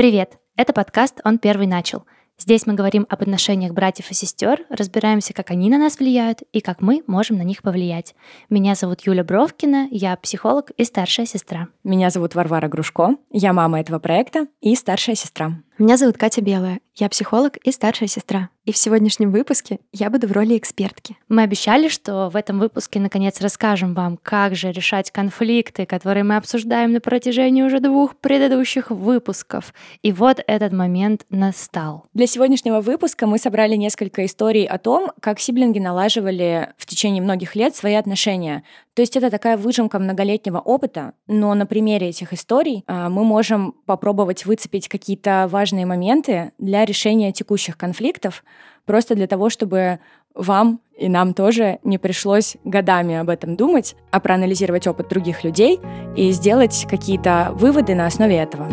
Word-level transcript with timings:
Привет! 0.00 0.38
Это 0.56 0.72
подкаст 0.72 1.20
«Он 1.24 1.38
первый 1.38 1.66
начал». 1.66 2.06
Здесь 2.38 2.66
мы 2.66 2.72
говорим 2.72 3.04
об 3.10 3.20
отношениях 3.20 3.74
братьев 3.74 4.10
и 4.10 4.14
сестер, 4.14 4.64
разбираемся, 4.70 5.34
как 5.34 5.50
они 5.50 5.68
на 5.68 5.76
нас 5.76 5.98
влияют 5.98 6.40
и 6.54 6.62
как 6.62 6.80
мы 6.80 7.02
можем 7.06 7.36
на 7.36 7.42
них 7.42 7.60
повлиять. 7.60 8.14
Меня 8.48 8.74
зовут 8.76 9.02
Юля 9.02 9.24
Бровкина, 9.24 9.88
я 9.90 10.16
психолог 10.16 10.70
и 10.70 10.84
старшая 10.84 11.26
сестра. 11.26 11.68
Меня 11.84 12.08
зовут 12.08 12.34
Варвара 12.34 12.66
Грушко, 12.66 13.16
я 13.30 13.52
мама 13.52 13.78
этого 13.78 13.98
проекта 13.98 14.46
и 14.62 14.74
старшая 14.74 15.16
сестра. 15.16 15.60
Меня 15.80 15.96
зовут 15.96 16.18
Катя 16.18 16.42
Белая, 16.42 16.80
я 16.94 17.08
психолог 17.08 17.56
и 17.56 17.72
старшая 17.72 18.06
сестра. 18.06 18.50
И 18.66 18.72
в 18.72 18.76
сегодняшнем 18.76 19.32
выпуске 19.32 19.80
я 19.90 20.10
буду 20.10 20.28
в 20.28 20.32
роли 20.32 20.58
экспертки. 20.58 21.16
Мы 21.30 21.42
обещали, 21.42 21.88
что 21.88 22.28
в 22.28 22.36
этом 22.36 22.58
выпуске 22.58 23.00
наконец 23.00 23.40
расскажем 23.40 23.94
вам, 23.94 24.18
как 24.22 24.54
же 24.54 24.70
решать 24.70 25.10
конфликты, 25.10 25.86
которые 25.86 26.24
мы 26.24 26.36
обсуждаем 26.36 26.92
на 26.92 27.00
протяжении 27.00 27.62
уже 27.62 27.80
двух 27.80 28.16
предыдущих 28.16 28.90
выпусков. 28.90 29.72
И 30.02 30.12
вот 30.12 30.44
этот 30.46 30.74
момент 30.74 31.24
настал. 31.30 32.04
Для 32.12 32.26
сегодняшнего 32.26 32.82
выпуска 32.82 33.26
мы 33.26 33.38
собрали 33.38 33.76
несколько 33.76 34.26
историй 34.26 34.66
о 34.66 34.76
том, 34.76 35.10
как 35.20 35.40
сиблинги 35.40 35.78
налаживали 35.78 36.74
в 36.76 36.84
течение 36.84 37.22
многих 37.22 37.56
лет 37.56 37.74
свои 37.74 37.94
отношения. 37.94 38.62
То 38.94 39.02
есть 39.02 39.16
это 39.16 39.30
такая 39.30 39.56
выжимка 39.56 39.98
многолетнего 39.98 40.58
опыта, 40.58 41.14
но 41.26 41.54
на 41.54 41.64
примере 41.64 42.08
этих 42.10 42.34
историй 42.34 42.84
а, 42.86 43.08
мы 43.08 43.24
можем 43.24 43.74
попробовать 43.86 44.44
выцепить 44.44 44.88
какие-то 44.88 45.48
важные 45.50 45.69
моменты 45.84 46.52
для 46.58 46.84
решения 46.84 47.32
текущих 47.32 47.76
конфликтов, 47.76 48.44
просто 48.86 49.14
для 49.14 49.26
того, 49.26 49.50
чтобы 49.50 50.00
вам 50.34 50.80
и 50.96 51.08
нам 51.08 51.34
тоже 51.34 51.78
не 51.82 51.98
пришлось 51.98 52.56
годами 52.64 53.16
об 53.16 53.30
этом 53.30 53.56
думать, 53.56 53.96
а 54.10 54.20
проанализировать 54.20 54.86
опыт 54.86 55.08
других 55.08 55.44
людей 55.44 55.80
и 56.16 56.30
сделать 56.30 56.86
какие-то 56.88 57.50
выводы 57.54 57.94
на 57.94 58.06
основе 58.06 58.36
этого. 58.36 58.68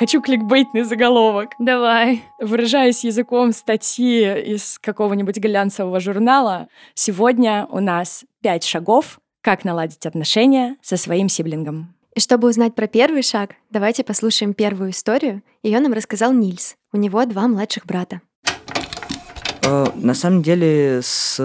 Хочу 0.00 0.22
кликбейтный 0.22 0.84
заголовок. 0.84 1.50
Давай. 1.58 2.24
Выражаясь 2.38 3.04
языком 3.04 3.52
статьи 3.52 4.54
из 4.54 4.78
какого-нибудь 4.78 5.36
глянцевого 5.36 6.00
журнала, 6.00 6.68
сегодня 6.94 7.66
у 7.70 7.80
нас 7.80 8.24
пять 8.40 8.64
шагов, 8.64 9.20
как 9.42 9.62
наладить 9.62 10.06
отношения 10.06 10.78
со 10.80 10.96
своим 10.96 11.28
сиблингом. 11.28 11.94
И 12.14 12.20
чтобы 12.20 12.48
узнать 12.48 12.74
про 12.74 12.86
первый 12.86 13.22
шаг, 13.22 13.56
давайте 13.68 14.02
послушаем 14.02 14.54
первую 14.54 14.92
историю. 14.92 15.42
Ее 15.62 15.80
нам 15.80 15.92
рассказал 15.92 16.32
Нильс. 16.32 16.76
У 16.94 16.96
него 16.96 17.22
два 17.26 17.46
младших 17.46 17.84
брата. 17.84 18.22
Э, 19.62 19.86
на 19.94 20.14
самом 20.14 20.42
деле 20.42 21.00
с 21.02 21.36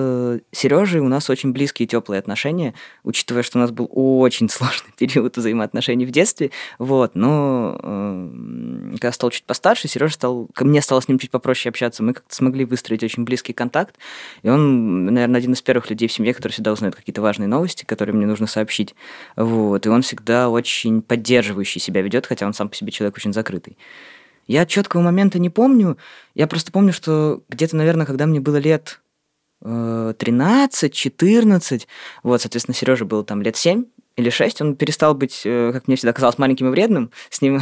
Сережей 0.51 1.01
у 1.01 1.07
нас 1.07 1.29
очень 1.29 1.51
близкие 1.51 1.87
теплые 1.87 2.19
отношения, 2.19 2.73
учитывая, 3.03 3.43
что 3.43 3.57
у 3.57 3.61
нас 3.61 3.71
был 3.71 3.89
очень 3.91 4.49
сложный 4.49 4.91
период 4.97 5.37
взаимоотношений 5.37 6.05
в 6.05 6.11
детстве. 6.11 6.51
Вот, 6.79 7.15
но 7.15 7.77
э, 7.81 8.89
когда 8.93 9.11
стал 9.11 9.29
чуть 9.31 9.43
постарше, 9.43 9.87
Сережа 9.87 10.13
стал, 10.13 10.47
ко 10.53 10.65
мне 10.65 10.81
стало 10.81 11.01
с 11.01 11.07
ним 11.07 11.19
чуть 11.19 11.31
попроще 11.31 11.69
общаться. 11.69 12.03
Мы 12.03 12.13
как-то 12.13 12.33
смогли 12.33 12.65
выстроить 12.65 13.03
очень 13.03 13.23
близкий 13.23 13.53
контакт. 13.53 13.95
И 14.43 14.49
он, 14.49 15.05
наверное, 15.05 15.39
один 15.39 15.53
из 15.53 15.61
первых 15.61 15.89
людей 15.89 16.07
в 16.07 16.13
семье, 16.13 16.33
который 16.33 16.53
всегда 16.53 16.71
узнает 16.71 16.95
какие-то 16.95 17.21
важные 17.21 17.47
новости, 17.47 17.85
которые 17.85 18.15
мне 18.15 18.25
нужно 18.25 18.47
сообщить. 18.47 18.95
Вот, 19.35 19.85
и 19.85 19.89
он 19.89 20.01
всегда 20.01 20.49
очень 20.49 21.01
поддерживающий 21.01 21.81
себя 21.81 22.01
ведет, 22.01 22.25
хотя 22.25 22.45
он 22.45 22.53
сам 22.53 22.69
по 22.69 22.75
себе 22.75 22.91
человек 22.91 23.17
очень 23.17 23.33
закрытый. 23.33 23.77
Я 24.47 24.65
четкого 24.65 25.01
момента 25.01 25.39
не 25.39 25.49
помню. 25.49 25.97
Я 26.33 26.47
просто 26.47 26.71
помню, 26.71 26.93
что 26.93 27.43
где-то, 27.49 27.75
наверное, 27.75 28.05
когда 28.05 28.25
мне 28.25 28.39
было 28.39 28.57
лет 28.57 29.01
13, 29.61 30.93
14, 30.93 31.87
вот, 32.23 32.41
соответственно, 32.41 32.75
Сереже 32.75 33.05
было 33.05 33.23
там 33.23 33.41
лет 33.41 33.55
7 33.55 33.85
или 34.15 34.29
6, 34.29 34.61
он 34.61 34.75
перестал 34.75 35.13
быть, 35.15 35.41
э, 35.43 35.71
как 35.73 35.87
мне 35.87 35.97
всегда 35.97 36.13
казалось, 36.13 36.37
маленьким 36.37 36.67
и 36.67 36.69
вредным, 36.69 37.11
с 37.29 37.41
ним 37.41 37.61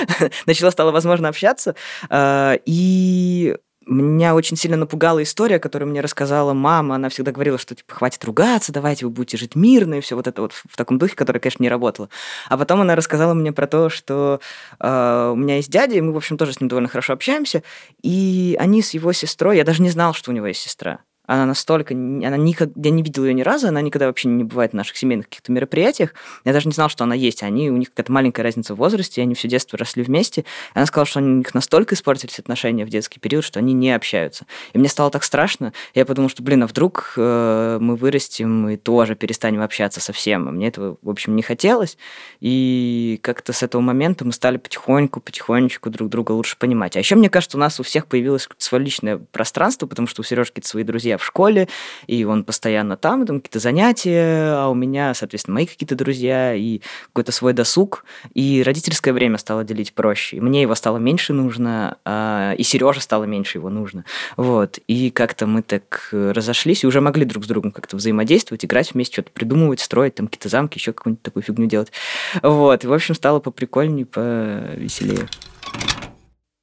начало 0.46 0.70
стало 0.70 0.90
возможно 0.90 1.28
общаться, 1.28 1.76
э, 2.10 2.58
и 2.66 3.56
меня 3.86 4.34
очень 4.34 4.56
сильно 4.56 4.76
напугала 4.76 5.22
история, 5.22 5.58
которую 5.58 5.90
мне 5.90 6.00
рассказала 6.00 6.52
мама. 6.52 6.94
Она 6.96 7.08
всегда 7.08 7.32
говорила, 7.32 7.58
что 7.58 7.74
типа 7.74 7.94
хватит 7.94 8.24
ругаться, 8.24 8.72
давайте 8.72 9.06
вы 9.06 9.12
будете 9.12 9.36
жить 9.36 9.54
мирно 9.54 9.94
и 9.94 10.00
все 10.00 10.16
вот 10.16 10.26
это 10.26 10.42
вот 10.42 10.52
в 10.52 10.76
таком 10.76 10.98
духе, 10.98 11.14
который, 11.14 11.38
конечно, 11.38 11.62
не 11.62 11.68
работало. 11.68 12.08
А 12.48 12.56
потом 12.56 12.80
она 12.80 12.96
рассказала 12.96 13.34
мне 13.34 13.52
про 13.52 13.66
то, 13.66 13.88
что 13.88 14.40
э, 14.80 15.30
у 15.32 15.36
меня 15.36 15.56
есть 15.56 15.70
дядя, 15.70 15.94
и 15.94 16.00
мы, 16.00 16.12
в 16.12 16.16
общем, 16.16 16.36
тоже 16.36 16.52
с 16.52 16.60
ним 16.60 16.68
довольно 16.68 16.88
хорошо 16.88 17.12
общаемся. 17.12 17.62
И 18.02 18.56
они 18.58 18.82
с 18.82 18.94
его 18.94 19.12
сестрой, 19.12 19.56
я 19.56 19.64
даже 19.64 19.82
не 19.82 19.90
знал, 19.90 20.14
что 20.14 20.30
у 20.30 20.34
него 20.34 20.46
есть 20.46 20.60
сестра. 20.60 21.00
Она 21.26 21.46
настолько... 21.46 21.94
Она 21.94 22.36
никогда... 22.36 22.72
Я 22.76 22.90
не 22.90 23.02
видел 23.02 23.24
ее 23.24 23.34
ни 23.34 23.42
разу, 23.42 23.68
она 23.68 23.80
никогда 23.80 24.06
вообще 24.06 24.28
не 24.28 24.44
бывает 24.44 24.72
в 24.72 24.74
наших 24.74 24.96
семейных 24.96 25.28
каких-то 25.28 25.52
мероприятиях. 25.52 26.14
Я 26.44 26.52
даже 26.52 26.68
не 26.68 26.74
знал, 26.74 26.88
что 26.88 27.04
она 27.04 27.14
есть. 27.14 27.42
Они, 27.42 27.70
у 27.70 27.76
них 27.76 27.90
какая-то 27.90 28.12
маленькая 28.12 28.42
разница 28.42 28.74
в 28.74 28.78
возрасте, 28.78 29.22
они 29.22 29.34
все 29.34 29.48
детство 29.48 29.78
росли 29.78 30.02
вместе. 30.02 30.44
Она 30.74 30.84
сказала, 30.86 31.06
что 31.06 31.20
у 31.20 31.22
них 31.22 31.54
настолько 31.54 31.94
испортились 31.94 32.38
отношения 32.38 32.84
в 32.84 32.90
детский 32.90 33.20
период, 33.20 33.44
что 33.44 33.58
они 33.58 33.72
не 33.72 33.92
общаются. 33.92 34.44
И 34.74 34.78
мне 34.78 34.88
стало 34.88 35.10
так 35.10 35.24
страшно. 35.24 35.72
Я 35.94 36.04
подумал, 36.04 36.28
что, 36.28 36.42
блин, 36.42 36.62
а 36.62 36.66
вдруг 36.66 37.14
э, 37.16 37.78
мы 37.80 37.96
вырастем 37.96 38.68
и 38.68 38.76
тоже 38.76 39.14
перестанем 39.14 39.62
общаться 39.62 40.00
совсем. 40.00 40.48
А 40.48 40.50
мне 40.50 40.68
этого, 40.68 40.98
в 41.00 41.08
общем, 41.08 41.36
не 41.36 41.42
хотелось. 41.42 41.96
И 42.40 43.18
как-то 43.22 43.52
с 43.52 43.62
этого 43.62 43.80
момента 43.80 44.26
мы 44.26 44.32
стали 44.32 44.58
потихоньку, 44.58 45.20
потихонечку 45.20 45.88
друг 45.88 46.10
друга 46.10 46.32
лучше 46.32 46.58
понимать. 46.58 46.96
А 46.96 46.98
еще, 46.98 47.14
мне 47.14 47.30
кажется, 47.30 47.56
у 47.56 47.60
нас 47.60 47.80
у 47.80 47.82
всех 47.82 48.06
появилось 48.06 48.48
свое 48.58 48.84
личное 48.84 49.16
пространство, 49.16 49.86
потому 49.86 50.06
что 50.06 50.20
у 50.20 50.24
Сережки 50.24 50.60
свои 50.64 50.84
друзья 50.84 51.13
в 51.18 51.24
школе, 51.24 51.68
и 52.06 52.24
он 52.24 52.44
постоянно 52.44 52.96
там, 52.96 53.26
там 53.26 53.40
какие-то 53.40 53.58
занятия, 53.58 54.54
а 54.54 54.68
у 54.68 54.74
меня, 54.74 55.14
соответственно, 55.14 55.54
мои 55.54 55.66
какие-то 55.66 55.94
друзья, 55.94 56.54
и 56.54 56.80
какой-то 57.08 57.32
свой 57.32 57.52
досуг, 57.52 58.04
и 58.34 58.62
родительское 58.64 59.14
время 59.14 59.38
стало 59.38 59.64
делить 59.64 59.92
проще. 59.94 60.36
И 60.36 60.40
мне 60.40 60.62
его 60.62 60.74
стало 60.74 60.98
меньше 60.98 61.32
нужно, 61.32 61.98
а, 62.04 62.54
и 62.56 62.62
Сереже 62.62 63.00
стало 63.00 63.24
меньше 63.24 63.58
его 63.58 63.70
нужно. 63.70 64.04
Вот. 64.36 64.78
И 64.86 65.10
как-то 65.10 65.46
мы 65.46 65.62
так 65.62 66.08
разошлись, 66.12 66.84
и 66.84 66.86
уже 66.86 67.00
могли 67.00 67.24
друг 67.24 67.44
с 67.44 67.46
другом 67.46 67.72
как-то 67.72 67.96
взаимодействовать, 67.96 68.64
играть 68.64 68.94
вместе, 68.94 69.14
что-то 69.14 69.30
придумывать, 69.30 69.80
строить, 69.80 70.14
там 70.14 70.26
какие-то 70.26 70.48
замки, 70.48 70.78
еще 70.78 70.92
какую-нибудь 70.92 71.22
такую 71.22 71.42
фигню 71.42 71.66
делать. 71.66 71.92
Вот. 72.42 72.84
И, 72.84 72.86
в 72.86 72.92
общем, 72.92 73.14
стало 73.14 73.40
поприкольнее, 73.40 74.06
повеселее. 74.06 75.28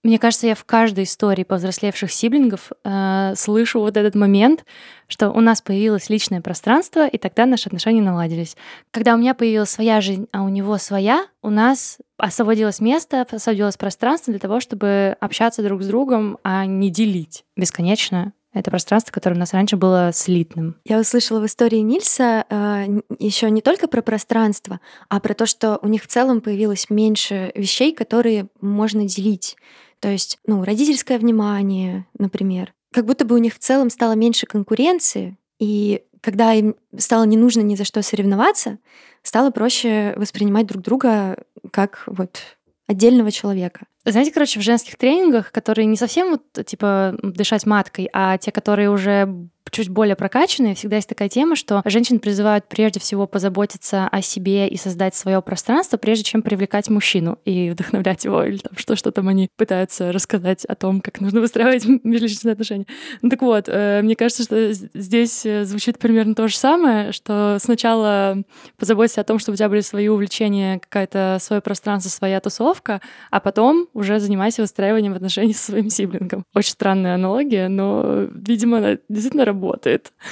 Мне 0.03 0.17
кажется, 0.17 0.47
я 0.47 0.55
в 0.55 0.65
каждой 0.65 1.03
истории 1.03 1.43
повзрослевших 1.43 2.11
сиблингов 2.11 2.71
э, 2.83 3.33
слышу 3.35 3.79
вот 3.81 3.97
этот 3.97 4.15
момент, 4.15 4.65
что 5.07 5.29
у 5.29 5.41
нас 5.41 5.61
появилось 5.61 6.09
личное 6.09 6.41
пространство, 6.41 7.07
и 7.07 7.19
тогда 7.19 7.45
наши 7.45 7.67
отношения 7.67 8.01
наладились. 8.01 8.57
Когда 8.89 9.13
у 9.13 9.17
меня 9.17 9.35
появилась 9.35 9.69
своя 9.69 10.01
жизнь, 10.01 10.27
а 10.31 10.41
у 10.41 10.49
него 10.49 10.79
своя, 10.79 11.27
у 11.43 11.51
нас 11.51 11.99
освободилось 12.17 12.79
место, 12.79 13.27
освободилось 13.29 13.77
пространство 13.77 14.31
для 14.33 14.39
того, 14.39 14.59
чтобы 14.59 15.17
общаться 15.19 15.61
друг 15.61 15.83
с 15.83 15.87
другом, 15.87 16.39
а 16.43 16.65
не 16.65 16.89
делить 16.89 17.45
бесконечно 17.55 18.33
это 18.53 18.69
пространство, 18.69 19.11
которое 19.11 19.35
у 19.35 19.39
нас 19.39 19.53
раньше 19.53 19.77
было 19.77 20.11
слитным. 20.13 20.75
Я 20.83 20.99
услышала 20.99 21.39
в 21.39 21.45
истории 21.45 21.77
Нильса 21.77 22.45
э, 22.49 23.01
еще 23.19 23.49
не 23.49 23.61
только 23.61 23.87
про 23.87 24.01
пространство, 24.01 24.81
а 25.09 25.19
про 25.19 25.33
то, 25.33 25.45
что 25.45 25.79
у 25.81 25.87
них 25.87 26.03
в 26.03 26.07
целом 26.07 26.41
появилось 26.41 26.89
меньше 26.89 27.51
вещей, 27.55 27.93
которые 27.93 28.47
можно 28.59 29.05
делить. 29.05 29.55
То 30.01 30.09
есть, 30.09 30.39
ну, 30.45 30.63
родительское 30.65 31.17
внимание, 31.19 32.05
например. 32.17 32.73
Как 32.91 33.05
будто 33.05 33.23
бы 33.23 33.35
у 33.35 33.37
них 33.37 33.55
в 33.55 33.59
целом 33.59 33.89
стало 33.89 34.13
меньше 34.13 34.47
конкуренции, 34.47 35.37
и 35.59 36.03
когда 36.21 36.53
им 36.53 36.75
стало 36.97 37.23
не 37.23 37.37
нужно 37.37 37.61
ни 37.61 37.75
за 37.75 37.85
что 37.85 38.01
соревноваться, 38.01 38.79
стало 39.23 39.51
проще 39.51 40.13
воспринимать 40.17 40.65
друг 40.65 40.81
друга 40.81 41.37
как 41.71 42.03
вот 42.07 42.39
отдельного 42.87 43.31
человека. 43.31 43.85
Знаете, 44.03 44.31
короче, 44.31 44.59
в 44.59 44.63
женских 44.63 44.97
тренингах, 44.97 45.51
которые 45.51 45.85
не 45.85 45.95
совсем 45.95 46.31
вот 46.31 46.65
типа 46.65 47.15
дышать 47.21 47.65
маткой, 47.65 48.09
а 48.11 48.37
те, 48.37 48.51
которые 48.51 48.89
уже 48.89 49.47
чуть 49.71 49.89
более 49.89 50.15
прокачанные, 50.15 50.75
всегда 50.75 50.97
есть 50.97 51.09
такая 51.09 51.29
тема, 51.29 51.55
что 51.55 51.81
женщин 51.85 52.19
призывают 52.19 52.65
прежде 52.67 52.99
всего 52.99 53.25
позаботиться 53.25 54.07
о 54.07 54.21
себе 54.21 54.67
и 54.67 54.77
создать 54.77 55.15
свое 55.15 55.41
пространство, 55.41 55.97
прежде 55.97 56.23
чем 56.23 56.41
привлекать 56.41 56.89
мужчину 56.89 57.39
и 57.45 57.69
вдохновлять 57.69 58.25
его, 58.25 58.43
или 58.43 58.57
там 58.57 58.77
что, 58.77 58.95
что 58.95 59.11
там 59.11 59.29
они 59.29 59.49
пытаются 59.57 60.11
рассказать 60.11 60.65
о 60.65 60.75
том, 60.75 61.01
как 61.01 61.21
нужно 61.21 61.39
выстраивать 61.41 61.85
межличностные 62.03 62.53
отношения. 62.53 62.85
Ну 63.21 63.29
так 63.29 63.41
вот, 63.41 63.65
э, 63.67 64.01
мне 64.03 64.15
кажется, 64.15 64.43
что 64.43 64.73
здесь 64.73 65.45
э, 65.45 65.63
звучит 65.63 65.97
примерно 65.97 66.35
то 66.35 66.47
же 66.47 66.55
самое, 66.55 67.11
что 67.13 67.57
сначала 67.59 68.43
позаботься 68.77 69.21
о 69.21 69.23
том, 69.23 69.39
чтобы 69.39 69.53
у 69.53 69.57
тебя 69.57 69.69
были 69.69 69.81
свои 69.81 70.09
увлечения, 70.09 70.79
какое-то 70.79 71.37
свое 71.39 71.61
пространство, 71.61 72.09
своя 72.09 72.39
тусовка, 72.41 73.01
а 73.29 73.39
потом 73.39 73.87
уже 73.93 74.19
занимайся 74.19 74.61
выстраиванием 74.61 75.13
отношений 75.13 75.53
со 75.53 75.71
своим 75.71 75.89
сиблингом. 75.89 76.43
Очень 76.53 76.71
странная 76.73 77.15
аналогия, 77.15 77.69
но, 77.69 78.27
видимо, 78.33 78.77
она 78.77 78.97
действительно 79.07 79.45
работает. 79.45 79.60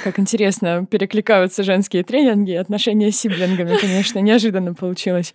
Как 0.03 0.19
интересно, 0.19 0.85
перекликаются 0.85 1.63
женские 1.63 2.03
тренинги 2.03 2.51
и 2.51 2.55
отношения 2.55 3.11
с 3.11 3.19
сиблингами, 3.19 3.77
конечно, 3.77 4.19
неожиданно 4.19 4.73
получилось. 4.73 5.33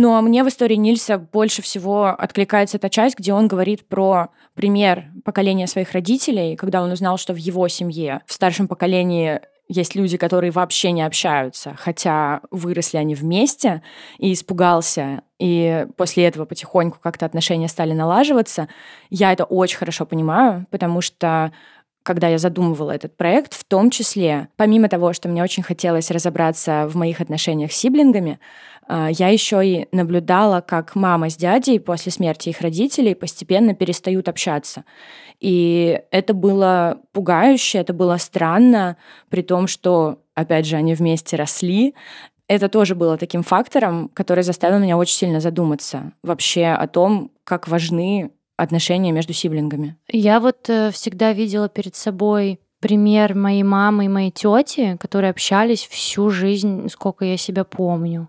Ну, 0.00 0.14
а 0.14 0.22
мне 0.22 0.44
в 0.44 0.48
истории 0.48 0.76
Нильса 0.76 1.18
больше 1.18 1.60
всего 1.60 2.06
откликается 2.06 2.78
та 2.78 2.88
часть, 2.88 3.18
где 3.18 3.32
он 3.32 3.48
говорит 3.48 3.88
про 3.88 4.28
пример 4.54 5.06
поколения 5.24 5.66
своих 5.66 5.90
родителей, 5.90 6.54
когда 6.54 6.84
он 6.84 6.92
узнал, 6.92 7.18
что 7.18 7.32
в 7.32 7.36
его 7.36 7.66
семье, 7.66 8.20
в 8.26 8.32
старшем 8.32 8.68
поколении 8.68 9.40
есть 9.68 9.94
люди, 9.94 10.16
которые 10.16 10.50
вообще 10.50 10.92
не 10.92 11.02
общаются, 11.02 11.74
хотя 11.76 12.40
выросли 12.50 12.96
они 12.96 13.14
вместе, 13.14 13.82
и 14.18 14.32
испугался, 14.32 15.22
и 15.38 15.86
после 15.96 16.26
этого 16.26 16.46
потихоньку 16.46 16.98
как-то 17.02 17.26
отношения 17.26 17.68
стали 17.68 17.92
налаживаться. 17.92 18.68
Я 19.10 19.32
это 19.32 19.44
очень 19.44 19.78
хорошо 19.78 20.06
понимаю, 20.06 20.66
потому 20.70 21.00
что 21.00 21.52
когда 22.08 22.28
я 22.28 22.38
задумывала 22.38 22.92
этот 22.92 23.18
проект, 23.18 23.52
в 23.52 23.64
том 23.64 23.90
числе, 23.90 24.48
помимо 24.56 24.88
того, 24.88 25.12
что 25.12 25.28
мне 25.28 25.42
очень 25.42 25.62
хотелось 25.62 26.10
разобраться 26.10 26.88
в 26.88 26.96
моих 26.96 27.20
отношениях 27.20 27.70
с 27.70 27.76
сиблингами, 27.76 28.40
а, 28.86 29.10
я 29.10 29.28
еще 29.28 29.60
и 29.62 29.88
наблюдала, 29.92 30.62
как 30.62 30.94
мама 30.94 31.28
с 31.28 31.36
дядей 31.36 31.78
после 31.78 32.10
смерти 32.10 32.48
их 32.48 32.62
родителей 32.62 33.14
постепенно 33.14 33.74
перестают 33.74 34.26
общаться. 34.26 34.84
И 35.38 36.00
это 36.10 36.32
было 36.32 36.96
пугающе, 37.12 37.76
это 37.76 37.92
было 37.92 38.16
странно, 38.16 38.96
при 39.28 39.42
том, 39.42 39.66
что, 39.66 40.20
опять 40.34 40.64
же, 40.64 40.76
они 40.76 40.94
вместе 40.94 41.36
росли. 41.36 41.94
Это 42.46 42.70
тоже 42.70 42.94
было 42.94 43.18
таким 43.18 43.42
фактором, 43.42 44.08
который 44.14 44.44
заставил 44.44 44.78
меня 44.78 44.96
очень 44.96 45.16
сильно 45.16 45.40
задуматься 45.40 46.12
вообще 46.22 46.68
о 46.68 46.86
том, 46.86 47.32
как 47.44 47.68
важны 47.68 48.30
отношения 48.58 49.12
между 49.12 49.32
сиблингами? 49.32 49.96
Я 50.08 50.40
вот 50.40 50.68
э, 50.68 50.90
всегда 50.90 51.32
видела 51.32 51.68
перед 51.68 51.94
собой 51.96 52.60
пример 52.80 53.34
моей 53.34 53.62
мамы 53.62 54.04
и 54.04 54.08
моей 54.08 54.30
тети, 54.30 54.96
которые 55.00 55.30
общались 55.30 55.86
всю 55.86 56.28
жизнь, 56.30 56.88
сколько 56.88 57.24
я 57.24 57.36
себя 57.36 57.64
помню. 57.64 58.28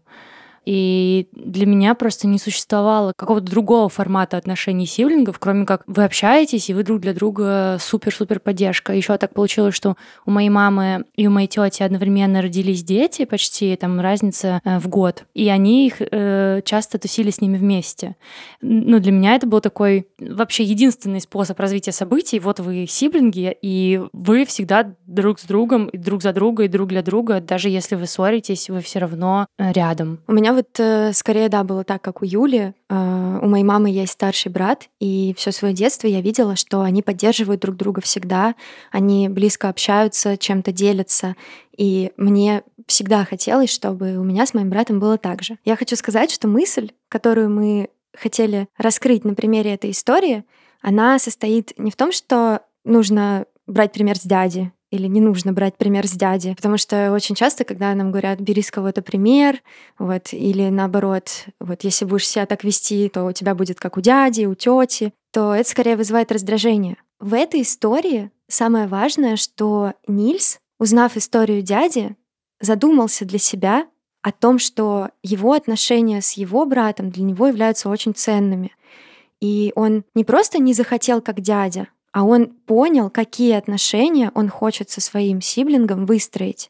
И 0.69 1.29
для 1.31 1.65
меня 1.65 1.95
просто 1.95 2.27
не 2.27 2.37
существовало 2.37 3.13
какого-то 3.15 3.49
другого 3.49 3.89
формата 3.89 4.37
отношений 4.37 4.85
сиблингов, 4.85 5.39
кроме 5.39 5.65
как 5.65 5.81
вы 5.87 6.03
общаетесь, 6.03 6.69
и 6.69 6.75
вы 6.75 6.83
друг 6.83 6.99
для 6.99 7.15
друга 7.15 7.77
супер-супер 7.79 8.39
поддержка. 8.39 8.93
Еще 8.93 9.17
так 9.17 9.33
получилось, 9.33 9.73
что 9.73 9.97
у 10.27 10.31
моей 10.31 10.49
мамы 10.49 11.05
и 11.15 11.25
у 11.25 11.31
моей 11.31 11.47
тети 11.47 11.81
одновременно 11.81 12.43
родились 12.43 12.83
дети, 12.83 13.25
почти 13.25 13.75
там 13.77 13.99
разница 13.99 14.61
э, 14.63 14.77
в 14.77 14.87
год. 14.89 15.23
И 15.33 15.49
они 15.49 15.87
их 15.87 15.95
э, 16.01 16.61
часто 16.63 16.99
тусили 16.99 17.31
с 17.31 17.41
ними 17.41 17.57
вместе. 17.57 18.15
Ну, 18.61 18.99
для 18.99 19.11
меня 19.11 19.33
это 19.33 19.47
был 19.47 19.61
такой 19.61 20.07
вообще 20.19 20.63
единственный 20.65 21.21
способ 21.21 21.59
развития 21.59 21.93
событий. 21.93 22.39
Вот 22.39 22.59
вы 22.59 22.85
сиблинги, 22.87 23.57
и 23.59 24.01
вы 24.13 24.45
всегда 24.45 24.93
друг 25.07 25.39
с 25.39 25.45
другом, 25.45 25.87
и 25.87 25.97
друг 25.97 26.21
за 26.21 26.31
друга, 26.31 26.65
и 26.65 26.67
друг 26.67 26.89
для 26.89 27.01
друга. 27.01 27.41
Даже 27.41 27.69
если 27.69 27.95
вы 27.95 28.05
ссоритесь, 28.05 28.69
вы 28.69 28.81
все 28.81 28.99
равно 28.99 29.47
э, 29.57 29.71
рядом. 29.71 30.19
У 30.27 30.31
меня 30.31 30.58
вот 30.59 30.77
э, 30.77 31.13
скорее, 31.13 31.47
да, 31.47 31.63
было 31.63 31.85
так, 31.85 32.01
как 32.01 32.21
у 32.21 32.25
Юли. 32.25 32.73
Э, 32.89 33.39
у 33.41 33.47
моей 33.47 33.63
мамы 33.63 33.89
есть 33.89 34.11
старший 34.11 34.51
брат, 34.51 34.89
и 34.99 35.33
все 35.37 35.53
свое 35.53 35.73
детство 35.73 36.07
я 36.07 36.19
видела, 36.19 36.57
что 36.57 36.81
они 36.81 37.01
поддерживают 37.01 37.61
друг 37.61 37.77
друга 37.77 38.01
всегда, 38.01 38.55
они 38.91 39.29
близко 39.29 39.69
общаются, 39.69 40.35
чем-то 40.37 40.73
делятся. 40.73 41.35
И 41.77 42.11
мне 42.17 42.63
всегда 42.87 43.23
хотелось, 43.23 43.69
чтобы 43.69 44.17
у 44.17 44.23
меня 44.23 44.45
с 44.45 44.53
моим 44.53 44.69
братом 44.69 44.99
было 44.99 45.17
так 45.17 45.43
же. 45.43 45.57
Я 45.63 45.77
хочу 45.77 45.95
сказать, 45.95 46.29
что 46.29 46.49
мысль, 46.49 46.91
которую 47.07 47.49
мы 47.49 47.89
хотели 48.13 48.67
раскрыть 48.77 49.23
на 49.23 49.35
примере 49.35 49.73
этой 49.73 49.91
истории, 49.91 50.43
она 50.81 51.19
состоит 51.19 51.71
не 51.77 51.89
в 51.89 51.95
том, 51.95 52.11
что 52.11 52.63
нужно 52.83 53.45
брать 53.65 53.93
пример 53.93 54.17
с 54.17 54.23
дяди 54.23 54.73
или 54.91 55.07
не 55.07 55.21
нужно 55.21 55.53
брать 55.53 55.77
пример 55.77 56.07
с 56.07 56.11
дяди. 56.11 56.53
Потому 56.55 56.77
что 56.77 57.11
очень 57.11 57.35
часто, 57.35 57.63
когда 57.63 57.93
нам 57.93 58.11
говорят, 58.11 58.39
бери 58.39 58.61
с 58.61 58.71
кого-то 58.71 59.01
пример, 59.01 59.61
вот, 59.97 60.33
или 60.33 60.69
наоборот, 60.69 61.45
вот 61.59 61.83
если 61.83 62.05
будешь 62.05 62.27
себя 62.27 62.45
так 62.45 62.63
вести, 62.63 63.09
то 63.09 63.25
у 63.25 63.31
тебя 63.31 63.55
будет 63.55 63.79
как 63.79 63.97
у 63.97 64.01
дяди, 64.01 64.45
у 64.45 64.55
тети, 64.55 65.13
то 65.31 65.53
это 65.53 65.69
скорее 65.69 65.95
вызывает 65.95 66.31
раздражение. 66.31 66.97
В 67.19 67.33
этой 67.33 67.61
истории 67.61 68.31
самое 68.47 68.87
важное, 68.87 69.35
что 69.35 69.93
Нильс, 70.07 70.59
узнав 70.79 71.17
историю 71.17 71.61
дяди, 71.61 72.15
задумался 72.59 73.25
для 73.25 73.39
себя 73.39 73.87
о 74.21 74.31
том, 74.31 74.59
что 74.59 75.11
его 75.23 75.53
отношения 75.53 76.21
с 76.21 76.33
его 76.33 76.65
братом 76.65 77.09
для 77.09 77.23
него 77.23 77.47
являются 77.47 77.89
очень 77.89 78.13
ценными. 78.13 78.71
И 79.39 79.71
он 79.75 80.03
не 80.13 80.25
просто 80.25 80.59
не 80.59 80.73
захотел 80.73 81.21
как 81.21 81.39
дядя, 81.39 81.87
а 82.11 82.23
он 82.23 82.47
понял, 82.47 83.09
какие 83.09 83.53
отношения 83.53 84.31
он 84.33 84.49
хочет 84.49 84.89
со 84.89 85.01
своим 85.01 85.41
сиблингом 85.41 86.05
выстроить. 86.05 86.69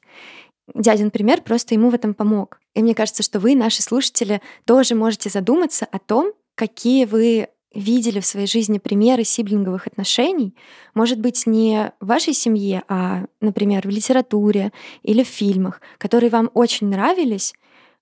Дядин 0.74 1.12
пример 1.12 1.42
просто 1.42 1.74
ему 1.74 1.90
в 1.90 1.96
этом 1.96 2.14
помог. 2.14 2.60
И 2.76 2.84
мне 2.84 2.94
кажется, 2.94 3.24
что 3.24 3.40
вы, 3.40 3.56
наши 3.56 3.82
слушатели, 3.82 4.42
тоже 4.66 4.96
можете 4.96 5.30
задуматься 5.30 5.88
о 5.92 6.00
том, 6.00 6.34
какие 6.56 7.06
вы 7.06 7.48
видели 7.74 8.20
в 8.20 8.26
своей 8.26 8.48
жизни 8.48 8.80
примеры 8.80 9.24
сиблинговых 9.24 9.88
отношений, 9.88 10.56
может 10.96 11.20
быть, 11.20 11.46
не 11.46 11.92
в 12.00 12.08
вашей 12.08 12.34
семье, 12.34 12.84
а, 12.88 13.26
например, 13.42 13.88
в 13.88 13.92
литературе 13.92 14.72
или 15.04 15.24
в 15.24 15.28
фильмах, 15.28 15.82
которые 15.98 16.32
вам 16.32 16.50
очень 16.54 16.88
нравились, 16.88 17.54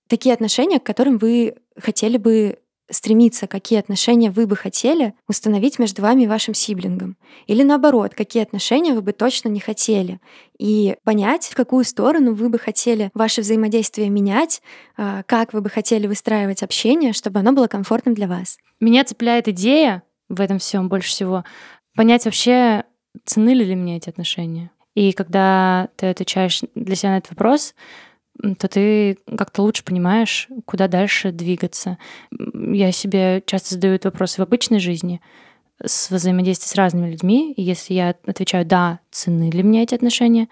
такие 0.06 0.32
отношения, 0.32 0.80
к 0.80 0.86
которым 0.86 1.18
вы 1.18 1.56
хотели 1.76 2.16
бы 2.16 2.58
стремиться, 2.90 3.46
какие 3.46 3.78
отношения 3.78 4.30
вы 4.30 4.46
бы 4.46 4.56
хотели 4.56 5.14
установить 5.26 5.78
между 5.78 6.02
вами 6.02 6.22
и 6.22 6.26
вашим 6.26 6.54
сиблингом. 6.54 7.16
Или 7.46 7.62
наоборот, 7.62 8.14
какие 8.14 8.42
отношения 8.42 8.94
вы 8.94 9.02
бы 9.02 9.12
точно 9.12 9.48
не 9.48 9.60
хотели. 9.60 10.20
И 10.58 10.96
понять, 11.04 11.46
в 11.46 11.54
какую 11.54 11.84
сторону 11.84 12.34
вы 12.34 12.48
бы 12.48 12.58
хотели 12.58 13.10
ваше 13.14 13.42
взаимодействие 13.42 14.08
менять, 14.08 14.62
а, 14.96 15.22
как 15.24 15.52
вы 15.52 15.60
бы 15.60 15.70
хотели 15.70 16.06
выстраивать 16.06 16.62
общение, 16.62 17.12
чтобы 17.12 17.40
оно 17.40 17.52
было 17.52 17.66
комфортным 17.66 18.14
для 18.14 18.26
вас. 18.26 18.58
Меня 18.80 19.04
цепляет 19.04 19.48
идея 19.48 20.02
в 20.28 20.40
этом 20.40 20.58
всем 20.58 20.88
больше 20.88 21.10
всего 21.10 21.44
понять 21.94 22.24
вообще, 22.24 22.84
цены 23.24 23.50
ли 23.50 23.74
меня 23.74 23.96
эти 23.96 24.08
отношения. 24.08 24.70
И 24.94 25.12
когда 25.12 25.88
ты 25.96 26.06
отвечаешь 26.06 26.62
для 26.74 26.96
себя 26.96 27.10
на 27.10 27.18
этот 27.18 27.30
вопрос, 27.30 27.74
то 28.58 28.68
ты 28.68 29.18
как-то 29.36 29.62
лучше 29.62 29.84
понимаешь, 29.84 30.48
куда 30.64 30.88
дальше 30.88 31.32
двигаться. 31.32 31.98
Я 32.30 32.92
себе 32.92 33.42
часто 33.46 33.74
задаю 33.74 33.94
этот 33.94 34.12
вопрос 34.12 34.38
в 34.38 34.42
обычной 34.42 34.80
жизни, 34.80 35.20
с 35.84 36.10
взаимодействием 36.10 36.68
с 36.68 36.74
разными 36.74 37.10
людьми, 37.10 37.52
и 37.52 37.62
если 37.62 37.94
я 37.94 38.14
отвечаю 38.26 38.66
«да», 38.66 39.00
цены 39.10 39.50
для 39.50 39.62
меня 39.62 39.82
эти 39.82 39.94
отношения, 39.94 40.48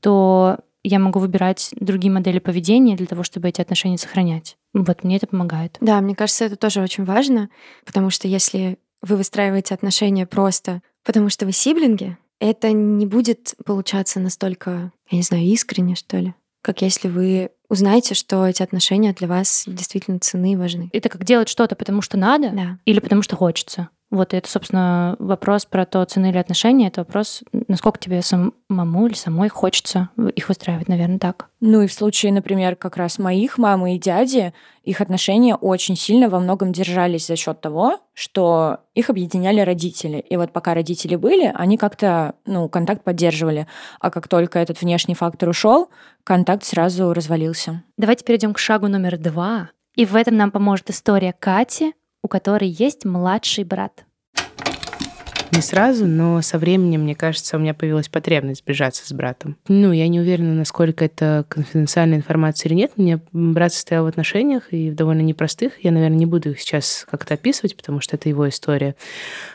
то 0.00 0.58
я 0.82 0.98
могу 0.98 1.18
выбирать 1.18 1.70
другие 1.80 2.12
модели 2.12 2.38
поведения 2.38 2.94
для 2.94 3.06
того, 3.06 3.22
чтобы 3.22 3.48
эти 3.48 3.60
отношения 3.60 3.98
сохранять. 3.98 4.56
Вот 4.74 5.02
мне 5.02 5.16
это 5.16 5.26
помогает. 5.26 5.78
Да, 5.80 6.00
мне 6.00 6.14
кажется, 6.14 6.44
это 6.44 6.56
тоже 6.56 6.82
очень 6.82 7.04
важно, 7.04 7.48
потому 7.84 8.10
что 8.10 8.28
если 8.28 8.78
вы 9.00 9.16
выстраиваете 9.16 9.74
отношения 9.74 10.26
просто 10.26 10.82
потому 11.06 11.30
что 11.30 11.46
вы 11.46 11.52
сиблинги, 11.52 12.18
это 12.40 12.72
не 12.72 13.06
будет 13.06 13.54
получаться 13.64 14.20
настолько, 14.20 14.92
я 15.08 15.18
не 15.18 15.22
знаю, 15.22 15.44
искренне, 15.44 15.94
что 15.94 16.18
ли 16.18 16.34
как 16.66 16.82
если 16.82 17.06
вы 17.06 17.50
узнаете, 17.68 18.14
что 18.16 18.44
эти 18.44 18.60
отношения 18.60 19.12
для 19.12 19.28
вас 19.28 19.62
действительно 19.68 20.18
ценны 20.18 20.54
и 20.54 20.56
важны. 20.56 20.90
Это 20.92 21.08
как 21.08 21.22
делать 21.22 21.48
что-то, 21.48 21.76
потому 21.76 22.02
что 22.02 22.16
надо 22.16 22.50
да. 22.50 22.78
или 22.84 22.98
потому 22.98 23.22
что 23.22 23.36
хочется. 23.36 23.88
Вот 24.10 24.34
это, 24.34 24.48
собственно, 24.48 25.16
вопрос 25.18 25.66
про 25.66 25.84
то, 25.84 26.04
цены 26.04 26.30
или 26.30 26.38
отношения. 26.38 26.86
Это 26.88 27.00
вопрос, 27.00 27.42
насколько 27.66 27.98
тебе 27.98 28.22
самому 28.22 29.06
или 29.06 29.14
самой 29.14 29.48
хочется 29.48 30.10
их 30.34 30.48
выстраивать, 30.48 30.88
наверное, 30.88 31.18
так. 31.18 31.48
Ну 31.60 31.82
и 31.82 31.88
в 31.88 31.92
случае, 31.92 32.32
например, 32.32 32.76
как 32.76 32.96
раз 32.96 33.18
моих 33.18 33.58
мамы 33.58 33.96
и 33.96 33.98
дяди, 33.98 34.54
их 34.84 35.00
отношения 35.00 35.56
очень 35.56 35.96
сильно 35.96 36.28
во 36.28 36.38
многом 36.38 36.72
держались 36.72 37.26
за 37.26 37.34
счет 37.34 37.60
того, 37.60 37.98
что 38.14 38.78
их 38.94 39.10
объединяли 39.10 39.60
родители. 39.60 40.18
И 40.18 40.36
вот 40.36 40.52
пока 40.52 40.74
родители 40.74 41.16
были, 41.16 41.50
они 41.54 41.76
как-то, 41.76 42.36
ну, 42.46 42.68
контакт 42.68 43.02
поддерживали. 43.02 43.66
А 43.98 44.10
как 44.10 44.28
только 44.28 44.60
этот 44.60 44.80
внешний 44.80 45.14
фактор 45.14 45.48
ушел, 45.48 45.90
контакт 46.22 46.64
сразу 46.64 47.12
развалился. 47.12 47.82
Давайте 47.96 48.24
перейдем 48.24 48.54
к 48.54 48.58
шагу 48.58 48.86
номер 48.86 49.18
два. 49.18 49.70
И 49.96 50.04
в 50.04 50.14
этом 50.14 50.36
нам 50.36 50.50
поможет 50.50 50.90
история 50.90 51.34
Кати, 51.36 51.94
у 52.26 52.28
которой 52.28 52.68
есть 52.68 53.04
младший 53.04 53.62
брат. 53.62 54.04
Не 55.52 55.60
сразу, 55.60 56.06
но 56.06 56.42
со 56.42 56.58
временем, 56.58 57.02
мне 57.02 57.14
кажется, 57.14 57.56
у 57.56 57.60
меня 57.60 57.72
появилась 57.72 58.08
потребность 58.08 58.62
сближаться 58.62 59.06
с 59.06 59.12
братом. 59.12 59.56
Ну, 59.68 59.92
я 59.92 60.08
не 60.08 60.18
уверена, 60.18 60.52
насколько 60.54 61.04
это 61.04 61.46
конфиденциальная 61.48 62.18
информация 62.18 62.68
или 62.68 62.74
нет. 62.74 62.90
У 62.96 63.02
меня 63.02 63.20
брат 63.32 63.72
состоял 63.72 64.04
в 64.04 64.08
отношениях 64.08 64.72
и 64.72 64.90
в 64.90 64.96
довольно 64.96 65.20
непростых. 65.20 65.84
Я, 65.84 65.92
наверное, 65.92 66.18
не 66.18 66.26
буду 66.26 66.50
их 66.50 66.60
сейчас 66.60 67.06
как-то 67.08 67.34
описывать, 67.34 67.76
потому 67.76 68.00
что 68.00 68.16
это 68.16 68.28
его 68.28 68.48
история. 68.48 68.96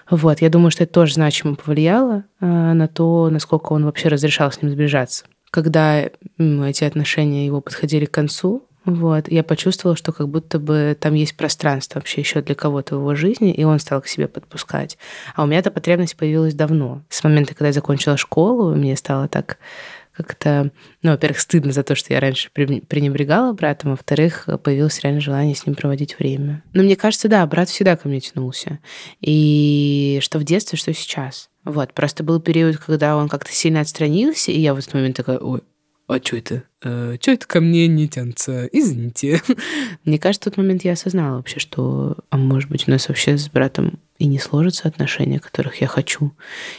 Вот, 0.09 0.39
я 0.39 0.49
думаю, 0.49 0.71
что 0.71 0.85
это 0.85 0.93
тоже 0.93 1.15
значимо 1.15 1.55
повлияло 1.55 2.23
а, 2.39 2.73
на 2.73 2.87
то, 2.87 3.29
насколько 3.29 3.73
он 3.73 3.83
вообще 3.83 4.07
разрешал 4.07 4.49
с 4.49 4.61
ним 4.61 4.71
сближаться. 4.71 5.25
Когда 5.51 6.03
эти 6.37 6.85
отношения 6.85 7.45
его 7.45 7.59
подходили 7.59 8.05
к 8.05 8.11
концу, 8.11 8.65
вот. 8.85 9.31
Я 9.31 9.43
почувствовала, 9.43 9.95
что 9.95 10.11
как 10.11 10.27
будто 10.27 10.59
бы 10.59 10.97
там 10.99 11.13
есть 11.13 11.37
пространство 11.37 11.99
вообще 11.99 12.21
еще 12.21 12.41
для 12.41 12.55
кого-то 12.55 12.95
в 12.95 12.99
его 12.99 13.15
жизни, 13.15 13.51
и 13.53 13.63
он 13.63 13.79
стал 13.79 14.01
к 14.01 14.07
себе 14.07 14.27
подпускать. 14.27 14.97
А 15.35 15.43
у 15.43 15.45
меня 15.45 15.59
эта 15.59 15.71
потребность 15.71 16.17
появилась 16.17 16.53
давно. 16.53 17.03
С 17.09 17.23
момента, 17.23 17.53
когда 17.53 17.67
я 17.67 17.73
закончила 17.73 18.17
школу, 18.17 18.75
мне 18.75 18.95
стало 18.95 19.27
так 19.27 19.57
как-то, 20.13 20.71
ну, 21.03 21.11
во-первых, 21.11 21.39
стыдно 21.39 21.71
за 21.71 21.83
то, 21.83 21.95
что 21.95 22.13
я 22.13 22.19
раньше 22.19 22.49
пренебрегала 22.51 23.53
братом, 23.53 23.91
во-вторых, 23.91 24.47
появилось 24.63 24.99
реально 25.01 25.21
желание 25.21 25.55
с 25.55 25.65
ним 25.65 25.75
проводить 25.75 26.19
время. 26.19 26.63
Но 26.73 26.83
мне 26.83 26.95
кажется, 26.95 27.29
да, 27.29 27.45
брат 27.45 27.69
всегда 27.69 27.95
ко 27.95 28.07
мне 28.07 28.19
тянулся. 28.19 28.79
И 29.21 30.19
что 30.21 30.37
в 30.37 30.43
детстве, 30.43 30.77
что 30.77 30.93
сейчас. 30.93 31.49
Вот, 31.63 31.93
просто 31.93 32.23
был 32.23 32.41
период, 32.41 32.77
когда 32.77 33.15
он 33.15 33.29
как-то 33.29 33.51
сильно 33.51 33.81
отстранился, 33.81 34.51
и 34.51 34.59
я 34.59 34.73
в 34.73 34.79
этот 34.79 34.93
момент 34.93 35.15
такая, 35.15 35.37
ой, 35.37 35.61
а 36.11 36.21
что 36.21 36.37
это? 36.37 36.63
Э, 36.83 37.17
что 37.19 37.31
это 37.31 37.47
ко 37.47 37.61
мне 37.61 37.87
не 37.87 38.07
тянется? 38.07 38.65
Извините. 38.71 39.41
Мне 40.05 40.19
кажется, 40.19 40.49
в 40.49 40.53
тот 40.53 40.57
момент 40.57 40.83
я 40.83 40.93
осознала 40.93 41.37
вообще, 41.37 41.59
что, 41.59 42.17
а 42.29 42.37
может 42.37 42.69
быть, 42.69 42.87
у 42.87 42.91
нас 42.91 43.07
вообще 43.07 43.37
с 43.37 43.49
братом 43.49 43.99
и 44.17 44.25
не 44.27 44.39
сложатся 44.39 44.87
отношения, 44.87 45.39
которых 45.39 45.81
я 45.81 45.87
хочу. 45.87 46.33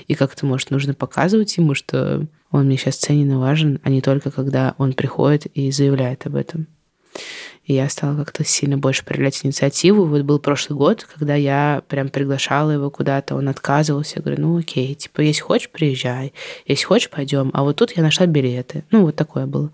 И 0.07 0.15
как-то, 0.15 0.47
может, 0.47 0.71
нужно 0.71 0.95
показывать 0.95 1.57
ему, 1.57 1.75
что 1.75 2.27
он 2.51 2.67
мне 2.67 2.77
сейчас 2.77 2.97
ценен 2.97 3.33
и 3.33 3.37
важен, 3.37 3.81
а 3.83 3.91
не 3.91 4.01
только 4.01 4.31
когда 4.31 4.75
он 4.79 4.93
приходит 4.93 5.47
и 5.47 5.71
заявляет 5.71 6.27
об 6.27 6.37
этом. 6.37 6.67
И 7.65 7.75
я 7.75 7.89
стала 7.89 8.17
как-то 8.17 8.45
сильно 8.45 8.77
больше 8.77 9.05
проявлять 9.05 9.45
инициативу. 9.45 10.05
Вот 10.05 10.23
был 10.23 10.39
прошлый 10.41 10.77
год, 10.77 11.05
когда 11.05 11.35
я 11.35 11.83
прям 11.89 12.09
приглашала 12.09 12.73
его 12.73 12.91
куда-то, 12.91 13.37
он 13.37 13.49
отказывался. 13.49 14.15
Я 14.17 14.23
говорю, 14.23 14.43
ну 14.43 14.59
окей, 14.59 14.95
типа, 14.95 15.21
если 15.21 15.43
хочешь, 15.43 15.71
приезжай, 15.71 16.33
если 16.67 16.85
хочешь, 16.85 17.11
пойдем. 17.11 17.51
А 17.55 17.63
вот 17.63 17.77
тут 17.77 17.93
я 17.97 18.03
нашла 18.03 18.27
билеты. 18.27 18.85
Ну, 18.91 19.03
вот 19.03 19.17
такое 19.17 19.47
было. 19.47 19.71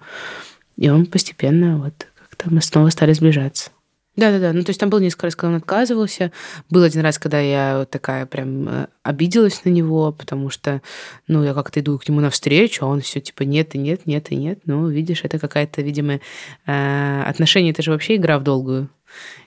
И 0.77 0.91
он 0.91 1.07
постепенно 1.07 1.79
вот 1.79 2.07
как-то 2.15 2.53
мы 2.53 2.61
снова 2.61 2.91
стали 2.91 3.13
сближаться. 3.15 3.71
Да-да-да, 4.19 4.53
ну 4.53 4.65
то 4.65 4.71
есть 4.71 4.81
там 4.81 4.91
было 4.91 4.99
несколько 4.99 5.27
раз, 5.27 5.37
когда 5.37 5.51
он 5.51 5.59
отказывался. 5.59 6.33
Был 6.71 6.83
один 6.83 7.03
раз, 7.03 7.21
когда 7.21 7.39
я 7.39 7.87
такая 7.89 8.27
прям 8.27 8.69
э, 8.69 8.87
обиделась 9.05 9.65
на 9.65 9.69
него, 9.69 10.11
потому 10.11 10.51
что, 10.51 10.83
ну, 11.29 11.45
я 11.45 11.55
как-то 11.55 11.79
иду 11.79 11.97
к 12.01 12.09
нему 12.09 12.21
навстречу, 12.21 12.85
а 12.85 12.89
он 12.89 13.01
все 13.01 13.21
типа 13.21 13.45
нет 13.45 13.77
и 13.77 13.79
нет, 13.79 14.07
нет 14.07 14.33
и 14.33 14.35
нет. 14.35 14.59
Ну, 14.65 14.89
видишь, 14.89 15.21
это 15.23 15.39
какая-то, 15.39 15.83
видимо, 15.83 16.19
э, 16.67 17.23
отношения, 17.27 17.71
это 17.71 17.81
же 17.81 17.93
вообще 17.93 18.17
игра 18.17 18.41
в 18.41 18.43
долгую. 18.43 18.91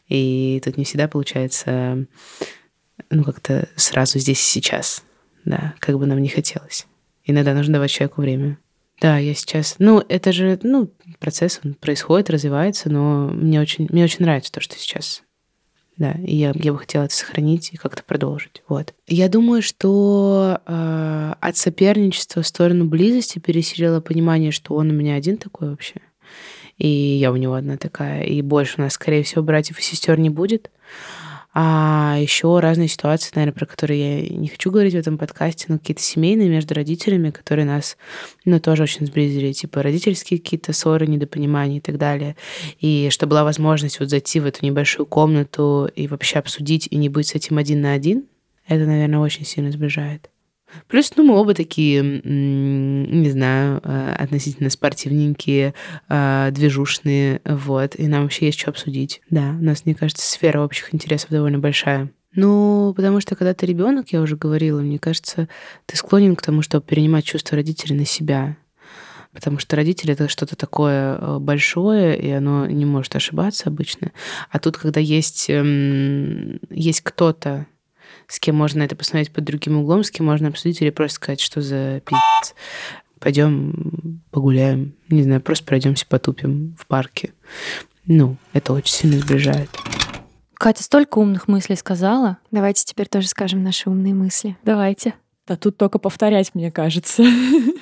И 0.07 0.61
тут 0.63 0.77
не 0.77 0.85
всегда 0.85 1.09
получается, 1.09 2.05
ну, 3.09 3.25
как-то 3.25 3.67
сразу 3.75 4.19
здесь 4.19 4.39
и 4.39 4.49
сейчас, 4.49 5.03
да, 5.43 5.73
как 5.79 5.99
бы 5.99 6.05
нам 6.05 6.21
не 6.21 6.29
хотелось. 6.29 6.87
Иногда 7.25 7.53
нужно 7.53 7.73
давать 7.73 7.91
человеку 7.91 8.21
время. 8.21 8.57
Да, 9.01 9.17
я 9.17 9.33
сейчас... 9.33 9.75
Ну, 9.79 10.03
это 10.07 10.31
же, 10.31 10.59
ну, 10.61 10.89
процесс, 11.19 11.59
он 11.65 11.73
происходит, 11.73 12.29
развивается, 12.29 12.89
но 12.89 13.27
мне 13.27 13.59
очень, 13.59 13.87
мне 13.89 14.03
очень 14.03 14.23
нравится 14.23 14.51
то, 14.51 14.61
что 14.61 14.77
сейчас 14.77 15.23
да, 16.01 16.13
и 16.13 16.35
я, 16.35 16.51
я 16.55 16.73
бы 16.73 16.79
хотела 16.79 17.03
это 17.03 17.13
сохранить 17.13 17.73
и 17.73 17.77
как-то 17.77 18.01
продолжить. 18.03 18.63
Вот. 18.67 18.95
Я 19.07 19.29
думаю, 19.29 19.61
что 19.61 20.59
э, 20.65 21.33
от 21.39 21.57
соперничества 21.57 22.41
в 22.41 22.47
сторону 22.47 22.85
близости 22.85 23.37
переселило 23.37 24.01
понимание, 24.01 24.51
что 24.51 24.73
он 24.73 24.89
у 24.89 24.93
меня 24.93 25.13
один 25.13 25.37
такой 25.37 25.69
вообще, 25.69 25.95
и 26.79 26.87
я 26.87 27.31
у 27.31 27.35
него 27.35 27.53
одна 27.53 27.77
такая, 27.77 28.23
и 28.23 28.41
больше 28.41 28.75
у 28.79 28.81
нас, 28.81 28.93
скорее 28.93 29.21
всего, 29.23 29.43
братьев 29.43 29.77
и 29.77 29.83
сестер 29.83 30.17
не 30.17 30.31
будет. 30.31 30.71
А 31.53 32.17
еще 32.17 32.59
разные 32.59 32.87
ситуации, 32.87 33.33
наверное, 33.35 33.53
про 33.53 33.65
которые 33.65 34.21
я 34.21 34.29
не 34.29 34.47
хочу 34.47 34.71
говорить 34.71 34.93
в 34.93 34.97
этом 34.97 35.17
подкасте, 35.17 35.65
но 35.67 35.77
какие-то 35.77 36.01
семейные 36.01 36.47
между 36.47 36.73
родителями, 36.73 37.29
которые 37.29 37.65
нас, 37.65 37.97
ну, 38.45 38.59
тоже 38.61 38.83
очень 38.83 39.05
сблизили, 39.05 39.51
типа 39.51 39.83
родительские 39.83 40.39
какие-то 40.39 40.71
ссоры, 40.71 41.07
недопонимания 41.07 41.77
и 41.77 41.81
так 41.81 41.97
далее. 41.97 42.37
И 42.79 43.09
что 43.11 43.27
была 43.27 43.43
возможность 43.43 43.99
вот 43.99 44.09
зайти 44.09 44.39
в 44.39 44.45
эту 44.45 44.65
небольшую 44.65 45.05
комнату 45.05 45.89
и 45.93 46.07
вообще 46.07 46.39
обсудить 46.39 46.87
и 46.89 46.95
не 46.95 47.09
быть 47.09 47.27
с 47.27 47.35
этим 47.35 47.57
один 47.57 47.81
на 47.81 47.91
один, 47.93 48.25
это, 48.67 48.85
наверное, 48.85 49.19
очень 49.19 49.45
сильно 49.45 49.71
сближает. 49.71 50.29
Плюс, 50.87 51.11
ну, 51.15 51.23
мы 51.23 51.35
оба 51.35 51.53
такие, 51.53 52.01
не 52.01 53.29
знаю, 53.29 53.81
э, 53.83 54.15
относительно 54.17 54.69
спортивненькие, 54.69 55.73
э, 56.09 56.49
движушные, 56.51 57.41
вот, 57.45 57.95
и 57.97 58.07
нам 58.07 58.23
вообще 58.23 58.47
есть 58.47 58.59
что 58.59 58.69
обсудить. 58.71 59.21
Да, 59.29 59.55
у 59.59 59.63
нас, 59.63 59.85
мне 59.85 59.95
кажется, 59.95 60.25
сфера 60.25 60.61
общих 60.61 60.93
интересов 60.93 61.29
довольно 61.29 61.59
большая. 61.59 62.09
Ну, 62.33 62.93
потому 62.95 63.19
что 63.19 63.35
когда 63.35 63.53
ты 63.53 63.65
ребенок, 63.65 64.09
я 64.09 64.21
уже 64.21 64.37
говорила, 64.37 64.79
мне 64.79 64.99
кажется, 64.99 65.49
ты 65.85 65.97
склонен 65.97 66.35
к 66.35 66.41
тому, 66.41 66.61
чтобы 66.61 66.85
перенимать 66.85 67.25
чувства 67.25 67.57
родителей 67.57 67.95
на 67.95 68.05
себя. 68.05 68.55
Потому 69.33 69.59
что 69.59 69.75
родители 69.75 70.13
это 70.13 70.27
что-то 70.27 70.55
такое 70.55 71.15
э, 71.15 71.37
большое, 71.39 72.19
и 72.19 72.29
оно 72.31 72.65
не 72.65 72.85
может 72.85 73.15
ошибаться 73.15 73.69
обычно. 73.69 74.11
А 74.49 74.59
тут, 74.59 74.77
когда 74.77 74.99
есть, 74.99 75.49
эм, 75.49 76.59
есть 76.69 77.01
кто-то, 77.01 77.65
с 78.31 78.39
кем 78.39 78.55
можно 78.55 78.81
это 78.81 78.95
посмотреть 78.95 79.31
под 79.31 79.43
другим 79.43 79.77
углом, 79.77 80.03
с 80.05 80.09
кем 80.09 80.27
можно 80.27 80.47
обсудить 80.47 80.81
или 80.81 80.89
просто 80.89 81.17
сказать, 81.17 81.41
что 81.41 81.61
за 81.61 82.01
пиздец. 82.05 82.55
Пойдем 83.19 84.21
погуляем, 84.31 84.93
не 85.09 85.23
знаю, 85.23 85.41
просто 85.41 85.65
пройдемся 85.65 86.05
потупим 86.07 86.73
в 86.79 86.87
парке. 86.87 87.33
Ну, 88.05 88.37
это 88.53 88.71
очень 88.71 88.93
сильно 88.93 89.19
сближает. 89.19 89.69
Катя 90.53 90.81
столько 90.81 91.17
умных 91.17 91.49
мыслей 91.49 91.75
сказала. 91.75 92.37
Давайте 92.51 92.85
теперь 92.85 93.07
тоже 93.07 93.27
скажем 93.27 93.63
наши 93.63 93.89
умные 93.89 94.13
мысли. 94.13 94.55
Давайте. 94.63 95.13
Да 95.45 95.57
тут 95.57 95.75
только 95.75 95.99
повторять, 95.99 96.55
мне 96.55 96.71
кажется. 96.71 97.23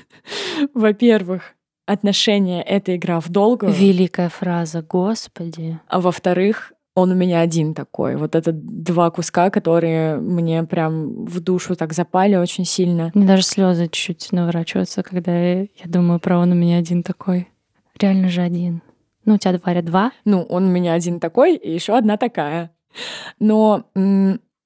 Во-первых, 0.74 1.54
отношения— 1.86 2.64
это 2.64 2.96
игра 2.96 3.20
в 3.20 3.30
долгую. 3.30 3.72
Великая 3.72 4.30
фраза, 4.30 4.82
господи. 4.82 5.80
А 5.88 6.02
во-вторых, 6.02 6.74
он 7.00 7.12
у 7.12 7.16
меня 7.16 7.42
один 7.42 7.74
такой. 7.74 8.16
Вот 8.16 8.36
это 8.36 8.52
два 8.54 9.10
куска, 9.12 9.50
которые 9.50 10.18
мне 10.18 10.64
прям 10.64 11.26
в 11.26 11.40
душу 11.40 11.76
так 11.76 11.94
запали 11.94 12.36
очень 12.36 12.66
сильно. 12.66 13.12
Мне 13.14 13.26
даже 13.26 13.44
слезы 13.44 13.88
чуть-чуть 13.88 14.32
наворачиваются, 14.32 15.04
когда 15.04 15.38
я, 15.38 15.68
думаю 15.86 16.20
про 16.20 16.38
он 16.38 16.52
у 16.52 16.56
меня 16.56 16.78
один 16.78 17.04
такой. 17.04 17.48
Реально 18.00 18.30
же 18.30 18.42
один. 18.42 18.82
Ну, 19.26 19.36
у 19.36 19.38
тебя, 19.38 19.60
Варя, 19.64 19.82
два. 19.82 20.12
Ну, 20.26 20.42
он 20.44 20.66
у 20.66 20.72
меня 20.72 20.94
один 20.94 21.20
такой, 21.20 21.56
и 21.56 21.72
еще 21.72 21.98
одна 21.98 22.18
такая. 22.18 22.72
Но 23.40 23.86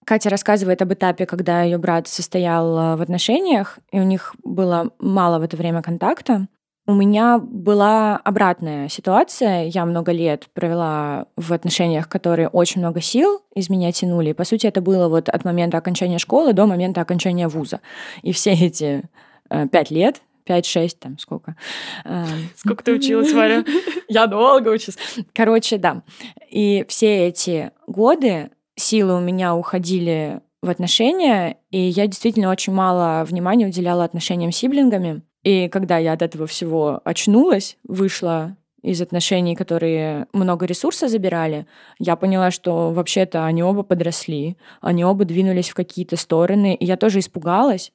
Катя 0.06 0.30
рассказывает 0.30 0.82
об 0.82 0.94
этапе, 0.94 1.26
когда 1.26 1.64
ее 1.64 1.78
брат 1.78 2.08
состоял 2.08 2.78
э, 2.78 2.96
в 2.98 3.02
отношениях, 3.02 3.80
и 3.92 4.00
у 4.00 4.04
них 4.04 4.36
было 4.44 4.92
мало 5.00 5.40
в 5.40 5.44
это 5.44 5.56
время 5.56 5.82
контакта. 5.82 6.48
У 6.86 6.94
меня 6.94 7.40
была 7.40 8.18
обратная 8.18 8.90
ситуация. 8.90 9.68
Я 9.68 9.86
много 9.86 10.12
лет 10.12 10.48
провела 10.54 11.28
в 11.38 11.54
отношениях, 11.54 12.10
которые 12.10 12.50
очень 12.50 12.82
много 12.82 13.00
сил 13.00 13.42
из 13.56 13.70
меня 13.70 13.94
тянули. 13.94 14.32
И, 14.32 14.34
по 14.34 14.44
сути, 14.44 14.68
это 14.68 14.82
было 14.82 15.08
вот 15.08 15.30
от 15.30 15.46
момента 15.46 15.78
окончания 15.78 16.18
школы 16.18 16.52
до 16.52 16.66
момента 16.66 17.00
окончания 17.00 17.48
вуза. 17.48 17.80
И 18.22 18.34
все 18.34 18.52
эти 18.52 19.04
э, 19.50 19.68
пять 19.70 19.92
лет, 19.92 20.22
пять-шесть, 20.44 21.00
там 21.00 21.18
сколько. 21.20 21.56
Э, 22.04 22.26
сколько 22.58 22.84
ты 22.84 22.92
училась, 22.92 23.32
Варя? 23.32 23.64
Я 24.10 24.28
долго 24.28 24.68
училась. 24.68 24.98
Короче, 25.34 25.78
да. 25.78 26.04
И 26.50 26.84
все 26.90 27.28
эти 27.28 27.72
годы 27.88 28.52
силы 28.76 29.16
у 29.16 29.22
меня 29.22 29.56
уходили 29.56 30.42
в 30.62 30.70
отношения, 30.70 31.58
и 31.72 31.78
я 31.78 32.08
действительно 32.08 32.50
очень 32.50 32.72
мало 32.72 33.26
внимания 33.26 33.68
уделяла 33.68 34.06
отношениям 34.06 34.52
с 34.52 34.56
сиблингами. 34.56 35.22
И 35.44 35.68
когда 35.68 35.98
я 35.98 36.14
от 36.14 36.22
этого 36.22 36.48
всего 36.48 37.02
очнулась, 37.04 37.78
вышла 37.84 38.56
из 38.82 39.02
отношений, 39.02 39.56
которые 39.56 40.28
много 40.34 40.66
ресурса 40.66 41.08
забирали, 41.08 41.66
я 42.00 42.16
поняла, 42.16 42.52
что 42.52 42.92
вообще-то 42.92 43.46
они 43.46 43.64
оба 43.64 43.84
подросли, 43.84 44.58
они 44.82 45.06
оба 45.06 45.24
двинулись 45.26 45.70
в 45.70 45.74
какие-то 45.74 46.18
стороны, 46.18 46.76
и 46.76 46.86
я 46.86 46.98
тоже 46.98 47.20
испугалась 47.20 47.94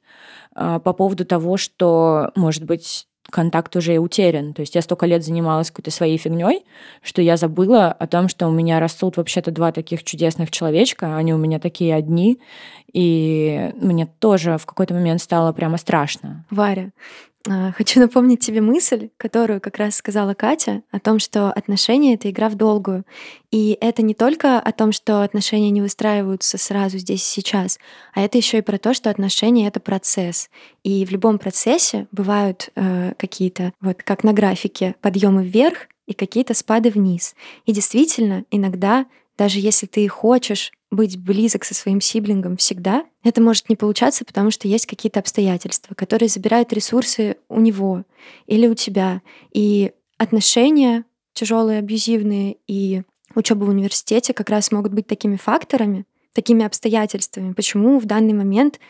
э, 0.56 0.80
по 0.82 0.92
поводу 0.94 1.26
того, 1.26 1.58
что, 1.58 2.32
может 2.34 2.64
быть, 2.64 3.06
контакт 3.30 3.76
уже 3.76 3.94
и 3.94 3.98
утерян. 3.98 4.54
То 4.54 4.60
есть 4.60 4.74
я 4.74 4.82
столько 4.82 5.04
лет 5.06 5.22
занималась 5.22 5.70
какой-то 5.70 5.90
своей 5.90 6.16
фигней, 6.16 6.64
что 7.02 7.20
я 7.20 7.36
забыла 7.36 7.92
о 7.92 8.06
том, 8.06 8.28
что 8.28 8.46
у 8.46 8.50
меня 8.50 8.80
растут 8.80 9.18
вообще-то 9.18 9.50
два 9.50 9.72
таких 9.72 10.02
чудесных 10.04 10.50
человечка, 10.50 11.16
они 11.16 11.34
у 11.34 11.38
меня 11.38 11.58
такие 11.58 11.94
одни, 11.94 12.40
и 12.92 13.72
мне 13.76 14.06
тоже 14.06 14.56
в 14.56 14.64
какой-то 14.64 14.94
момент 14.94 15.20
стало 15.20 15.52
прямо 15.52 15.76
страшно. 15.76 16.46
Варя, 16.50 16.90
хочу 17.76 18.00
напомнить 18.00 18.40
тебе 18.40 18.60
мысль, 18.60 19.10
которую 19.16 19.60
как 19.60 19.78
раз 19.78 19.96
сказала 19.96 20.34
Катя, 20.34 20.82
о 20.90 21.00
том, 21.00 21.18
что 21.18 21.50
отношения— 21.50 22.14
это 22.14 22.30
игра 22.30 22.48
в 22.48 22.56
долгую. 22.56 23.04
И 23.50 23.78
это 23.80 24.02
не 24.02 24.14
только 24.14 24.58
о 24.58 24.72
том, 24.72 24.92
что 24.92 25.22
отношения 25.22 25.70
не 25.70 25.80
выстраиваются 25.80 26.58
сразу 26.58 26.98
здесь 26.98 27.22
и 27.22 27.40
сейчас, 27.40 27.78
а 28.14 28.22
это 28.22 28.38
еще 28.38 28.58
и 28.58 28.62
про 28.62 28.78
то, 28.78 28.92
что 28.92 29.10
отношения— 29.10 29.66
это 29.68 29.80
процесс. 29.80 30.50
И 30.82 31.04
в 31.04 31.10
любом 31.10 31.38
процессе 31.38 32.06
бывают 32.12 32.70
э, 32.74 33.14
какие-то, 33.16 33.72
вот 33.80 34.02
как 34.02 34.24
на 34.24 34.32
графике, 34.32 34.96
подъемы 35.00 35.44
вверх 35.44 35.88
и 36.06 36.14
какие-то 36.14 36.54
спады 36.54 36.90
вниз. 36.90 37.34
И 37.66 37.72
действительно, 37.72 38.44
иногда 38.50 39.06
даже 39.38 39.60
если 39.60 39.86
ты 39.86 40.06
хочешь 40.08 40.72
быть 40.90 41.18
близок 41.18 41.64
со 41.64 41.74
своим 41.74 42.00
сиблингом 42.00 42.56
всегда, 42.56 43.04
это 43.22 43.42
может 43.42 43.68
не 43.68 43.76
получаться, 43.76 44.24
потому 44.24 44.50
что 44.50 44.68
есть 44.68 44.86
какие-то 44.86 45.20
обстоятельства, 45.20 45.94
которые 45.94 46.28
забирают 46.28 46.72
ресурсы 46.72 47.36
у 47.48 47.60
него 47.60 48.04
или 48.46 48.66
у 48.66 48.74
тебя. 48.74 49.20
И 49.52 49.92
отношения 50.16 51.04
тяжелые, 51.34 51.78
абьюзивные 51.78 52.56
и 52.66 53.02
учеба 53.34 53.64
в 53.64 53.68
университете 53.68 54.32
как 54.32 54.50
раз 54.50 54.72
могут 54.72 54.92
быть 54.92 55.06
такими 55.06 55.36
факторами, 55.36 56.06
такими 56.32 56.64
обстоятельствами, 56.64 57.52
почему 57.52 57.98
в 57.98 58.06
данный 58.06 58.32
момент 58.32 58.80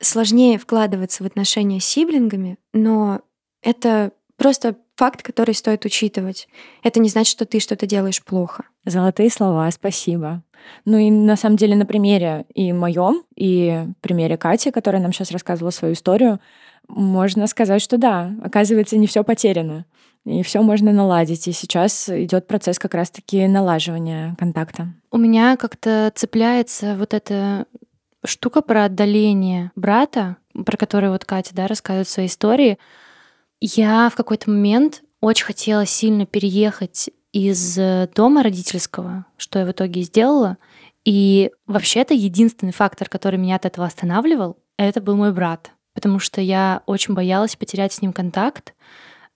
сложнее 0.00 0.58
вкладываться 0.58 1.24
в 1.24 1.26
отношения 1.26 1.80
с 1.80 1.84
сиблингами, 1.84 2.56
но 2.72 3.20
это 3.62 4.12
просто 4.36 4.76
факт, 4.96 5.22
который 5.22 5.54
стоит 5.54 5.84
учитывать. 5.84 6.48
Это 6.82 7.00
не 7.00 7.08
значит, 7.08 7.30
что 7.30 7.44
ты 7.44 7.60
что-то 7.60 7.86
делаешь 7.86 8.22
плохо. 8.22 8.64
Золотые 8.84 9.30
слова, 9.30 9.70
спасибо. 9.70 10.42
Ну 10.84 10.98
и 10.98 11.10
на 11.10 11.36
самом 11.36 11.56
деле 11.56 11.76
на 11.76 11.86
примере 11.86 12.46
и 12.54 12.72
моем, 12.72 13.22
и 13.36 13.86
примере 14.00 14.36
Кати, 14.36 14.70
которая 14.70 15.02
нам 15.02 15.12
сейчас 15.12 15.30
рассказывала 15.30 15.70
свою 15.70 15.94
историю, 15.94 16.40
можно 16.88 17.46
сказать, 17.46 17.82
что 17.82 17.98
да, 17.98 18.32
оказывается, 18.42 18.96
не 18.96 19.06
все 19.06 19.22
потеряно. 19.22 19.84
И 20.24 20.42
все 20.42 20.62
можно 20.62 20.92
наладить. 20.92 21.48
И 21.48 21.52
сейчас 21.52 22.08
идет 22.08 22.46
процесс 22.46 22.78
как 22.78 22.94
раз-таки 22.94 23.46
налаживания 23.46 24.34
контакта. 24.38 24.88
У 25.10 25.16
меня 25.16 25.56
как-то 25.56 26.12
цепляется 26.14 26.96
вот 26.98 27.14
эта 27.14 27.66
штука 28.24 28.60
про 28.60 28.84
отдаление 28.84 29.70
брата, 29.74 30.36
про 30.66 30.76
который 30.76 31.10
вот 31.10 31.24
Катя 31.24 31.54
да, 31.54 31.66
рассказывает 31.66 32.08
свои 32.08 32.26
истории. 32.26 32.78
Я 33.60 34.10
в 34.10 34.16
какой-то 34.16 34.50
момент 34.50 35.02
очень 35.20 35.46
хотела 35.46 35.86
сильно 35.86 36.26
переехать 36.26 37.10
из 37.32 37.78
дома 38.14 38.42
родительского, 38.42 39.26
что 39.36 39.58
я 39.58 39.66
в 39.66 39.70
итоге 39.70 40.02
сделала. 40.02 40.58
И 41.04 41.50
вообще-то 41.66 42.14
единственный 42.14 42.72
фактор, 42.72 43.08
который 43.08 43.38
меня 43.38 43.56
от 43.56 43.66
этого 43.66 43.86
останавливал, 43.86 44.58
это 44.76 45.00
был 45.00 45.16
мой 45.16 45.32
брат. 45.32 45.72
Потому 45.94 46.18
что 46.18 46.40
я 46.40 46.82
очень 46.86 47.14
боялась 47.14 47.56
потерять 47.56 47.92
с 47.92 48.02
ним 48.02 48.12
контакт, 48.12 48.74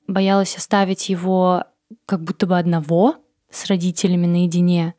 боялась 0.07 0.57
оставить 0.57 1.09
его 1.09 1.65
как 2.07 2.23
будто 2.23 2.47
бы 2.47 2.59
одного 2.59 3.17
с 3.51 3.67
родителями 3.67 4.27
наедине. 4.27 4.95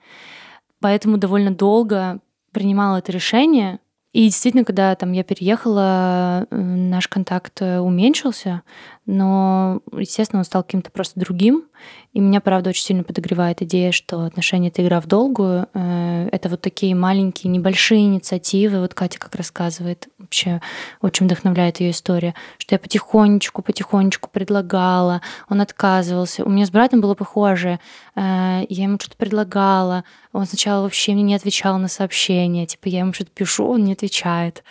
Поэтому 0.79 1.17
довольно 1.17 1.51
долго 1.51 2.19
принимала 2.51 2.97
это 2.97 3.11
решение, 3.11 3.79
и 4.13 4.25
действительно, 4.25 4.63
когда 4.63 4.93
там 4.95 5.11
я 5.11 5.23
переехала, 5.23 6.45
э, 6.49 6.55
наш 6.55 7.07
контакт 7.07 7.59
э, 7.61 7.79
уменьшился, 7.79 8.61
но, 9.07 9.81
естественно, 9.91 10.41
он 10.41 10.45
стал 10.45 10.63
каким-то 10.63 10.91
просто 10.91 11.19
другим. 11.19 11.65
И 12.13 12.19
меня, 12.19 12.41
правда, 12.41 12.69
очень 12.69 12.83
сильно 12.83 13.03
подогревает 13.03 13.61
идея, 13.63 13.91
что 13.91 14.23
отношения— 14.25 14.67
это 14.69 14.83
игра 14.83 15.01
в 15.01 15.07
долгую. 15.07 15.67
Э, 15.73 16.29
это 16.31 16.49
вот 16.49 16.61
такие 16.61 16.93
маленькие, 16.93 17.51
небольшие 17.51 18.01
инициативы. 18.01 18.79
Вот 18.79 18.93
Катя 18.93 19.19
как 19.19 19.33
рассказывает, 19.35 20.07
вообще 20.19 20.61
очень 21.01 21.25
вдохновляет 21.25 21.79
ее 21.79 21.91
история, 21.91 22.35
что 22.59 22.75
я 22.75 22.79
потихонечку, 22.79 23.63
потихонечку 23.63 24.29
предлагала, 24.31 25.21
он 25.49 25.61
отказывался. 25.61 26.43
У 26.43 26.49
меня 26.49 26.65
с 26.65 26.71
братом 26.71 27.01
было 27.01 27.15
похоже. 27.15 27.79
Я 28.15 28.63
ему 28.67 28.99
что-то 28.99 29.17
предлагала, 29.17 30.03
он 30.31 30.45
сначала 30.45 30.83
вообще 30.83 31.13
мне 31.13 31.23
не 31.23 31.35
отвечал 31.35 31.77
на 31.79 31.87
сообщения. 31.87 32.65
Типа 32.67 32.89
я 32.89 32.99
ему 32.99 33.13
что-то 33.13 33.31
пишу, 33.31 33.67
он 33.67 33.83
не 33.83 33.93
отвечает. 33.93 34.63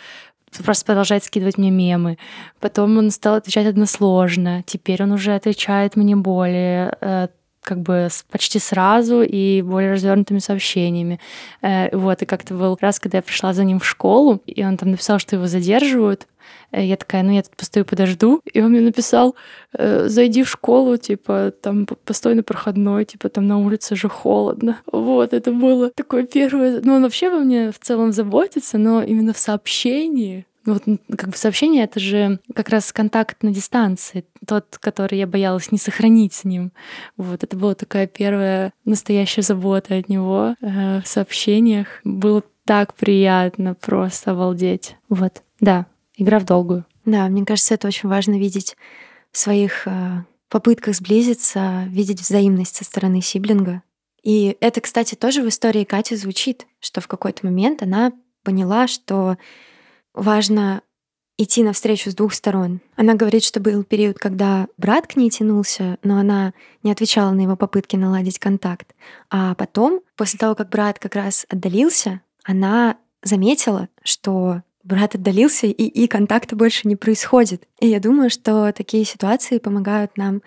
Просто 0.61 0.85
продолжает 0.85 1.23
скидывать 1.23 1.57
мне 1.57 1.71
мемы. 1.71 2.17
Потом 2.59 2.97
он 2.97 3.11
стал 3.11 3.35
отвечать 3.35 3.67
односложно. 3.67 4.63
Теперь 4.65 5.03
он 5.03 5.11
уже 5.11 5.33
отвечает 5.33 5.95
мне 5.95 6.15
более 6.15 6.95
э, 7.01 7.27
как 7.63 7.79
бы 7.79 8.09
почти 8.31 8.59
сразу 8.59 9.21
и 9.21 9.61
более 9.61 9.93
развернутыми 9.93 10.39
сообщениями. 10.39 11.19
Э, 11.61 11.95
вот, 11.95 12.21
и 12.21 12.25
как-то 12.25 12.53
был 12.53 12.77
раз, 12.79 12.99
когда 12.99 13.19
я 13.19 13.21
пришла 13.21 13.53
за 13.53 13.63
ним 13.63 13.79
в 13.79 13.85
школу, 13.85 14.41
и 14.45 14.63
он 14.63 14.77
там 14.77 14.91
написал, 14.91 15.19
что 15.19 15.35
его 15.35 15.47
задерживают, 15.47 16.27
Э, 16.73 16.83
я 16.83 16.97
такая, 16.97 17.23
ну 17.23 17.31
я 17.31 17.43
тут 17.43 17.55
постою, 17.55 17.85
подожду. 17.85 18.41
И 18.51 18.61
он 18.61 18.71
мне 18.71 18.81
написал, 18.81 19.35
«Э, 19.77 20.07
зайди 20.07 20.43
в 20.43 20.49
школу, 20.49 20.97
типа, 20.97 21.53
там 21.61 21.85
постой 22.05 22.35
на 22.35 22.43
проходной, 22.43 23.05
типа, 23.05 23.29
там 23.29 23.47
на 23.47 23.57
улице 23.59 23.95
же 23.95 24.09
холодно. 24.09 24.81
Вот, 24.91 25.33
это 25.33 25.51
было 25.51 25.89
такое 25.89 26.23
первое... 26.23 26.81
Ну, 26.83 26.95
он 26.95 27.03
вообще 27.03 27.29
во 27.29 27.39
мне 27.39 27.71
в 27.71 27.79
целом 27.79 28.11
заботится, 28.11 28.77
но 28.77 29.03
именно 29.03 29.33
в 29.33 29.37
сообщении 29.37 30.45
вот 30.65 30.83
как 31.17 31.29
бы 31.29 31.37
сообщение 31.37 31.83
это 31.83 31.99
же 31.99 32.39
как 32.55 32.69
раз 32.69 32.91
контакт 32.93 33.43
на 33.43 33.53
дистанции, 33.53 34.25
тот, 34.45 34.77
который 34.79 35.19
я 35.19 35.27
боялась 35.27 35.71
не 35.71 35.77
сохранить 35.77 36.33
с 36.33 36.43
ним. 36.43 36.71
Вот 37.17 37.43
это 37.43 37.57
была 37.57 37.75
такая 37.75 38.07
первая 38.07 38.71
настоящая 38.85 39.41
забота 39.41 39.97
от 39.97 40.09
него 40.09 40.55
э, 40.61 41.01
в 41.01 41.07
сообщениях. 41.07 41.87
Было 42.03 42.43
так 42.65 42.93
приятно, 42.93 43.75
просто 43.75 44.31
обалдеть. 44.31 44.95
Вот, 45.09 45.43
да, 45.59 45.85
игра 46.17 46.39
в 46.39 46.45
долгую. 46.45 46.85
Да, 47.05 47.27
мне 47.27 47.45
кажется, 47.45 47.73
это 47.73 47.87
очень 47.87 48.07
важно 48.07 48.39
видеть 48.39 48.77
в 49.31 49.37
своих 49.37 49.87
э, 49.87 50.23
попытках 50.49 50.95
сблизиться, 50.95 51.85
видеть 51.87 52.21
взаимность 52.21 52.75
со 52.75 52.85
стороны 52.85 53.21
сиблинга. 53.21 53.81
И 54.23 54.55
это, 54.61 54.79
кстати, 54.79 55.15
тоже 55.15 55.41
в 55.41 55.49
истории 55.49 55.83
Кати 55.83 56.15
звучит, 56.15 56.65
что 56.79 57.01
в 57.01 57.07
какой-то 57.07 57.45
момент 57.45 57.83
она 57.83 58.13
поняла, 58.43 58.87
что 58.87 59.37
важно 60.13 60.81
идти 61.37 61.63
навстречу 61.63 62.11
с 62.11 62.15
двух 62.15 62.33
сторон. 62.33 62.79
Она 62.95 63.15
говорит, 63.15 63.43
что 63.43 63.59
был 63.59 63.83
период, 63.83 64.19
когда 64.19 64.67
брат 64.77 65.07
к 65.07 65.15
ней 65.15 65.29
тянулся, 65.29 65.97
но 66.03 66.17
она 66.17 66.53
не 66.83 66.91
отвечала 66.91 67.31
на 67.31 67.41
его 67.41 67.55
попытки 67.55 67.95
наладить 67.95 68.39
контакт. 68.39 68.93
А 69.29 69.55
потом, 69.55 70.01
после 70.15 70.37
того, 70.37 70.55
как 70.55 70.69
брат 70.69 70.99
как 70.99 71.15
раз 71.15 71.45
отдалился, 71.49 72.21
она 72.43 72.97
заметила, 73.23 73.89
что 74.03 74.61
брат 74.83 75.15
отдалился, 75.15 75.65
и, 75.65 75.71
и 75.71 76.07
контакта 76.07 76.55
больше 76.55 76.87
не 76.87 76.95
происходит. 76.95 77.67
И 77.79 77.87
я 77.87 77.99
думаю, 77.99 78.29
что 78.29 78.71
такие 78.73 79.05
ситуации 79.05 79.57
помогают 79.57 80.17
нам 80.17 80.41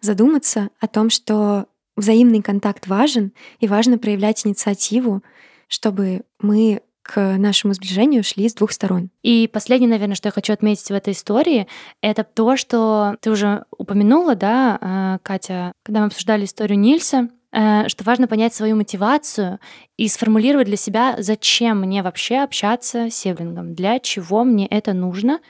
задуматься 0.00 0.70
о 0.80 0.88
том, 0.88 1.10
что 1.10 1.66
взаимный 1.96 2.42
контакт 2.42 2.86
важен, 2.86 3.32
и 3.60 3.68
важно 3.68 3.98
проявлять 3.98 4.46
инициативу, 4.46 5.22
чтобы 5.68 6.22
мы 6.40 6.82
к 7.02 7.36
нашему 7.36 7.74
сближению 7.74 8.24
шли 8.24 8.48
с 8.48 8.54
двух 8.54 8.72
сторон. 8.72 9.10
И 9.22 9.48
последнее, 9.52 9.90
наверное, 9.90 10.14
что 10.14 10.28
я 10.28 10.32
хочу 10.32 10.52
отметить 10.52 10.88
в 10.88 10.92
этой 10.92 11.12
истории, 11.12 11.66
это 12.00 12.24
то, 12.24 12.56
что 12.56 13.16
ты 13.20 13.30
уже 13.30 13.64
упомянула, 13.76 14.34
да, 14.34 14.78
э, 14.80 15.18
Катя, 15.22 15.72
когда 15.82 16.00
мы 16.00 16.06
обсуждали 16.06 16.44
историю 16.44 16.78
Нильса, 16.78 17.28
Э, 17.52 17.86
что 17.88 18.02
важно 18.04 18.26
понять 18.26 18.54
свою 18.54 18.76
мотивацию 18.76 19.58
и 19.98 20.08
сформулировать 20.08 20.66
для 20.66 20.76
себя, 20.76 21.16
зачем 21.18 21.80
мне 21.80 22.02
вообще 22.02 22.38
общаться 22.38 23.10
с 23.10 23.14
сиблингом, 23.14 23.74
для 23.74 23.98
чего 23.98 24.42
мне 24.42 24.66
это 24.66 24.94
нужно, 24.94 25.40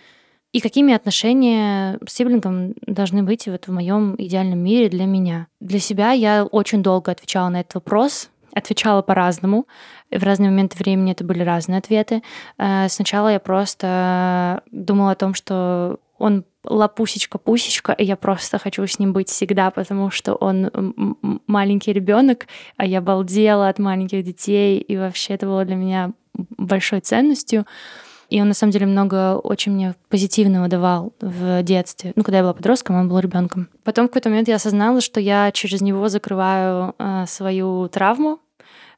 и 0.52 0.60
какими 0.60 0.92
отношения 0.92 1.98
с 2.06 2.12
сиблингом 2.12 2.74
должны 2.86 3.22
быть 3.22 3.46
вот 3.46 3.68
в 3.68 3.72
моем 3.72 4.16
идеальном 4.18 4.58
мире 4.58 4.88
для 4.88 5.06
меня. 5.06 5.46
Для 5.60 5.78
себя 5.78 6.10
я 6.12 6.44
очень 6.44 6.82
долго 6.82 7.12
отвечала 7.12 7.48
на 7.48 7.60
этот 7.60 7.76
вопрос, 7.76 8.30
отвечала 8.54 9.02
по-разному. 9.02 9.66
В 10.10 10.22
разные 10.22 10.50
моменты 10.50 10.78
времени 10.78 11.12
это 11.12 11.24
были 11.24 11.42
разные 11.42 11.78
ответы. 11.78 12.22
Э, 12.58 12.88
сначала 12.88 13.28
я 13.28 13.40
просто 13.40 14.62
думала 14.70 15.12
о 15.12 15.16
том, 15.16 15.34
что 15.34 15.98
он 16.18 16.44
лапусечка-пусечка, 16.64 17.92
и 17.92 18.04
я 18.04 18.16
просто 18.16 18.58
хочу 18.58 18.86
с 18.86 18.98
ним 18.98 19.12
быть 19.12 19.28
всегда, 19.28 19.70
потому 19.72 20.10
что 20.12 20.34
он 20.34 20.70
маленький 21.48 21.92
ребенок, 21.92 22.46
а 22.76 22.86
я 22.86 23.00
балдела 23.00 23.68
от 23.68 23.80
маленьких 23.80 24.22
детей, 24.22 24.78
и 24.78 24.96
вообще 24.96 25.34
это 25.34 25.46
было 25.46 25.64
для 25.64 25.74
меня 25.74 26.12
большой 26.56 27.00
ценностью. 27.00 27.66
И 28.32 28.40
он 28.40 28.48
на 28.48 28.54
самом 28.54 28.72
деле 28.72 28.86
много 28.86 29.36
очень 29.36 29.72
мне 29.72 29.94
позитивного 30.08 30.66
давал 30.66 31.12
в 31.20 31.62
детстве. 31.62 32.14
Ну, 32.16 32.22
когда 32.22 32.38
я 32.38 32.42
была 32.42 32.54
подростком, 32.54 32.96
он 32.96 33.06
был 33.06 33.18
ребенком. 33.18 33.68
Потом 33.84 34.06
в 34.06 34.08
какой-то 34.08 34.30
момент 34.30 34.48
я 34.48 34.54
осознала, 34.54 35.02
что 35.02 35.20
я 35.20 35.52
через 35.52 35.82
него 35.82 36.08
закрываю 36.08 36.94
э, 36.98 37.26
свою 37.28 37.88
травму, 37.88 38.40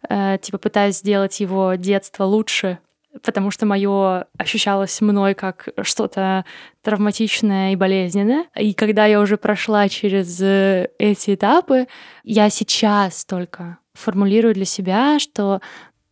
э, 0.09 0.39
типа 0.41 0.59
пытаюсь 0.59 0.99
сделать 0.99 1.41
его 1.41 1.75
детство 1.75 2.23
лучше, 2.23 2.79
потому 3.25 3.51
что 3.51 3.67
мое 3.67 4.27
ощущалось 4.39 5.01
мной 5.01 5.35
как 5.35 5.69
что-то 5.83 6.45
травматичное 6.83 7.73
и 7.73 7.77
болезненное. 7.77 8.45
И 8.55 8.73
когда 8.73 9.07
я 9.07 9.21
уже 9.21 9.37
прошла 9.37 9.89
через 9.89 10.41
э, 10.41 10.91
эти 11.01 11.35
этапы, 11.35 11.89
я 12.23 12.51
сейчас 12.51 13.25
только 13.25 13.79
формулирую 13.95 14.55
для 14.55 14.65
себя, 14.65 15.19
что 15.19 15.61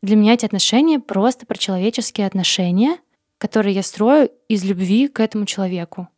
для 0.03 0.17
меня 0.17 0.35
эти 0.35 0.45
отношения 0.45 0.99
просто 0.99 1.47
про 1.47 1.57
человеческие 1.57 2.27
отношения, 2.27 2.97
которые 3.43 3.75
я 3.75 3.83
строю 3.83 4.31
из 4.47 4.63
любви 4.63 5.09
к 5.09 5.19
этому 5.19 5.47
человеку. 5.47 6.09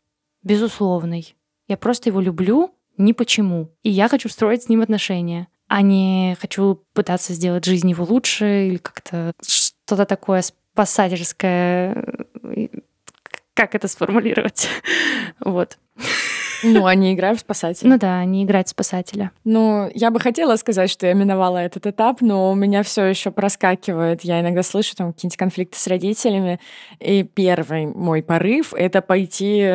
Безусловной. 0.42 1.34
Я 1.68 1.78
просто 1.78 2.10
его 2.10 2.20
люблю 2.20 2.74
ни 2.98 3.12
почему. 3.12 3.70
И 3.82 3.88
я 3.88 4.10
хочу 4.10 4.28
строить 4.28 4.64
с 4.64 4.68
ним 4.68 4.82
отношения, 4.82 5.48
а 5.66 5.80
не 5.80 6.36
хочу 6.38 6.84
пытаться 6.92 7.32
сделать 7.32 7.64
жизнь 7.64 7.88
его 7.88 8.04
лучше 8.04 8.68
или 8.68 8.76
как-то 8.76 9.32
что-то 9.40 10.04
такое 10.04 10.42
спасательское, 10.42 12.26
как 13.54 13.74
это 13.74 13.88
сформулировать? 13.88 14.68
вот. 15.40 15.78
Ну, 16.64 16.86
они 16.86 17.14
играют 17.14 17.38
в 17.38 17.42
спасателя. 17.42 17.90
Ну 17.90 17.98
да, 17.98 18.18
они 18.18 18.44
играют 18.44 18.68
в 18.68 18.70
спасателя. 18.70 19.30
Ну, 19.44 19.90
я 19.94 20.10
бы 20.10 20.18
хотела 20.18 20.56
сказать, 20.56 20.90
что 20.90 21.06
я 21.06 21.14
миновала 21.14 21.58
этот 21.58 21.86
этап, 21.86 22.20
но 22.20 22.50
у 22.50 22.54
меня 22.54 22.82
все 22.82 23.04
еще 23.04 23.30
проскакивает. 23.30 24.22
Я 24.22 24.40
иногда 24.40 24.62
слышу 24.62 24.96
там 24.96 25.12
какие-нибудь 25.12 25.36
конфликты 25.36 25.78
с 25.78 25.86
родителями, 25.86 26.58
и 27.00 27.22
первый 27.22 27.86
мой 27.86 28.22
порыв— 28.22 28.72
это 28.76 29.02
пойти 29.02 29.68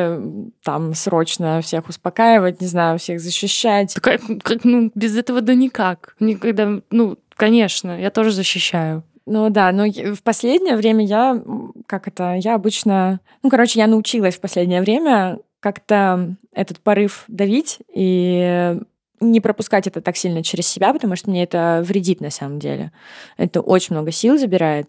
там 0.64 0.94
срочно 0.94 1.60
всех 1.62 1.88
успокаивать, 1.88 2.60
не 2.60 2.66
знаю, 2.66 2.98
всех 2.98 3.20
защищать. 3.20 3.94
Как, 3.94 4.20
как, 4.42 4.64
ну, 4.64 4.90
без 4.94 5.16
этого 5.16 5.40
да 5.40 5.54
никак. 5.54 6.16
Никогда, 6.20 6.80
ну, 6.90 7.18
конечно, 7.36 7.98
я 7.98 8.10
тоже 8.10 8.32
защищаю. 8.32 9.04
Ну 9.26 9.48
да, 9.50 9.70
но 9.70 9.84
в 9.86 10.22
последнее 10.22 10.76
время 10.76 11.04
я, 11.04 11.40
как 11.86 12.08
это, 12.08 12.34
я 12.34 12.54
обычно, 12.54 13.20
ну, 13.42 13.50
короче, 13.50 13.78
я 13.78 13.86
научилась 13.86 14.36
в 14.36 14.40
последнее 14.40 14.80
время 14.80 15.38
как-то 15.60 16.34
этот 16.52 16.80
порыв 16.80 17.24
давить 17.28 17.78
и 17.92 18.78
не 19.20 19.40
пропускать 19.40 19.86
это 19.86 20.00
так 20.00 20.16
сильно 20.16 20.42
через 20.42 20.66
себя, 20.66 20.92
потому 20.92 21.14
что 21.14 21.30
мне 21.30 21.42
это 21.42 21.82
вредит 21.84 22.20
на 22.20 22.30
самом 22.30 22.58
деле. 22.58 22.90
Это 23.36 23.60
очень 23.60 23.94
много 23.94 24.12
сил 24.12 24.38
забирает. 24.38 24.88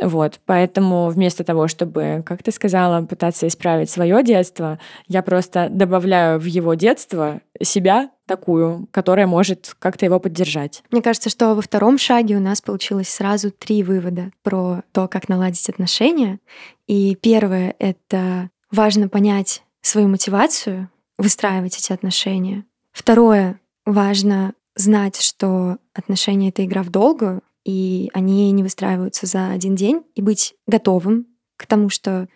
Вот. 0.00 0.38
Поэтому 0.44 1.08
вместо 1.08 1.44
того, 1.44 1.66
чтобы, 1.66 2.22
как 2.26 2.42
ты 2.42 2.52
сказала, 2.52 3.04
пытаться 3.04 3.48
исправить 3.48 3.90
свое 3.90 4.22
детство, 4.22 4.78
я 5.08 5.22
просто 5.22 5.68
добавляю 5.70 6.38
в 6.38 6.44
его 6.44 6.74
детство 6.74 7.40
себя 7.62 8.10
такую, 8.26 8.86
которая 8.92 9.26
может 9.26 9.74
как-то 9.78 10.04
его 10.04 10.20
поддержать. 10.20 10.82
Мне 10.90 11.02
кажется, 11.02 11.30
что 11.30 11.54
во 11.54 11.62
втором 11.62 11.98
шаге 11.98 12.36
у 12.36 12.40
нас 12.40 12.60
получилось 12.60 13.08
сразу 13.08 13.50
три 13.50 13.82
вывода 13.82 14.30
про 14.42 14.82
то, 14.92 15.08
как 15.08 15.28
наладить 15.28 15.68
отношения. 15.68 16.38
И 16.86 17.16
первое— 17.16 17.74
это 17.78 18.50
важно 18.70 19.08
понять 19.08 19.62
свою 19.82 20.08
мотивацию, 20.08 20.90
выстраивать 21.18 21.76
эти 21.76 21.92
отношения. 21.92 22.64
Второе 22.92 23.60
важно 23.84 24.54
знать, 24.74 25.20
что 25.20 25.78
отношения— 25.94 26.48
это 26.50 26.64
игра 26.64 26.82
в 26.82 26.90
долгую, 26.90 27.42
и 27.64 28.10
они 28.14 28.50
не 28.52 28.62
выстраиваются 28.62 29.26
за 29.26 29.50
один 29.50 29.74
день, 29.74 30.02
и 30.14 30.22
быть 30.22 30.54
готовым 30.66 31.26
к 31.56 31.66
тому, 31.66 31.90
что 31.90 32.28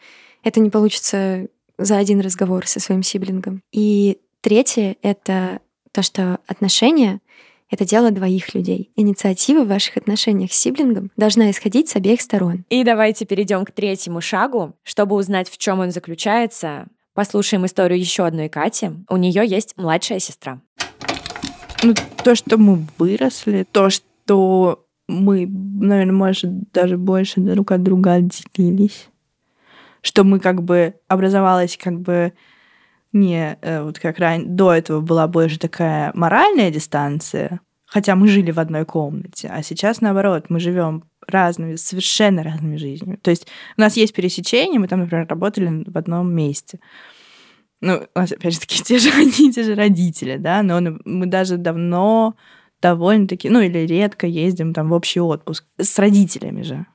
это 0.42 0.60
не 0.60 0.70
получится 0.70 1.48
за 1.78 1.96
один 1.96 2.20
разговор 2.20 2.66
со 2.66 2.78
своим 2.80 3.02
сиблингом. 3.02 3.62
И 3.72 4.18
третье— 4.42 4.96
это 5.02 5.60
то, 5.92 6.02
что 6.02 6.40
отношения— 6.46 7.20
это 7.70 7.84
дело 7.84 8.10
двоих 8.10 8.54
людей. 8.54 8.92
Инициатива 8.94 9.64
в 9.64 9.68
ваших 9.68 9.96
отношениях 9.96 10.52
с 10.52 10.58
сиблингом 10.58 11.10
должна 11.16 11.50
исходить 11.50 11.88
с 11.88 11.96
обеих 11.96 12.20
сторон. 12.20 12.64
И 12.68 12.84
давайте 12.84 13.24
перейдем 13.24 13.64
к 13.64 13.72
третьему 13.72 14.20
шагу. 14.20 14.74
Чтобы 14.82 15.16
узнать, 15.16 15.48
в 15.48 15.56
чем 15.56 15.80
он 15.80 15.90
заключается, 15.90 16.86
послушаем 17.14 17.64
историю 17.64 17.98
еще 17.98 18.26
одной 18.26 18.48
Кати. 18.48 18.90
У 19.08 19.16
нее 19.16 19.46
есть 19.46 19.74
младшая 19.76 20.18
сестра. 20.18 20.60
Ну, 21.82 21.94
то, 22.22 22.34
что 22.34 22.58
мы 22.58 22.86
выросли, 22.98 23.66
то, 23.70 23.90
что 23.90 24.84
мы, 25.08 25.46
наверное, 25.46 26.14
может, 26.14 26.72
даже 26.72 26.96
больше 26.98 27.40
друг 27.40 27.72
от 27.72 27.82
друга 27.82 28.14
отделились. 28.14 29.08
Что 30.02 30.24
мы 30.24 30.40
как 30.40 30.62
бы 30.62 30.94
образовалась 31.08 31.78
как 31.82 32.00
бы 32.00 32.32
не 33.12 33.56
э, 33.60 33.82
вот 33.82 33.98
как 33.98 34.18
раньше, 34.18 34.48
до 34.48 34.72
этого 34.72 35.00
была 35.00 35.28
больше 35.28 35.58
такая 35.58 36.10
моральная 36.14 36.70
дистанция, 36.70 37.60
хотя 37.86 38.16
мы 38.16 38.28
жили 38.28 38.50
в 38.50 38.58
одной 38.58 38.84
комнате, 38.84 39.48
а 39.52 39.62
сейчас 39.62 40.00
наоборот, 40.00 40.46
мы 40.48 40.58
живем 40.58 41.04
разными, 41.26 41.76
совершенно 41.76 42.42
разными 42.42 42.76
жизнями. 42.76 43.16
То 43.16 43.30
есть 43.30 43.46
у 43.76 43.80
нас 43.80 43.96
есть 43.96 44.14
пересечение, 44.14 44.78
мы 44.78 44.88
там, 44.88 45.00
например, 45.00 45.26
работали 45.26 45.84
в 45.86 45.96
одном 45.96 46.32
месте 46.32 46.80
ну, 47.84 48.06
у 48.14 48.18
нас, 48.18 48.32
опять 48.32 48.54
же, 48.54 48.60
таки, 48.60 48.82
те 48.82 48.98
же, 48.98 49.10
они, 49.10 49.52
те 49.52 49.62
же 49.62 49.74
родители, 49.74 50.36
да, 50.36 50.62
но 50.62 50.98
мы 51.04 51.26
даже 51.26 51.58
давно 51.58 52.34
довольно-таки, 52.80 53.48
ну, 53.48 53.60
или 53.60 53.78
редко 53.78 54.26
ездим 54.26 54.74
там 54.74 54.88
в 54.88 54.92
общий 54.92 55.20
отпуск 55.20 55.64
с 55.78 55.98
родителями 55.98 56.62
же. 56.62 56.86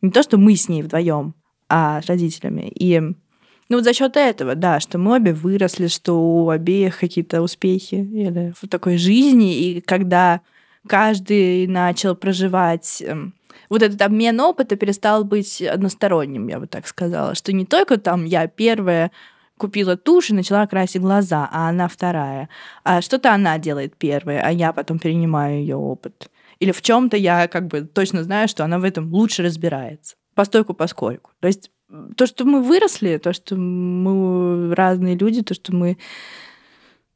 Не 0.00 0.10
то, 0.10 0.22
что 0.22 0.38
мы 0.38 0.56
с 0.56 0.68
ней 0.68 0.82
вдвоем, 0.82 1.34
а 1.68 2.00
с 2.02 2.06
родителями. 2.06 2.70
И 2.74 3.00
ну 3.00 3.76
вот 3.76 3.84
за 3.84 3.92
счет 3.92 4.16
этого, 4.16 4.54
да, 4.54 4.80
что 4.80 4.98
мы 4.98 5.16
обе 5.16 5.32
выросли, 5.34 5.88
что 5.88 6.14
у 6.18 6.48
обеих 6.48 6.98
какие-то 6.98 7.42
успехи 7.42 7.96
или 7.96 8.54
в 8.60 8.66
такой 8.68 8.96
жизни, 8.96 9.58
и 9.58 9.80
когда 9.80 10.40
каждый 10.86 11.66
начал 11.66 12.14
проживать 12.14 13.02
эм, 13.06 13.34
вот 13.68 13.82
этот 13.82 14.00
обмен 14.02 14.40
опыта 14.40 14.76
перестал 14.76 15.24
быть 15.24 15.62
односторонним, 15.62 16.48
я 16.48 16.58
бы 16.58 16.66
так 16.66 16.86
сказала, 16.86 17.34
что 17.34 17.52
не 17.52 17.64
только 17.64 17.98
там 17.98 18.24
я 18.24 18.46
первая 18.46 19.10
купила 19.58 19.96
тушь 19.96 20.30
и 20.30 20.34
начала 20.34 20.66
красить 20.66 21.02
глаза, 21.02 21.48
а 21.52 21.68
она 21.68 21.88
вторая. 21.88 22.48
А 22.84 23.02
что-то 23.02 23.34
она 23.34 23.58
делает 23.58 23.96
первая, 23.96 24.40
а 24.40 24.50
я 24.50 24.72
потом 24.72 24.98
перенимаю 24.98 25.60
ее 25.60 25.76
опыт. 25.76 26.30
Или 26.60 26.72
в 26.72 26.80
чем-то 26.80 27.16
я 27.16 27.48
как 27.48 27.66
бы 27.66 27.82
точно 27.82 28.22
знаю, 28.22 28.48
что 28.48 28.64
она 28.64 28.78
в 28.78 28.84
этом 28.84 29.12
лучше 29.12 29.42
разбирается. 29.42 30.16
Постойку 30.34 30.74
поскольку. 30.74 31.32
То 31.40 31.48
есть 31.48 31.70
то, 32.16 32.26
что 32.26 32.44
мы 32.44 32.62
выросли, 32.62 33.18
то, 33.18 33.32
что 33.32 33.56
мы 33.56 34.74
разные 34.74 35.16
люди, 35.16 35.42
то, 35.42 35.54
что 35.54 35.74
мы 35.74 35.98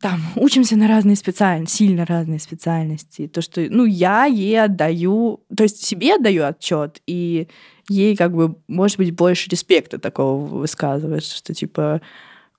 там 0.02 0.20
учимся 0.34 0.76
на 0.76 0.88
разные 0.88 1.14
специальности, 1.16 1.76
сильно 1.76 2.04
разные 2.04 2.40
специальности. 2.40 3.28
То, 3.28 3.40
что, 3.40 3.64
ну, 3.70 3.84
я 3.84 4.24
ей 4.24 4.60
отдаю, 4.60 5.44
то 5.56 5.62
есть 5.62 5.82
себе 5.84 6.16
отдаю 6.16 6.44
отчет, 6.44 7.00
и 7.06 7.48
ей 7.88 8.16
как 8.16 8.34
бы, 8.34 8.56
может 8.66 8.98
быть, 8.98 9.14
больше 9.14 9.48
респекта 9.48 9.98
такого 9.98 10.44
высказываешь, 10.44 11.30
что 11.30 11.54
типа 11.54 12.02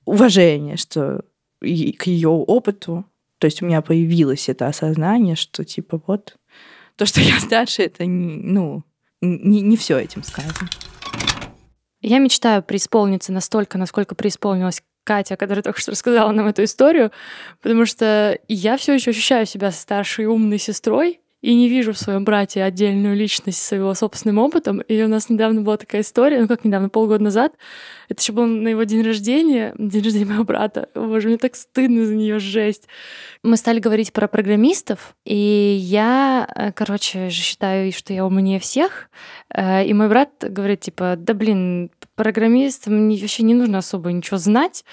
уважение, 0.06 0.78
что 0.78 1.26
к 1.60 2.08
ее 2.08 2.30
опыту, 2.30 3.06
то 3.40 3.46
есть 3.46 3.62
у 3.62 3.66
меня 3.66 3.82
появилось 3.82 4.48
это 4.48 4.68
осознание, 4.68 5.36
что 5.36 5.66
типа 5.66 6.02
вот 6.08 6.38
то, 6.96 7.06
что 7.06 7.20
я 7.20 7.40
старше, 7.42 7.84
это 7.84 8.06
не, 8.06 8.38
ну, 8.38 8.84
не, 9.22 9.60
не 9.60 9.76
все 9.76 9.98
этим 9.98 10.24
сказано. 10.24 10.70
Я 12.02 12.20
мечтаю 12.20 12.64
преисполниться 12.64 13.34
настолько, 13.34 13.78
насколько 13.78 14.16
преисполнилась 14.16 14.82
Катя, 15.04 15.36
которая 15.36 15.64
только 15.64 15.80
что 15.80 15.92
рассказала 15.92 16.32
нам 16.32 16.48
эту 16.48 16.64
историю, 16.64 17.12
потому 17.62 17.86
что 17.86 18.38
я 18.48 18.78
все 18.78 18.94
еще 18.94 19.12
ощущаю 19.12 19.46
себя 19.46 19.72
старшей 19.72 20.26
умной 20.26 20.60
сестрой, 20.60 21.20
и 21.44 21.54
не 21.56 21.68
вижу 21.68 21.92
в 21.92 22.00
своем 22.00 22.24
брате 22.24 22.64
отдельную 22.64 23.18
личность 23.18 23.62
с 23.62 23.76
его 23.76 23.94
собственным 23.94 24.38
опытом. 24.38 24.80
И 24.80 25.04
у 25.04 25.10
нас 25.10 25.30
недавно 25.30 25.62
была 25.62 25.76
такая 25.76 26.02
история, 26.02 26.40
ну 26.40 26.48
как 26.48 26.64
недавно, 26.64 26.88
полгода 26.88 27.22
назад. 27.22 27.54
Это 28.08 28.22
еще 28.22 28.32
было 28.32 28.46
на 28.46 28.70
его 28.70 28.84
день 28.84 29.02
рождения, 29.02 29.76
день 29.78 30.04
рождения 30.04 30.26
моего 30.26 30.46
брата. 30.46 30.88
Боже, 30.96 31.28
мне 31.28 31.38
так 31.38 31.56
стыдно 31.56 32.06
за 32.06 32.16
нее 32.16 32.40
жесть. 32.40 32.88
Мы 33.44 33.58
стали 33.58 33.80
говорить 33.80 34.14
про 34.14 34.30
программистов, 34.30 35.16
и 35.26 35.36
я, 35.82 36.48
э, 36.56 36.72
короче, 36.72 37.30
считаю, 37.30 37.92
что 37.92 38.14
я 38.14 38.26
умнее 38.26 38.62
всех. 38.62 39.10
Э, 39.54 39.84
и 39.84 39.94
мой 39.94 40.08
брат 40.08 40.30
говорит, 40.40 40.80
типа, 40.80 41.16
да 41.18 41.34
блин, 41.34 41.92
программистам 42.16 43.10
вообще 43.10 43.44
не 43.44 43.54
нужно 43.54 43.80
особо 43.80 44.12
ничего 44.12 44.38
знать 44.38 44.84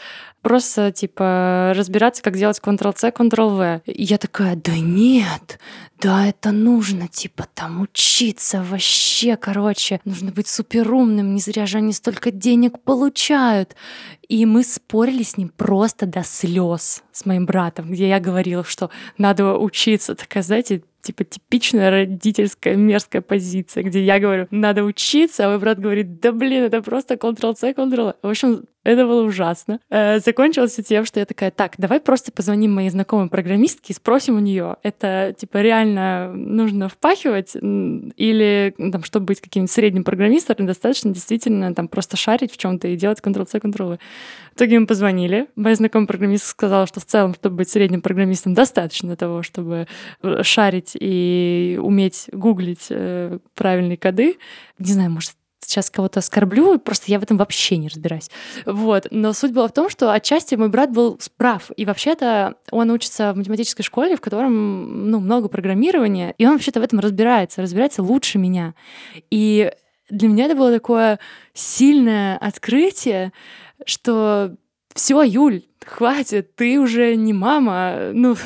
просто, 0.42 0.90
типа, 0.90 1.72
разбираться, 1.76 2.22
как 2.22 2.36
делать 2.36 2.60
Ctrl-C, 2.62 3.10
Ctrl-V. 3.10 3.82
Я 3.86 4.18
такая, 4.18 4.56
да 4.56 4.72
нет, 4.76 5.58
да 6.00 6.26
это 6.26 6.50
нужно, 6.50 7.08
типа, 7.08 7.46
там 7.54 7.82
учиться 7.82 8.62
вообще, 8.62 9.36
короче, 9.36 10.00
нужно 10.04 10.32
быть 10.32 10.48
суперумным, 10.48 11.34
не 11.34 11.40
зря 11.40 11.66
же 11.66 11.78
они 11.78 11.92
столько 11.92 12.30
денег 12.30 12.80
получают. 12.80 13.76
И 14.28 14.46
мы 14.46 14.62
спорили 14.62 15.22
с 15.22 15.36
ним 15.36 15.48
просто 15.48 16.06
до 16.06 16.22
слез 16.22 17.02
с 17.12 17.26
моим 17.26 17.46
братом, 17.46 17.90
где 17.90 18.08
я 18.08 18.20
говорила, 18.20 18.64
что 18.64 18.90
надо 19.18 19.56
учиться. 19.56 20.14
Такая, 20.14 20.42
знаете, 20.42 20.82
типа 21.02 21.24
типичная 21.24 21.90
родительская 21.90 22.76
мерзкая 22.76 23.22
позиция, 23.22 23.82
где 23.82 24.02
я 24.04 24.18
говорю, 24.18 24.46
надо 24.50 24.84
учиться, 24.84 25.46
а 25.46 25.50
мой 25.50 25.58
брат 25.58 25.78
говорит, 25.78 26.20
да 26.20 26.32
блин, 26.32 26.64
это 26.64 26.82
просто 26.82 27.14
Ctrl-C, 27.14 27.72
Ctrl-V. 27.72 28.14
В 28.22 28.28
общем, 28.28 28.64
это 28.84 29.06
было 29.06 29.22
ужасно. 29.22 29.80
Э, 29.90 30.20
закончилось 30.20 30.78
тем, 30.86 31.04
что 31.04 31.20
я 31.20 31.26
такая, 31.26 31.50
так, 31.50 31.74
давай 31.76 32.00
просто 32.00 32.32
позвоним 32.32 32.74
моей 32.74 32.90
знакомой 32.90 33.28
программистке 33.28 33.92
и 33.92 33.96
спросим 33.96 34.36
у 34.36 34.40
нее, 34.40 34.76
это 34.82 35.34
типа 35.36 35.58
реально 35.58 36.32
нужно 36.32 36.88
впахивать 36.88 37.54
или 37.54 38.74
там, 38.92 39.04
чтобы 39.04 39.26
быть 39.26 39.40
каким-нибудь 39.40 39.70
средним 39.70 40.04
программистом, 40.04 40.66
достаточно 40.66 41.12
действительно 41.12 41.74
там 41.74 41.88
просто 41.88 42.16
шарить 42.16 42.52
в 42.52 42.56
чем-то 42.56 42.88
и 42.88 42.96
делать 42.96 43.20
Ctrl-C, 43.20 43.58
Ctrl-V. 43.58 43.98
В 44.52 44.56
итоге 44.56 44.80
мы 44.80 44.86
позвонили. 44.86 45.46
Моя 45.56 45.76
знакомая 45.76 46.06
программист 46.06 46.46
сказала, 46.46 46.86
что 46.86 47.00
в 47.00 47.04
целом, 47.04 47.34
чтобы 47.34 47.56
быть 47.56 47.68
средним 47.68 48.02
программистом, 48.02 48.54
достаточно 48.54 49.16
того, 49.16 49.42
чтобы 49.42 49.86
э, 50.22 50.42
шарить 50.42 50.96
и 50.98 51.78
уметь 51.80 52.28
гуглить 52.32 52.86
э, 52.90 53.38
правильные 53.54 53.96
коды. 53.96 54.36
Не 54.78 54.92
знаю, 54.92 55.10
может, 55.10 55.32
сейчас 55.64 55.90
кого-то 55.90 56.20
оскорблю, 56.20 56.78
просто 56.78 57.10
я 57.10 57.18
в 57.18 57.22
этом 57.22 57.36
вообще 57.36 57.76
не 57.76 57.88
разбираюсь. 57.88 58.30
Вот. 58.66 59.06
Но 59.10 59.32
суть 59.32 59.52
была 59.52 59.68
в 59.68 59.72
том, 59.72 59.88
что 59.88 60.12
отчасти 60.12 60.54
мой 60.54 60.68
брат 60.68 60.90
был 60.90 61.18
прав. 61.36 61.70
И 61.76 61.84
вообще-то 61.84 62.54
он 62.70 62.90
учится 62.90 63.32
в 63.32 63.36
математической 63.36 63.82
школе, 63.82 64.16
в 64.16 64.20
котором 64.20 65.10
ну, 65.10 65.20
много 65.20 65.48
программирования, 65.48 66.34
и 66.38 66.46
он 66.46 66.54
вообще-то 66.54 66.80
в 66.80 66.82
этом 66.82 67.00
разбирается, 67.00 67.62
разбирается 67.62 68.02
лучше 68.02 68.38
меня. 68.38 68.74
И 69.30 69.72
для 70.08 70.28
меня 70.28 70.46
это 70.46 70.56
было 70.56 70.72
такое 70.72 71.18
сильное 71.54 72.36
открытие, 72.38 73.32
что 73.86 74.56
все, 74.94 75.22
Юль, 75.22 75.62
хватит, 75.84 76.56
ты 76.56 76.78
уже 76.80 77.14
не 77.16 77.32
мама, 77.32 78.10
ну, 78.12 78.36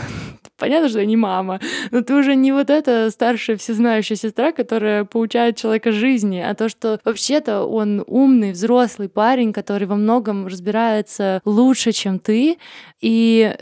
понятно, 0.64 0.88
что 0.88 1.00
я 1.00 1.05
не 1.05 1.16
мама, 1.16 1.61
но 1.90 2.00
ты 2.00 2.14
уже 2.14 2.35
не 2.35 2.50
вот 2.50 2.70
эта 2.70 3.11
старшая 3.11 3.59
всезнающая 3.59 4.16
сестра, 4.16 4.50
которая 4.50 5.05
получает 5.05 5.59
человека 5.59 5.92
жизни, 5.92 6.38
а 6.38 6.55
то, 6.55 6.70
что 6.70 6.98
вообще-то 7.05 7.64
он 7.64 8.03
умный, 8.07 8.53
взрослый 8.53 9.11
парень, 9.11 9.53
который 9.53 9.87
во 9.87 9.96
многом 9.96 10.46
разбирается 10.46 11.42
лучше, 11.44 11.92
чем 11.92 12.18
ты. 12.18 12.57
И 13.03 13.55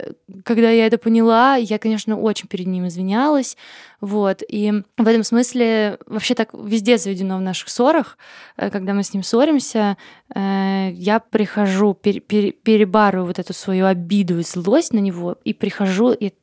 когда 0.45 0.69
я 0.69 0.87
это 0.87 0.97
поняла, 0.97 1.57
я, 1.57 1.77
конечно, 1.77 2.17
очень 2.17 2.47
перед 2.47 2.67
ним 2.67 2.87
извинялась, 2.87 3.57
вот. 4.03 4.41
И 4.49 4.83
в 4.97 5.07
этом 5.07 5.23
смысле 5.23 5.97
вообще 6.07 6.35
так 6.35 6.49
везде 6.53 6.97
заведено 6.97 7.37
в 7.37 7.41
наших 7.41 7.69
ссорах. 7.69 8.17
Э, 8.57 8.69
когда 8.69 8.93
мы 8.93 9.01
с 9.01 9.13
ним 9.13 9.23
ссоримся, 9.23 9.95
э, 10.35 10.89
я 10.91 11.21
прихожу, 11.21 11.93
пер, 11.93 12.19
пер, 12.19 12.51
перебарываю 12.51 13.27
вот 13.27 13.39
эту 13.39 13.53
свою 13.53 13.85
обиду 13.85 14.39
и 14.39 14.43
злость 14.43 14.91
на 14.91 14.99
него, 14.99 15.37
и 15.45 15.53
прихожу 15.53 16.11
и 16.11 16.33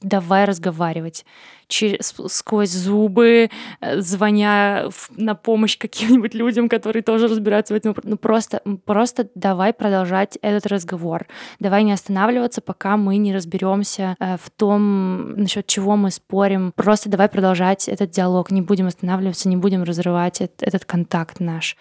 давай 0.00 0.44
разговаривать 0.44 1.24
через, 1.68 2.14
сквозь 2.28 2.70
зубы, 2.70 3.50
э, 3.80 4.00
звоня 4.00 4.88
на 5.16 5.34
помощь 5.34 5.78
каким-нибудь 5.78 6.34
людям, 6.34 6.68
которые 6.68 7.02
тоже 7.02 7.28
разбираются 7.28 7.74
в 7.74 7.76
этом. 7.76 7.94
Ну 8.02 8.16
просто, 8.16 8.60
просто 8.84 9.28
давай 9.34 9.72
продолжать 9.72 10.38
этот 10.42 10.66
разговор. 10.66 11.26
Давай 11.60 11.84
не 11.84 11.92
останавливаться, 11.92 12.60
пока 12.60 12.96
мы 12.96 13.16
не 13.16 13.34
разберемся 13.34 14.16
в 14.18 14.50
том, 14.50 15.32
насчет 15.34 15.66
чего 15.66 15.96
мы 15.96 16.10
спорим. 16.10 16.72
Просто 16.74 17.08
давай 17.08 17.28
продолжать 17.28 17.88
этот 17.88 18.10
диалог, 18.10 18.50
не 18.50 18.62
будем 18.62 18.86
останавливаться, 18.86 19.48
не 19.48 19.56
будем 19.56 19.82
разрывать 19.82 20.40
этот 20.40 20.84
контакт 20.84 21.40
наш. 21.40 21.76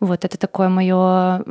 Вот 0.00 0.24
это 0.24 0.38
такое 0.38 0.68
мое 0.68 1.44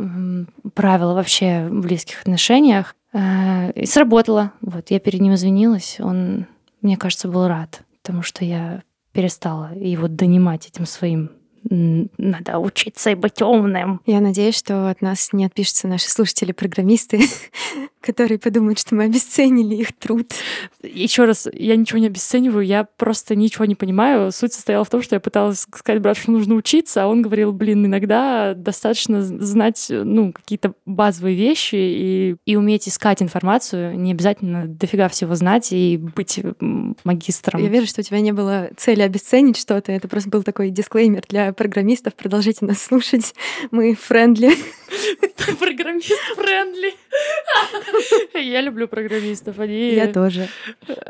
правило 0.74 1.14
вообще 1.14 1.68
в 1.70 1.82
близких 1.82 2.22
отношениях. 2.22 2.96
Э, 3.14 3.72
и 3.72 3.86
сработало. 3.86 4.52
Вот 4.62 4.92
я 4.92 5.00
перед 5.00 5.22
ним 5.22 5.34
извинилась. 5.34 5.98
Он, 6.00 6.46
мне 6.82 6.98
кажется, 6.98 7.28
был 7.28 7.48
рад, 7.48 7.84
потому 8.02 8.22
что 8.22 8.46
я 8.46 8.84
перестала 9.12 9.74
его 9.74 10.08
донимать 10.08 10.68
этим 10.68 10.86
своим 10.86 11.32
надо 11.64 12.60
учиться 12.60 13.12
и 13.12 13.16
быть 13.16 13.42
умным. 13.42 14.02
Я 14.06 14.22
надеюсь, 14.22 14.58
что 14.58 14.90
от 14.90 15.02
нас 15.02 15.30
не 15.34 15.46
отпишутся 15.46 15.88
наши 15.88 16.10
слушатели-программисты, 16.10 17.22
которые 18.02 18.40
подумают, 18.40 18.80
что 18.80 18.96
мы 18.96 19.06
обесценили 19.06 19.76
их 19.76 19.94
труд. 19.94 20.34
Еще 20.82 21.26
раз, 21.26 21.48
я 21.54 21.76
ничего 21.76 22.00
не 22.00 22.08
обесцениваю, 22.08 22.66
я 22.66 22.84
просто 22.84 23.36
ничего 23.36 23.66
не 23.66 23.76
понимаю. 23.76 24.32
Суть 24.32 24.54
состояла 24.54 24.86
в 24.86 24.90
том, 24.90 25.02
что 25.02 25.16
я 25.16 25.20
пыталась 25.20 25.60
сказать 25.60 26.02
брату, 26.02 26.22
что 26.22 26.32
нужно 26.32 26.56
учиться, 26.56 27.04
а 27.04 27.08
он 27.08 27.22
говорил, 27.22 27.52
блин, 27.52 27.86
иногда 27.86 28.54
достаточно 28.54 29.22
знать 29.22 29.88
ну, 29.90 30.32
какие-то 30.32 30.74
базовые 30.86 31.36
вещи 31.36 31.76
и, 31.76 32.36
и 32.46 32.56
уметь 32.56 32.88
искать 32.88 33.22
информацию. 33.22 33.98
Не 34.00 34.12
обязательно 34.12 34.66
дофига 34.68 35.10
всего 35.10 35.36
знать 35.36 35.72
и 35.72 35.98
быть 35.98 36.40
магистром. 37.04 37.62
Я 37.62 37.70
верю, 37.70 37.86
что 37.86 38.02
у 38.02 38.04
тебя 38.04 38.22
не 38.22 38.32
было 38.32 38.70
цели 38.78 39.02
обесценить 39.02 39.58
что-то. 39.58 39.92
Это 39.92 40.08
просто 40.08 40.30
был 40.30 40.44
такой 40.44 40.70
дисклеймер 40.70 41.24
для 41.28 41.49
программистов. 41.54 42.14
Продолжите 42.16 42.66
нас 42.66 42.82
слушать. 42.82 43.34
Мы 43.72 43.96
friendly. 43.96 44.52
Программист 45.60 46.22
friendly. 46.36 46.94
Я 48.34 48.62
люблю 48.62 48.88
программистов, 48.88 49.60
они... 49.60 49.94
Я 49.94 50.08
тоже. 50.08 50.48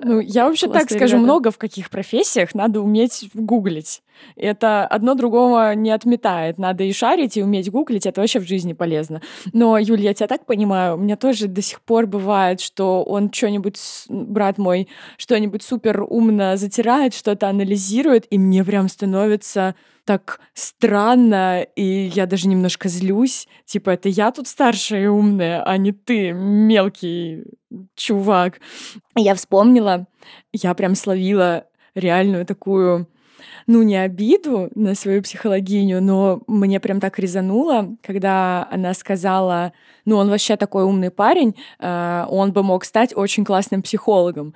Ну, 0.02 0.20
я 0.20 0.48
вообще 0.48 0.70
так 0.70 0.90
скажу, 0.90 1.18
много 1.18 1.52
в 1.52 1.58
каких 1.58 1.90
профессиях 1.90 2.54
надо 2.54 2.82
уметь 2.82 3.30
гуглить. 3.34 4.02
Это 4.36 4.86
одно 4.86 5.16
другого 5.16 5.74
не 5.76 5.92
отметает. 5.92 6.58
Надо 6.58 6.84
и 6.84 6.94
шарить, 6.94 7.38
и 7.38 7.44
уметь 7.44 7.72
гуглить. 7.72 8.06
Это 8.06 8.22
вообще 8.22 8.40
в 8.40 8.48
жизни 8.48 8.74
полезно. 8.74 9.22
Но, 9.54 9.78
Юль, 9.78 10.02
я 10.02 10.14
тебя 10.14 10.28
так 10.28 10.46
понимаю, 10.46 10.96
у 10.96 10.98
меня 10.98 11.16
тоже 11.16 11.48
до 11.48 11.62
сих 11.62 11.82
пор 11.82 12.06
бывает, 12.06 12.62
что 12.62 13.04
он 13.04 13.32
что-нибудь, 13.32 13.80
брат 14.10 14.58
мой, 14.58 14.88
что-нибудь 15.18 15.64
супер 15.64 16.04
умно 16.08 16.58
затирает, 16.58 17.14
что-то 17.14 17.48
анализирует, 17.48 18.26
и 18.30 18.38
мне 18.38 18.64
прям 18.64 18.90
становится 18.90 19.76
так 20.10 20.40
странно, 20.56 21.62
и 21.76 21.84
я 22.16 22.26
даже 22.26 22.48
немножко 22.48 22.90
злюсь. 22.90 23.48
Типа, 23.66 23.92
это 23.92 24.10
я 24.10 24.32
тут 24.32 24.48
старшая 24.48 25.04
и 25.04 25.06
умная, 25.06 25.62
а 25.62 25.78
не 25.78 25.92
ты, 25.92 26.32
мелкий 26.32 27.44
чувак. 27.94 28.60
Я 29.16 29.36
вспомнила, 29.36 30.08
я 30.52 30.74
прям 30.74 30.96
словила 30.96 31.66
реальную 31.94 32.48
такую 32.48 33.08
ну, 33.68 33.84
не 33.84 33.98
обиду 33.98 34.72
на 34.74 34.96
свою 34.96 35.22
психологиню, 35.22 36.02
но 36.02 36.42
мне 36.48 36.80
прям 36.80 37.00
так 37.00 37.20
резануло, 37.20 37.96
когда 38.02 38.68
она 38.72 38.96
сказала, 38.96 39.74
ну, 40.06 40.18
он 40.18 40.32
вообще 40.32 40.56
такой 40.58 40.86
умный 40.86 41.12
парень, 41.12 41.56
э, 41.80 42.26
он 42.30 42.52
бы 42.52 42.64
мог 42.64 42.84
стать 42.84 43.16
очень 43.16 43.46
классным 43.46 43.84
психологом. 43.84 44.56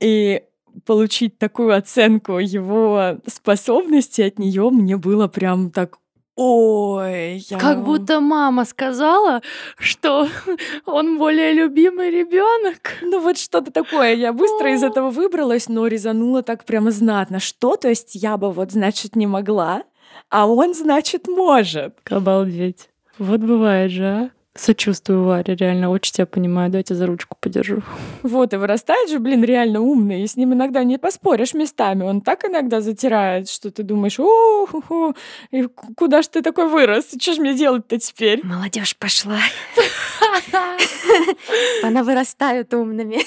И 0.00 0.42
получить 0.84 1.38
такую 1.38 1.76
оценку 1.76 2.38
его 2.38 3.18
способности 3.26 4.22
от 4.22 4.38
нее 4.38 4.70
мне 4.70 4.96
было 4.96 5.28
прям 5.28 5.70
так 5.70 5.98
Ой, 6.38 7.38
я... 7.48 7.58
Как 7.58 7.82
будто 7.82 8.20
мама 8.20 8.66
сказала, 8.66 9.40
что 9.78 10.28
он 10.86 11.16
более 11.16 11.54
любимый 11.54 12.10
ребенок. 12.10 12.92
Ну 13.00 13.20
вот 13.20 13.38
что-то 13.38 13.72
такое. 13.72 14.14
Я 14.14 14.34
быстро 14.34 14.74
из 14.74 14.82
этого 14.82 15.08
выбралась, 15.08 15.70
но 15.70 15.86
резанула 15.86 16.42
так 16.42 16.66
прямо 16.66 16.90
знатно. 16.90 17.40
Что? 17.40 17.76
То 17.76 17.88
есть 17.88 18.14
я 18.14 18.36
бы 18.36 18.52
вот, 18.52 18.72
значит, 18.72 19.16
не 19.16 19.26
могла, 19.26 19.84
а 20.28 20.46
он, 20.46 20.74
значит, 20.74 21.26
может. 21.26 21.96
Обалдеть. 22.10 22.90
Вот 23.18 23.40
бывает 23.40 23.90
же, 23.90 24.04
а? 24.04 24.30
Сочувствую, 24.56 25.24
Варя, 25.24 25.54
реально 25.54 25.90
очень 25.90 26.12
тебя 26.12 26.26
понимаю. 26.26 26.70
Давайте 26.70 26.94
за 26.94 27.06
ручку 27.06 27.36
подержу. 27.40 27.82
Вот, 28.22 28.52
и 28.52 28.56
вырастает 28.56 29.10
же, 29.10 29.18
блин, 29.18 29.44
реально 29.44 29.80
умный. 29.80 30.22
И 30.22 30.26
с 30.26 30.36
ним 30.36 30.54
иногда 30.54 30.82
не 30.84 30.98
поспоришь 30.98 31.54
местами. 31.54 32.02
Он 32.02 32.20
так 32.20 32.44
иногда 32.44 32.80
затирает, 32.80 33.48
что 33.48 33.70
ты 33.70 33.82
думаешь, 33.82 34.18
о, 34.18 34.66
ху 34.66 34.82
-ху, 34.88 35.16
и 35.52 35.68
куда 35.96 36.22
ж 36.22 36.28
ты 36.28 36.42
такой 36.42 36.68
вырос? 36.68 37.14
Что 37.20 37.34
ж 37.34 37.38
мне 37.38 37.54
делать-то 37.54 37.98
теперь? 37.98 38.44
Молодежь 38.44 38.96
пошла. 38.96 39.38
Она 41.82 42.02
вырастают 42.02 42.74
умными. 42.74 43.20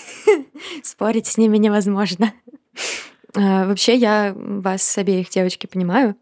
Спорить 0.83 1.27
с 1.27 1.37
ними 1.37 1.57
невозможно. 1.57 2.33
А, 3.35 3.65
вообще, 3.65 3.95
я 3.95 4.33
вас 4.35 4.97
обеих, 4.97 5.29
девочки, 5.29 5.67
понимаю. 5.67 6.15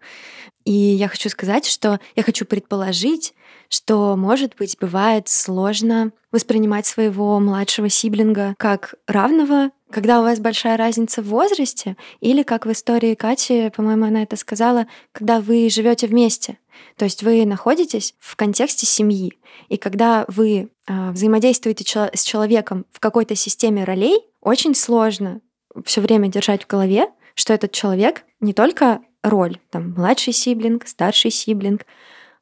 И 0.65 0.71
я 0.71 1.07
хочу 1.07 1.29
сказать, 1.29 1.65
что 1.65 1.99
я 2.15 2.23
хочу 2.23 2.45
предположить, 2.45 3.33
что, 3.69 4.15
может 4.15 4.55
быть, 4.57 4.77
бывает 4.79 5.27
сложно 5.27 6.11
воспринимать 6.31 6.85
своего 6.85 7.39
младшего 7.39 7.89
сиблинга 7.89 8.55
как 8.57 8.95
равного, 9.07 9.71
когда 9.89 10.19
у 10.19 10.23
вас 10.23 10.39
большая 10.39 10.77
разница 10.77 11.21
в 11.21 11.27
возрасте, 11.27 11.95
или 12.19 12.43
как 12.43 12.65
в 12.65 12.71
истории 12.71 13.15
Кати, 13.15 13.69
по-моему, 13.69 14.05
она 14.05 14.23
это 14.23 14.35
сказала, 14.35 14.87
когда 15.11 15.39
вы 15.39 15.69
живете 15.69 16.07
вместе. 16.07 16.57
То 16.97 17.05
есть 17.05 17.23
вы 17.23 17.45
находитесь 17.45 18.13
в 18.19 18.35
контексте 18.35 18.85
семьи. 18.85 19.33
И 19.69 19.77
когда 19.77 20.25
вы 20.27 20.69
э, 20.87 21.11
взаимодействуете 21.11 21.83
чел- 21.83 22.09
с 22.13 22.23
человеком 22.23 22.85
в 22.91 22.99
какой-то 22.99 23.35
системе 23.35 23.83
ролей, 23.83 24.19
очень 24.41 24.75
сложно 24.75 25.41
все 25.85 26.01
время 26.01 26.27
держать 26.27 26.63
в 26.63 26.67
голове, 26.67 27.07
что 27.33 27.53
этот 27.53 27.71
человек 27.71 28.23
не 28.39 28.53
только 28.53 29.01
роль, 29.23 29.59
там, 29.69 29.93
младший 29.95 30.33
сиблинг, 30.33 30.87
старший 30.87 31.31
сиблинг, 31.31 31.85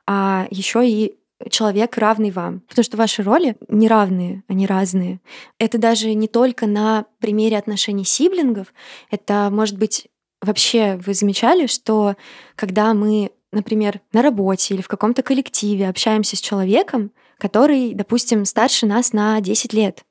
а 0.07 0.47
еще 0.49 0.87
и 0.87 1.15
человек 1.49 1.97
равный 1.97 2.31
вам. 2.31 2.61
Потому 2.61 2.83
что 2.83 2.97
ваши 2.97 3.23
роли 3.23 3.57
не 3.67 3.87
равные, 3.87 4.43
они 4.47 4.65
разные. 4.65 5.19
Это 5.59 5.77
даже 5.77 6.13
не 6.13 6.27
только 6.27 6.67
на 6.67 7.05
примере 7.19 7.57
отношений 7.57 8.05
сиблингов, 8.05 8.73
это 9.11 9.49
может 9.51 9.77
быть 9.77 10.07
вообще 10.41 10.99
вы 11.05 11.13
замечали, 11.13 11.67
что 11.67 12.15
когда 12.55 12.93
мы, 12.93 13.31
например, 13.51 13.99
на 14.13 14.21
работе 14.21 14.75
или 14.75 14.81
в 14.81 14.87
каком-то 14.87 15.23
коллективе 15.23 15.89
общаемся 15.89 16.35
с 16.35 16.41
человеком, 16.41 17.11
который, 17.37 17.93
допустим, 17.93 18.45
старше 18.45 18.85
нас 18.85 19.11
на 19.11 19.41
10 19.41 19.73
лет, 19.73 20.04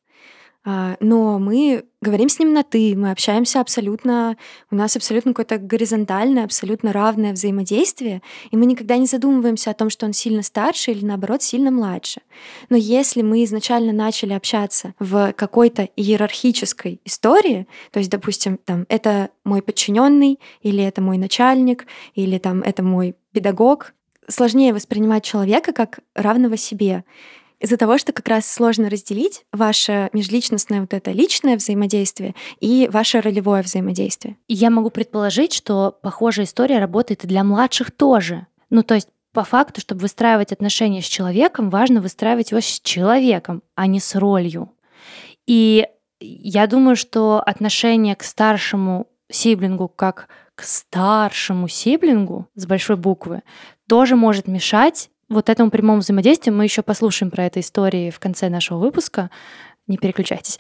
но 0.65 1.39
мы 1.39 1.85
говорим 2.01 2.29
с 2.29 2.39
ним 2.39 2.53
на 2.53 2.63
«ты», 2.63 2.95
мы 2.97 3.11
общаемся 3.11 3.61
абсолютно, 3.61 4.37
у 4.71 4.77
нас 4.77 4.97
абсолютно 4.97 5.33
какое-то 5.33 5.59
горизонтальное, 5.59 6.45
абсолютно 6.45 6.93
равное 6.93 7.33
взаимодействие, 7.33 8.23
и 8.51 8.57
мы 8.57 8.67
никогда 8.67 8.97
не 8.97 9.07
задумываемся 9.07 9.71
о 9.71 9.75
том, 9.75 9.91
что 9.91 10.07
он 10.07 10.13
сильно 10.13 10.43
старше 10.43 10.93
или, 10.93 11.05
наоборот, 11.05 11.43
сильно 11.43 11.71
младше. 11.71 12.21
Но 12.69 12.77
если 12.77 13.23
мы 13.23 13.45
изначально 13.45 13.93
начали 13.93 14.33
общаться 14.33 14.95
в 14.99 15.33
какой-то 15.33 15.89
иерархической 15.97 17.01
истории, 17.05 17.67
то 17.91 17.99
есть, 17.99 18.11
допустим, 18.11 18.59
там, 18.65 18.87
это 18.89 19.31
мой 19.45 19.63
подчиненный, 19.63 20.39
или 20.61 20.85
это 20.85 21.01
мой 21.01 21.19
начальник, 21.19 21.87
или 22.15 22.39
там, 22.39 22.61
это 22.61 22.83
мой 22.83 23.15
педагог, 23.33 23.95
сложнее 24.29 24.73
воспринимать 24.73 25.25
человека 25.25 25.73
как 25.73 26.01
равного 26.15 26.57
себе 26.57 27.05
из-за 27.65 27.79
того, 27.79 27.97
что 27.97 28.13
как 28.13 28.29
раз 28.29 28.47
сложно 28.47 28.91
разделить 28.91 29.47
ваше 29.51 30.11
межличностное 30.13 30.83
вот 30.83 30.93
это 30.93 31.13
личное 31.13 31.57
взаимодействие 31.57 32.35
и 32.61 32.91
ваше 32.93 33.23
ролевое 33.23 33.63
взаимодействие. 33.63 34.37
Я 34.49 34.69
могу 34.69 34.91
предположить, 34.91 35.55
что 35.55 35.99
похожая 36.03 36.45
история 36.45 36.79
работает 36.79 37.25
и 37.25 37.27
для 37.27 37.43
младших 37.43 37.91
тоже. 37.91 38.47
Ну, 38.69 38.83
то 38.83 38.95
есть 38.95 39.09
по 39.33 39.45
факту, 39.45 39.81
чтобы 39.81 40.03
выстраивать 40.03 40.53
отношения 40.53 41.01
с 41.01 41.07
человеком, 41.07 41.71
важно 41.71 42.03
выстраивать 42.03 42.51
его 42.51 42.61
с 42.61 42.81
человеком, 42.81 43.63
а 43.75 43.87
не 43.87 43.99
с 43.99 44.15
ролью. 44.15 44.71
И 45.47 45.89
я 46.21 46.67
думаю, 46.67 46.97
что 46.97 47.43
отношение 47.45 48.15
к 48.15 48.25
старшему 48.25 49.07
сиблингу 49.31 49.89
как 49.89 50.29
к 50.55 50.63
старшему 50.63 51.67
сиблингу 51.67 52.47
с 52.55 52.67
большой 52.67 52.97
буквы 52.97 53.43
тоже 53.89 54.17
может 54.17 54.49
мешать 54.49 55.11
вот 55.29 55.49
этому 55.49 55.71
прямому 55.71 56.01
взаимодействию. 56.01 56.55
Мы 56.55 56.65
еще 56.65 56.83
послушаем 56.83 57.31
про 57.31 57.45
это 57.45 57.61
истории 57.61 58.11
в 58.11 58.19
конце 58.19 58.49
нашего 58.49 58.79
выпуска. 58.79 59.31
Не 59.87 59.99
переключайтесь. 59.99 60.59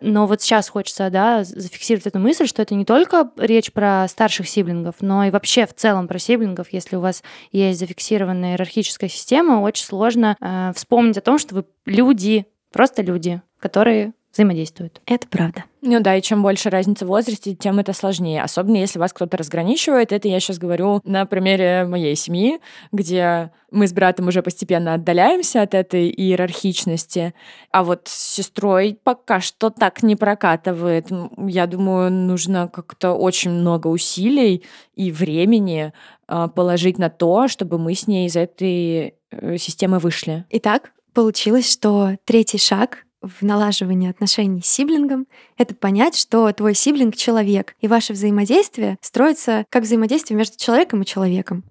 Но 0.00 0.26
вот 0.26 0.42
сейчас 0.42 0.68
хочется 0.68 1.08
да, 1.08 1.44
зафиксировать 1.44 2.06
эту 2.06 2.18
мысль, 2.18 2.46
что 2.46 2.60
это 2.60 2.74
не 2.74 2.84
только 2.84 3.30
речь 3.36 3.72
про 3.72 4.06
старших 4.08 4.48
сиблингов, 4.48 4.96
но 5.00 5.24
и 5.24 5.30
вообще 5.30 5.66
в 5.66 5.74
целом 5.74 6.08
про 6.08 6.18
сиблингов. 6.18 6.72
Если 6.72 6.96
у 6.96 7.00
вас 7.00 7.22
есть 7.52 7.78
зафиксированная 7.78 8.52
иерархическая 8.52 9.08
система, 9.08 9.60
очень 9.60 9.84
сложно 9.84 10.36
э, 10.40 10.72
вспомнить 10.74 11.16
о 11.16 11.22
том, 11.22 11.38
что 11.38 11.54
вы 11.54 11.64
люди, 11.86 12.46
просто 12.72 13.02
люди, 13.02 13.40
которые 13.60 14.12
взаимодействуют. 14.34 15.00
Это 15.06 15.26
правда. 15.28 15.64
Ну 15.80 16.00
да, 16.00 16.16
и 16.16 16.22
чем 16.22 16.42
больше 16.42 16.70
разница 16.70 17.04
в 17.04 17.08
возрасте, 17.08 17.54
тем 17.54 17.78
это 17.78 17.92
сложнее. 17.92 18.42
Особенно 18.42 18.76
если 18.76 18.98
вас 18.98 19.12
кто-то 19.12 19.36
разграничивает. 19.36 20.12
Это 20.12 20.28
я 20.28 20.40
сейчас 20.40 20.58
говорю 20.58 21.00
на 21.04 21.24
примере 21.26 21.84
моей 21.84 22.16
семьи, 22.16 22.58
где 22.90 23.50
мы 23.70 23.86
с 23.86 23.92
братом 23.92 24.28
уже 24.28 24.42
постепенно 24.42 24.94
отдаляемся 24.94 25.62
от 25.62 25.74
этой 25.74 26.08
иерархичности. 26.08 27.34
А 27.70 27.84
вот 27.84 28.02
с 28.06 28.34
сестрой 28.34 28.98
пока 29.02 29.40
что 29.40 29.70
так 29.70 30.02
не 30.02 30.16
прокатывает. 30.16 31.08
Я 31.36 31.66
думаю, 31.66 32.10
нужно 32.10 32.68
как-то 32.68 33.12
очень 33.12 33.50
много 33.50 33.88
усилий 33.88 34.64
и 34.94 35.10
времени 35.10 35.92
а, 36.26 36.48
положить 36.48 36.98
на 36.98 37.10
то, 37.10 37.48
чтобы 37.48 37.78
мы 37.78 37.94
с 37.94 38.06
ней 38.06 38.26
из 38.26 38.36
этой 38.36 39.14
э, 39.30 39.56
системы 39.58 39.98
вышли. 39.98 40.44
Итак, 40.50 40.92
получилось, 41.12 41.70
что 41.70 42.16
третий 42.24 42.58
шаг 42.58 43.03
в 43.26 43.42
налаживании 43.42 44.10
отношений 44.10 44.60
с 44.62 44.66
сиблингом— 44.66 45.26
это 45.58 45.74
понять, 45.74 46.16
что 46.16 46.50
твой 46.52 46.74
сиблинг— 46.74 47.16
человек, 47.16 47.74
и 47.80 47.88
ваше 47.88 48.12
взаимодействие 48.12 48.98
строится 49.00 49.64
как 49.70 49.84
взаимодействие 49.84 50.36
между 50.36 50.56
человеком 50.56 51.02
и 51.02 51.06
человеком. 51.06 51.64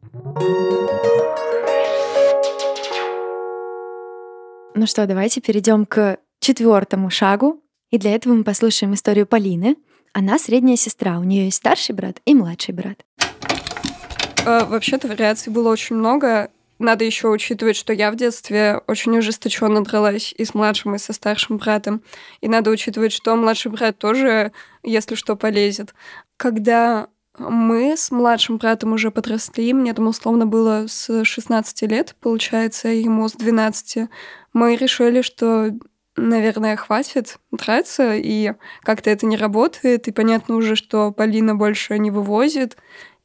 Ну 4.76 4.88
что, 4.88 5.06
давайте 5.06 5.40
перейдем 5.40 5.86
к 5.86 6.18
четвертому 6.40 7.10
шагу. 7.10 7.62
И 7.92 8.00
для 8.00 8.16
этого 8.16 8.34
мы 8.34 8.44
послушаем 8.44 8.96
историю 8.96 9.28
Полины. 9.28 9.78
Она 10.14 10.40
средняя 10.40 10.78
сестра, 10.78 11.20
у 11.20 11.24
нее 11.24 11.46
есть 11.46 11.58
старший 11.58 11.94
брат 11.94 12.22
и 12.26 12.34
младший 12.34 12.74
брат. 12.74 13.06
Э, 14.46 14.66
вообще-то 14.66 15.08
вариаций 15.08 15.52
было 15.54 15.70
очень 15.70 15.96
много. 15.96 16.50
Надо 16.80 17.06
еще 17.06 17.30
учитывать, 17.30 17.76
что 17.76 17.94
я 17.94 18.12
в 18.12 18.16
детстве 18.16 18.82
очень 18.88 19.18
ужесточенно 19.18 19.84
дралась 19.84 20.34
и 20.38 20.44
с 20.44 20.54
младшим, 20.54 20.96
и 20.96 20.98
со 20.98 21.14
старшим 21.14 21.58
братом. 21.58 22.02
И 22.42 22.48
надо 22.48 22.72
учитывать, 22.72 23.14
что 23.14 23.36
младший 23.36 23.72
брат 23.72 23.98
тоже, 23.98 24.52
если 24.82 25.16
что, 25.16 25.36
полезет. 25.36 25.94
Когда 26.38 27.08
мы 27.38 27.96
с 27.98 28.12
младшим 28.12 28.58
братом 28.58 28.94
уже 28.94 29.12
подросли, 29.12 29.74
мне 29.74 29.94
там 29.94 30.08
условно 30.08 30.46
было 30.46 30.86
с 30.88 31.24
16 31.24 31.82
лет, 31.84 32.16
получается, 32.20 32.90
ему 32.90 33.28
с 33.28 33.34
12. 33.34 34.10
Мы 34.54 34.76
решили, 34.76 35.22
что, 35.22 35.72
наверное, 36.16 36.76
хватит 36.76 37.40
драться, 37.52 38.16
и 38.16 38.54
как-то 38.84 39.10
это 39.10 39.26
не 39.26 39.38
работает, 39.38 40.08
и 40.08 40.12
понятно 40.12 40.56
уже, 40.56 40.76
что 40.76 41.12
Полина 41.12 41.56
больше 41.56 41.98
не 41.98 42.12
вывозит, 42.12 42.78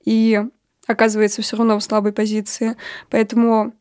и 0.04 0.42
оказывается 0.88 1.42
все 1.42 1.56
равно 1.56 1.78
в 1.78 1.84
слабой 1.84 2.12
позиции. 2.12 2.76
Поэтому 3.10 3.72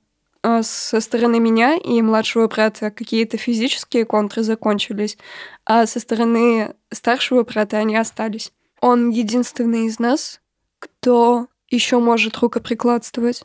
а, 0.43 0.61
со 0.61 1.01
стороны 1.01 1.39
меня 1.39 1.75
и 1.75 2.01
младшего 2.03 2.47
брата 2.47 2.91
какие-то 2.91 3.37
физические 3.37 4.05
контры 4.05 4.43
закончились, 4.43 5.17
а 5.65 5.87
со 5.87 5.99
стороны 5.99 6.75
старшего 6.91 7.43
брата 7.43 7.77
они 7.77 7.95
остались. 7.95 8.51
Он 8.79 9.09
единственный 9.09 9.87
из 9.87 9.97
нас, 9.97 10.39
кто 10.77 11.47
еще 11.69 11.97
может 11.99 12.37
рукоприкладствовать. 12.37 13.43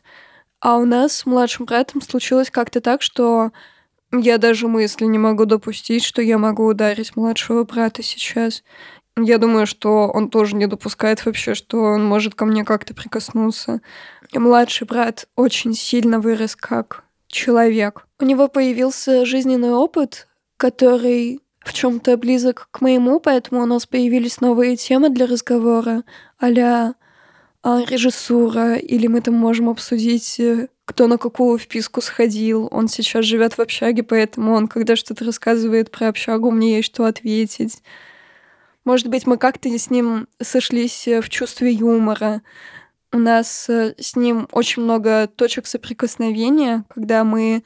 А 0.59 0.77
у 0.77 0.85
нас 0.85 1.17
с 1.17 1.25
младшим 1.25 1.65
братом 1.65 2.01
случилось 2.01 2.49
как-то 2.49 2.79
так, 2.79 3.01
что 3.01 3.51
я 4.11 4.37
даже 4.37 4.67
мысли 4.67 5.05
не 5.05 5.17
могу 5.17 5.45
допустить, 5.45 6.03
что 6.03 6.21
я 6.21 6.37
могу 6.37 6.65
ударить 6.65 7.15
младшего 7.15 7.63
брата 7.63 8.03
сейчас. 8.03 8.63
Я 9.15 9.37
думаю, 9.37 9.67
что 9.67 10.07
он 10.07 10.29
тоже 10.29 10.55
не 10.55 10.65
допускает 10.65 11.23
вообще, 11.25 11.53
что 11.53 11.81
он 11.81 12.03
может 12.05 12.33
ко 12.33 12.45
мне 12.45 12.65
как-то 12.65 12.95
прикоснуться. 12.95 13.81
И 14.31 14.39
младший 14.39 14.87
брат 14.87 15.27
очень 15.35 15.75
сильно 15.75 16.19
вырос 16.19 16.55
как 16.55 17.03
человек. 17.27 18.07
У 18.19 18.25
него 18.25 18.47
появился 18.47 19.25
жизненный 19.25 19.71
опыт, 19.71 20.27
который 20.57 21.41
в 21.63 21.73
чем-то 21.73 22.17
близок 22.17 22.67
к 22.71 22.81
моему, 22.81 23.19
поэтому 23.19 23.61
у 23.61 23.65
нас 23.65 23.85
появились 23.85 24.41
новые 24.41 24.75
темы 24.75 25.09
для 25.09 25.27
разговора, 25.27 26.03
а 26.39 26.93
режиссура, 27.63 28.75
или 28.75 29.07
мы 29.07 29.21
там 29.21 29.35
можем 29.35 29.69
обсудить, 29.69 30.37
э, 30.39 30.67
кто 30.83 31.07
на 31.07 31.17
какую 31.17 31.57
вписку 31.57 32.01
сходил. 32.01 32.67
Он 32.71 32.89
сейчас 32.89 33.23
живет 33.23 33.53
в 33.53 33.59
общаге, 33.59 34.03
поэтому 34.03 34.53
он, 34.53 34.67
когда 34.67 34.97
что-то 34.97 35.23
рассказывает 35.23 35.89
про 35.89 36.09
общагу, 36.09 36.51
мне 36.51 36.75
есть 36.77 36.87
что 36.87 37.05
ответить. 37.05 37.81
Может 38.85 39.07
быть, 39.07 39.25
мы 39.25 39.37
как-то 39.37 39.69
с 39.69 39.89
ним 39.89 40.27
сошлись 40.41 41.07
э, 41.07 41.21
в 41.21 41.29
чувстве 41.29 41.71
юмора. 41.71 42.41
У 43.11 43.17
нас 43.17 43.69
э, 43.69 43.95
с 43.97 44.15
ним 44.15 44.47
очень 44.51 44.83
много 44.83 45.27
точек 45.27 45.67
соприкосновения, 45.67 46.83
когда 46.93 47.23
мы 47.23 47.63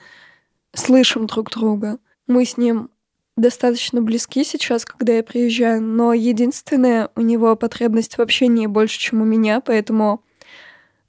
слышим 0.73 1.25
друг 1.25 1.49
друга. 1.49 1.97
Мы 2.27 2.45
с 2.45 2.57
ним 2.57 2.91
достаточно 3.35 4.01
близки 4.01 4.43
сейчас, 4.43 4.85
когда 4.85 5.13
я 5.13 5.23
приезжаю, 5.23 5.81
но 5.81 6.13
единственное, 6.13 7.09
у 7.15 7.21
него 7.21 7.55
потребность 7.55 8.17
в 8.17 8.21
общении 8.21 8.67
больше, 8.67 8.99
чем 8.99 9.21
у 9.21 9.25
меня, 9.25 9.61
поэтому 9.61 10.23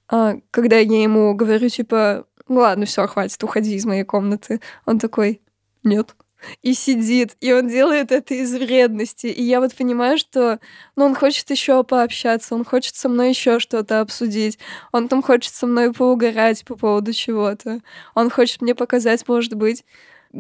а, 0.09 0.37
когда 0.51 0.77
я 0.77 1.03
ему 1.03 1.35
говорю, 1.35 1.69
типа, 1.69 2.27
ладно, 2.47 2.85
все, 2.87 3.07
хватит, 3.07 3.43
уходи 3.43 3.75
из 3.75 3.85
моей 3.85 4.05
комнаты, 4.05 4.61
он 4.85 4.99
такой, 4.99 5.41
нет 5.83 6.15
и 6.63 6.75
сидит, 6.75 7.37
и 7.41 7.53
он 7.53 7.69
делает 7.69 8.13
это 8.13 8.35
из 8.35 8.53
вредности. 8.55 9.27
И 9.27 9.43
я 9.43 9.61
вот 9.61 9.75
понимаю, 9.75 10.19
что 10.19 10.61
ну, 10.97 11.05
он 11.05 11.15
хочет 11.15 11.51
еще 11.51 11.83
пообщаться, 11.85 12.55
он 12.55 12.65
хочет 12.65 12.97
со 12.97 13.09
мной 13.09 13.31
еще 13.31 13.59
что-то 13.59 14.01
обсудить, 14.01 14.59
он 14.93 15.09
там 15.09 15.23
хочет 15.23 15.55
со 15.55 15.67
мной 15.67 15.93
поугарать 15.93 16.65
по 16.65 16.77
поводу 16.77 17.13
чего-то, 17.13 17.81
он 18.15 18.31
хочет 18.31 18.63
мне 18.63 18.75
показать, 18.75 19.27
может 19.29 19.55
быть, 19.55 19.85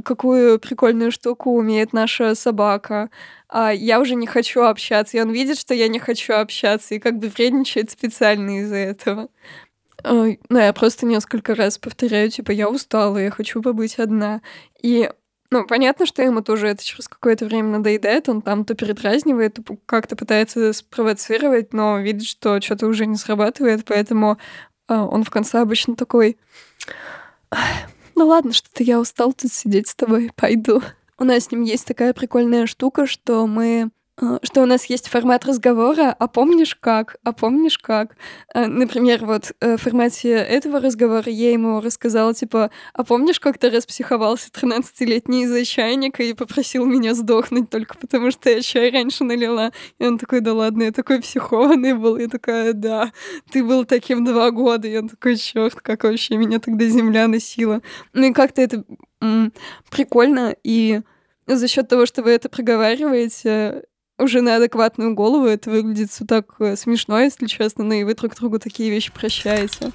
какую 0.05 0.59
прикольную 0.59 1.11
штуку 1.11 1.53
умеет 1.53 1.93
наша 1.93 2.35
собака, 2.35 3.11
а 3.49 3.73
я 3.73 4.01
уже 4.01 4.15
не 4.15 4.27
хочу 4.27 4.63
общаться, 4.63 5.17
и 5.17 5.21
он 5.21 5.31
видит, 5.31 5.59
что 5.59 5.75
я 5.75 5.89
не 5.89 5.99
хочу 5.99 6.35
общаться, 6.35 6.95
и 6.95 6.99
как 6.99 7.19
бы 7.19 7.29
вредничает 7.29 7.91
специально 7.91 8.61
из-за 8.61 8.77
этого. 8.77 9.29
Ну, 10.05 10.37
я 10.51 10.73
просто 10.73 11.07
несколько 11.07 11.55
раз 11.55 11.79
повторяю, 11.79 12.31
типа, 12.31 12.53
я 12.53 12.69
устала, 12.69 13.19
я 13.19 13.31
хочу 13.31 13.61
побыть 13.63 13.99
одна. 13.99 14.43
И 14.81 15.11
ну, 15.51 15.67
понятно, 15.67 16.05
что 16.05 16.23
ему 16.23 16.43
тоже 16.43 16.69
это 16.69 16.85
через 16.85 17.09
какое-то 17.09 17.47
время 17.47 17.79
надоедает, 17.79 18.29
он 18.29 18.43
там 18.43 18.65
то 18.65 18.75
передразнивает, 18.75 19.55
то 19.55 19.77
как-то 19.87 20.15
пытается 20.15 20.73
спровоцировать, 20.73 21.73
но 21.73 21.99
видит, 21.99 22.27
что 22.27 22.61
что-то 22.61 22.87
уже 22.87 23.07
не 23.07 23.17
срабатывает, 23.17 23.85
поэтому 23.87 24.39
э, 24.89 24.95
он 24.95 25.25
в 25.25 25.31
конце 25.31 25.61
обычно 25.61 25.97
такой, 25.97 26.37
ну 28.15 28.27
ладно, 28.27 28.53
что-то 28.53 28.83
я 28.83 29.01
устал 29.01 29.33
тут 29.33 29.53
сидеть 29.53 29.89
с 29.89 29.95
тобой, 29.95 30.31
пойду. 30.37 30.83
У 31.19 31.25
нас 31.25 31.45
с 31.45 31.51
ним 31.51 31.63
есть 31.63 31.87
такая 31.87 32.13
прикольная 32.13 32.67
штука, 32.67 33.07
что 33.07 33.47
мы 33.47 33.91
что 34.43 34.63
у 34.63 34.67
нас 34.67 34.87
есть 34.87 35.09
формат 35.09 35.45
разговора, 35.45 36.15
а 36.19 36.27
помнишь 36.27 36.75
как, 36.75 37.17
а 37.23 37.33
помнишь 37.33 37.79
как. 37.79 38.17
Э, 38.53 38.67
например, 38.67 39.25
вот 39.25 39.53
э, 39.61 39.77
в 39.77 39.81
формате 39.81 40.31
этого 40.31 40.81
разговора 40.81 41.31
я 41.31 41.53
ему 41.53 41.81
рассказала, 41.81 42.35
типа, 42.35 42.71
а 42.95 43.05
помнишь, 43.05 43.39
как 43.39 43.59
ты 43.59 43.71
распсиховался 43.71 44.51
13-летний 44.51 45.45
из-за 45.45 45.65
чайника 45.65 46.23
и 46.23 46.33
попросил 46.33 46.85
меня 46.85 47.15
сдохнуть 47.15 47.71
только 47.71 47.97
потому, 47.97 48.31
что 48.31 48.51
я 48.51 48.61
чай 48.61 48.91
раньше 48.91 49.23
налила? 49.23 49.73
И 49.99 50.05
он 50.07 50.19
такой, 50.19 50.41
да 50.41 50.53
ладно, 50.53 50.85
я 50.85 50.93
такой 50.93 51.21
психованный 51.21 51.95
был. 51.95 52.17
Я 52.17 52.29
такая, 52.29 52.73
да, 52.73 53.13
ты 53.53 53.63
был 53.63 53.85
таким 53.85 54.25
два 54.25 54.51
года. 54.51 54.89
И 54.89 54.97
он 54.97 55.09
такой, 55.09 55.37
черт, 55.37 55.75
как 55.77 56.03
вообще 56.05 56.37
меня 56.37 56.59
тогда 56.59 56.87
земля 56.87 57.29
носила. 57.29 57.83
Ну 58.15 58.27
и 58.27 58.33
как-то 58.33 58.63
это 58.63 58.85
м- 59.21 59.53
прикольно, 59.91 60.57
и 60.65 61.03
за 61.47 61.69
счет 61.69 61.89
того, 61.89 62.05
что 62.05 62.23
вы 62.23 62.31
это 62.33 62.49
проговариваете, 62.49 63.85
уже 64.19 64.41
на 64.41 64.57
адекватную 64.57 65.15
голову. 65.15 65.47
Это 65.47 65.71
выглядит 65.71 66.11
все 66.11 66.25
так 66.25 66.55
э, 66.61 66.77
смешно, 66.77 67.19
если 67.21 67.47
честно, 67.47 67.85
но 67.85 67.95
и 67.95 68.05
вы 68.05 68.15
друг 68.15 68.35
другу 68.35 68.59
такие 68.59 68.91
вещи 68.91 69.13
прощаете. 69.13 69.93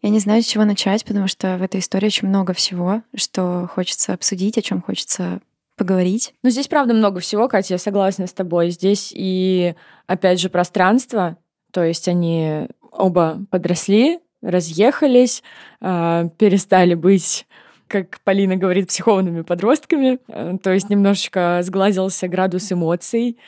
Я 0.00 0.10
не 0.10 0.20
знаю, 0.20 0.42
с 0.42 0.46
чего 0.46 0.64
начать, 0.64 1.04
потому 1.04 1.26
что 1.26 1.56
в 1.58 1.62
этой 1.62 1.80
истории 1.80 2.06
очень 2.06 2.28
много 2.28 2.52
всего, 2.52 3.02
что 3.14 3.68
хочется 3.72 4.12
обсудить, 4.12 4.56
о 4.56 4.62
чем 4.62 4.80
хочется 4.80 5.40
поговорить. 5.76 6.34
Ну, 6.42 6.50
здесь, 6.50 6.68
правда, 6.68 6.94
много 6.94 7.20
всего, 7.20 7.48
Катя, 7.48 7.74
я 7.74 7.78
согласна 7.78 8.26
с 8.26 8.32
тобой. 8.32 8.70
Здесь 8.70 9.12
и, 9.14 9.74
опять 10.06 10.40
же, 10.40 10.50
пространство, 10.50 11.36
то 11.72 11.82
есть 11.82 12.08
они 12.08 12.68
оба 12.92 13.44
подросли, 13.50 14.20
разъехались, 14.42 15.42
э, 15.80 16.28
перестали 16.38 16.94
быть 16.94 17.46
как 17.88 18.20
Полина 18.22 18.56
говорит, 18.56 18.88
психованными 18.88 19.42
подростками. 19.42 20.18
Э, 20.28 20.56
то 20.62 20.72
есть 20.72 20.88
немножечко 20.90 21.60
сглазился 21.62 22.28
градус 22.28 22.70
эмоций. 22.70 23.38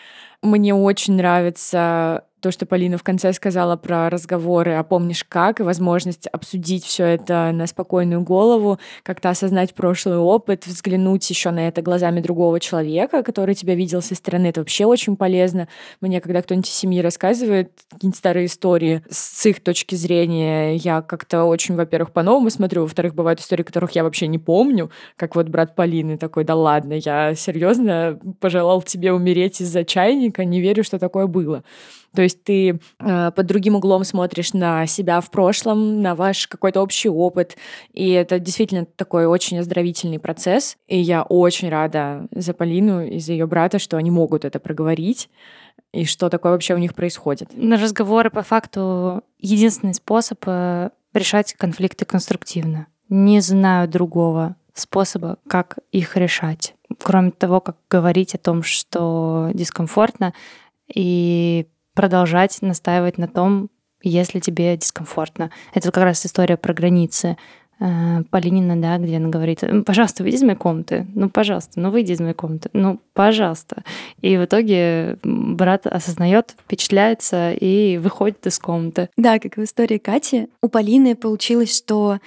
Мне 0.43 0.74
очень 0.74 1.14
нравится 1.14 2.24
то, 2.41 2.51
что 2.51 2.66
Полина 2.66 2.99
в 2.99 3.03
конце 3.03 3.32
сказала 3.32 3.76
про 3.76 4.11
разговоры, 4.11 4.74
а 4.74 4.82
помнишь 4.82 5.24
как, 5.28 5.61
и 5.61 5.62
возможность 5.62 6.26
обсудить 6.26 6.84
все 6.84 7.05
это 7.05 7.53
на 7.53 7.66
спокойную 7.66 8.22
голову, 8.22 8.78
как-то 9.03 9.30
осознать 9.30 9.74
прошлый 9.74 10.18
опыт, 10.18 10.66
взглянуть 10.66 11.28
еще 11.28 11.51
на 11.51 11.68
это 11.68 11.82
глазами 11.82 12.20
другого 12.20 12.61
человека, 12.61 13.22
который 13.22 13.55
тебя 13.55 13.74
видел 13.74 14.03
со 14.03 14.14
стороны, 14.14 14.49
это 14.49 14.61
вообще 14.61 14.86
очень 14.86 15.16
полезно. 15.16 15.68
Мне, 16.01 16.20
когда 16.20 16.43
кто-нибудь 16.43 16.68
из 16.68 16.74
семьи 16.74 17.01
рассказывает 17.01 17.72
какие-нибудь 17.91 18.18
старые 18.18 18.47
истории 18.47 19.03
с 19.11 19.47
их 19.47 19.61
точки 19.62 19.95
зрения, 19.95 20.76
я 20.76 21.03
как-то 21.03 21.45
очень, 21.45 21.76
во-первых, 21.76 22.12
по-новому 22.12 22.51
смотрю, 22.51 22.82
во-вторых, 22.82 23.14
бывают 23.14 23.41
истории, 23.41 23.62
которых 23.62 23.93
я 23.93 24.05
вообще 24.05 24.26
не 24.26 24.38
помню, 24.38 24.91
как 25.16 25.36
вот 25.36 25.49
брат 25.49 25.74
Полины 25.74 26.16
такой, 26.16 26.45
да 26.45 26.55
ладно, 26.55 26.95
я 26.95 27.34
серьезно 27.34 28.18
пожелал 28.41 28.82
тебе 28.82 29.12
умереть 29.12 29.61
из-за 29.61 29.84
чайника, 29.84 30.45
не 30.45 30.61
верю, 30.61 30.84
что 30.84 30.99
такое 30.99 31.26
было. 31.26 31.62
То 32.15 32.23
есть 32.23 32.43
ты 32.43 32.81
э, 32.99 33.31
под 33.31 33.47
другим 33.47 33.77
углом 33.77 34.05
смотришь 34.05 34.53
на 34.53 34.87
себя 34.87 35.21
в 35.21 35.31
прошлом, 35.31 36.03
на 36.03 36.15
ваш 36.15 36.49
какой-то 36.49 36.83
общий 36.83 37.09
опыт. 37.09 37.57
И 37.93 38.11
это 38.11 38.39
действительно 38.39 38.85
такой 38.85 39.27
очень 39.27 39.59
оздоровительный 39.59 40.19
процесс. 40.19 40.77
И 40.89 40.99
я 40.99 41.23
очень 41.23 41.69
рада 41.69 42.27
за 42.33 42.53
Полину 42.53 43.05
и 43.05 43.19
за 43.19 43.33
ее 43.33 43.47
брата, 43.47 43.79
что 43.79 43.97
они 43.97 44.11
могут 44.11 44.45
это 44.45 44.59
проговорить 44.59 45.29
и 45.93 46.05
что 46.05 46.29
такое 46.29 46.53
вообще 46.53 46.75
у 46.75 46.79
них 46.79 46.95
происходит. 46.95 47.51
На 47.53 47.77
разговоры 47.77 48.31
по 48.31 48.43
факту 48.43 49.23
единственный 49.39 49.95
способ 49.95 50.43
э, 50.47 50.91
решать 51.15 51.55
конфликты 51.55 52.05
конструктивно. 52.05 52.87
Не 53.09 53.41
знаю 53.41 53.89
другого 53.89 54.57
способа, 54.75 55.39
как 55.49 55.79
их 55.91 56.17
решать. 56.17 56.75
Кроме 57.03 57.33
того, 57.33 57.61
как 57.61 57.77
говорить 57.89 58.35
о 58.35 58.39
том, 58.39 58.63
что 58.63 59.51
дискомфортно, 59.53 60.33
и 60.93 61.67
продолжать 61.95 62.59
настаивать 62.62 63.18
на 63.18 63.28
том, 63.28 63.70
если 64.03 64.41
тебе 64.41 64.76
дискомфортно. 64.76 65.51
Это 65.74 65.93
как 65.93 66.05
раз 66.05 66.24
история 66.24 66.57
про 66.57 66.72
границы. 66.72 67.36
Э, 67.78 68.22
Полинина, 68.30 68.80
да, 68.80 68.99
где 68.99 69.16
она 69.16 69.28
говорит, 69.28 69.64
пожалуйста, 69.86 70.22
выйди 70.22 70.36
из 70.36 70.43
моей 70.43 70.57
комнаты, 70.57 71.07
ну, 71.14 71.30
пожалуйста, 71.30 71.80
ну, 71.80 71.91
выйди 71.91 72.12
из 72.12 72.20
моей 72.20 72.34
комнаты, 72.34 72.68
ну, 72.74 73.01
пожалуйста. 73.14 73.84
И 74.20 74.36
в 74.36 74.45
итоге 74.45 75.18
брат 75.22 75.86
осознает, 75.86 76.55
впечатляется 76.62 77.53
и 77.53 77.97
выходит 77.99 78.47
из 78.47 78.59
комнаты. 78.59 79.09
Да, 79.16 79.38
как 79.38 79.57
в 79.57 79.64
истории 79.64 79.99
Кати, 79.99 80.49
у 80.62 80.68
Полины 80.68 81.16
получилось, 81.16 81.76
что 81.76 82.18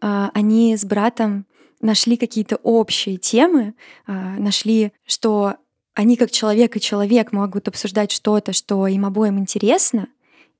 э, 0.00 0.28
они 0.32 0.76
с 0.76 0.84
братом 0.84 1.44
нашли 1.80 2.16
какие-то 2.16 2.56
общие 2.56 3.16
темы, 3.16 3.74
э, 4.06 4.12
нашли, 4.12 4.92
что 5.06 5.56
они 6.00 6.16
как 6.16 6.30
человек 6.30 6.78
и 6.78 6.80
человек 6.80 7.30
могут 7.30 7.68
обсуждать 7.68 8.10
что-то, 8.10 8.54
что 8.54 8.86
им 8.86 9.04
обоим 9.04 9.38
интересно, 9.38 10.08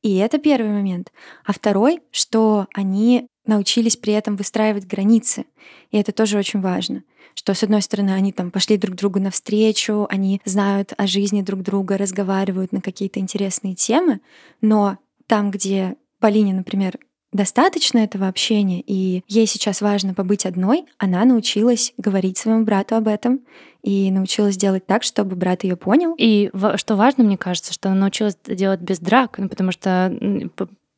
и 0.02 0.16
это 0.16 0.36
первый 0.36 0.68
момент. 0.68 1.12
А 1.46 1.54
второй, 1.54 2.00
что 2.10 2.66
они 2.74 3.26
научились 3.46 3.96
при 3.96 4.12
этом 4.12 4.36
выстраивать 4.36 4.86
границы. 4.86 5.46
И 5.92 5.96
это 5.96 6.12
тоже 6.12 6.36
очень 6.36 6.60
важно. 6.60 7.04
Что, 7.34 7.54
с 7.54 7.62
одной 7.62 7.80
стороны, 7.80 8.10
они 8.10 8.32
там 8.32 8.50
пошли 8.50 8.76
друг 8.76 8.96
другу 8.96 9.18
навстречу, 9.18 10.06
они 10.10 10.42
знают 10.44 10.92
о 10.98 11.06
жизни 11.06 11.40
друг 11.40 11.62
друга, 11.62 11.96
разговаривают 11.96 12.72
на 12.72 12.82
какие-то 12.82 13.18
интересные 13.18 13.74
темы, 13.74 14.20
но 14.60 14.98
там, 15.26 15.50
где 15.50 15.96
Полине, 16.18 16.52
например, 16.52 16.98
достаточно 17.32 17.98
этого 17.98 18.28
общения, 18.28 18.82
и 18.84 19.22
ей 19.28 19.46
сейчас 19.46 19.80
важно 19.80 20.14
побыть 20.14 20.46
одной, 20.46 20.84
она 20.98 21.24
научилась 21.24 21.92
говорить 21.96 22.38
своему 22.38 22.64
брату 22.64 22.96
об 22.96 23.08
этом 23.08 23.40
и 23.82 24.10
научилась 24.10 24.56
делать 24.56 24.86
так, 24.86 25.02
чтобы 25.02 25.36
брат 25.36 25.64
ее 25.64 25.76
понял. 25.76 26.14
И 26.18 26.50
что 26.76 26.96
важно, 26.96 27.24
мне 27.24 27.38
кажется, 27.38 27.72
что 27.72 27.88
она 27.88 28.00
научилась 28.00 28.36
делать 28.44 28.80
без 28.80 28.98
драк, 28.98 29.38
ну, 29.38 29.48
потому 29.48 29.72
что 29.72 30.12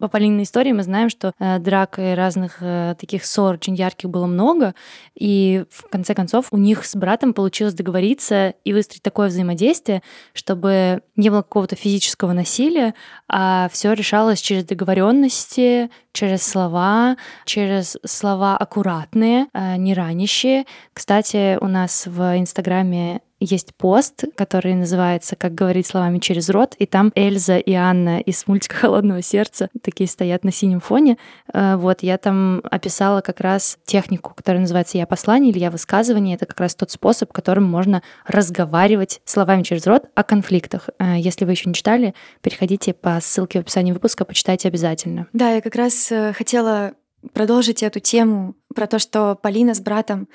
по 0.02 0.08
Полининой 0.08 0.42
истории 0.42 0.72
мы 0.72 0.82
знаем, 0.82 1.08
что 1.08 1.32
э, 1.38 1.60
драк 1.60 2.00
и 2.00 2.14
разных 2.14 2.56
э, 2.60 2.96
таких 2.98 3.24
ссор 3.24 3.54
очень 3.54 3.76
ярких 3.76 4.10
было 4.10 4.26
много, 4.26 4.74
и 5.14 5.64
в 5.70 5.88
конце 5.88 6.12
концов 6.12 6.48
у 6.50 6.56
них 6.56 6.84
с 6.84 6.96
братом 6.96 7.32
получилось 7.32 7.74
договориться 7.74 8.54
и 8.64 8.72
выстроить 8.72 9.04
такое 9.04 9.28
взаимодействие, 9.28 10.02
чтобы 10.32 11.02
не 11.14 11.30
было 11.30 11.42
какого-то 11.42 11.76
физического 11.76 12.32
насилия, 12.32 12.94
а 13.28 13.68
все 13.70 13.92
решалось 13.92 14.40
через 14.40 14.64
договоренности, 14.64 15.88
через 16.12 16.42
слова, 16.42 17.16
через 17.44 17.96
слова 18.04 18.56
аккуратные, 18.56 19.46
э, 19.54 19.76
не 19.76 19.94
ранящие. 19.94 20.64
Кстати, 20.94 21.58
у 21.60 21.68
нас 21.68 22.08
в 22.08 22.40
Инстаграме 22.40 23.20
есть 23.42 23.74
пост, 23.76 24.24
который 24.36 24.74
называется 24.74 25.36
«Как 25.36 25.54
говорить 25.54 25.86
словами 25.86 26.18
через 26.18 26.48
рот», 26.50 26.74
и 26.78 26.86
там 26.86 27.12
Эльза 27.14 27.58
и 27.58 27.72
Анна 27.72 28.20
из 28.20 28.46
мультика 28.46 28.76
«Холодного 28.76 29.22
сердца» 29.22 29.68
такие 29.82 30.08
стоят 30.08 30.44
на 30.44 30.52
синем 30.52 30.80
фоне. 30.80 31.18
Э, 31.52 31.76
вот, 31.76 32.02
я 32.02 32.18
там 32.18 32.60
описала 32.64 33.20
как 33.20 33.40
раз 33.40 33.78
технику, 33.84 34.32
которая 34.34 34.60
называется 34.60 34.98
«Я 34.98 35.06
послание» 35.06 35.50
или 35.50 35.58
«Я 35.58 35.70
высказывание». 35.70 36.36
Это 36.36 36.46
как 36.46 36.60
раз 36.60 36.74
тот 36.74 36.90
способ, 36.90 37.32
которым 37.32 37.64
можно 37.64 38.02
разговаривать 38.26 39.20
словами 39.24 39.62
через 39.62 39.86
рот 39.86 40.06
о 40.14 40.22
конфликтах. 40.22 40.88
Э, 40.98 41.16
если 41.18 41.44
вы 41.44 41.52
еще 41.52 41.68
не 41.68 41.74
читали, 41.74 42.14
переходите 42.40 42.94
по 42.94 43.18
ссылке 43.20 43.58
в 43.58 43.62
описании 43.62 43.92
выпуска, 43.92 44.24
почитайте 44.24 44.68
обязательно. 44.68 45.26
Да, 45.32 45.50
я 45.50 45.60
как 45.60 45.74
раз 45.74 46.10
э, 46.10 46.32
хотела 46.32 46.92
продолжить 47.32 47.82
эту 47.82 48.00
тему 48.00 48.54
про 48.74 48.86
то, 48.86 48.98
что 48.98 49.38
Полина 49.40 49.74
с 49.74 49.80
братом 49.80 50.28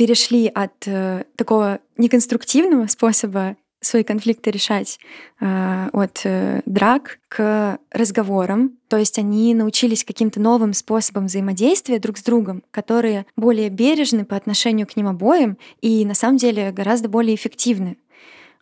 перешли 0.00 0.46
от 0.46 0.86
э, 0.86 1.24
такого 1.36 1.78
неконструктивного 1.98 2.86
способа 2.86 3.56
свои 3.82 4.02
конфликты 4.02 4.50
решать 4.50 4.98
э, 5.40 5.88
от 5.92 6.22
э, 6.24 6.62
драк 6.64 7.18
к 7.28 7.78
разговорам. 7.90 8.78
То 8.88 8.96
есть 8.96 9.18
они 9.18 9.52
научились 9.52 10.06
каким-то 10.06 10.40
новым 10.40 10.72
способам 10.72 11.26
взаимодействия 11.26 11.98
друг 11.98 12.16
с 12.16 12.22
другом, 12.22 12.62
которые 12.70 13.26
более 13.36 13.68
бережны 13.68 14.24
по 14.24 14.36
отношению 14.36 14.86
к 14.86 14.96
ним 14.96 15.06
обоим 15.06 15.58
и 15.82 16.06
на 16.06 16.14
самом 16.14 16.38
деле 16.38 16.72
гораздо 16.72 17.10
более 17.10 17.34
эффективны. 17.34 17.98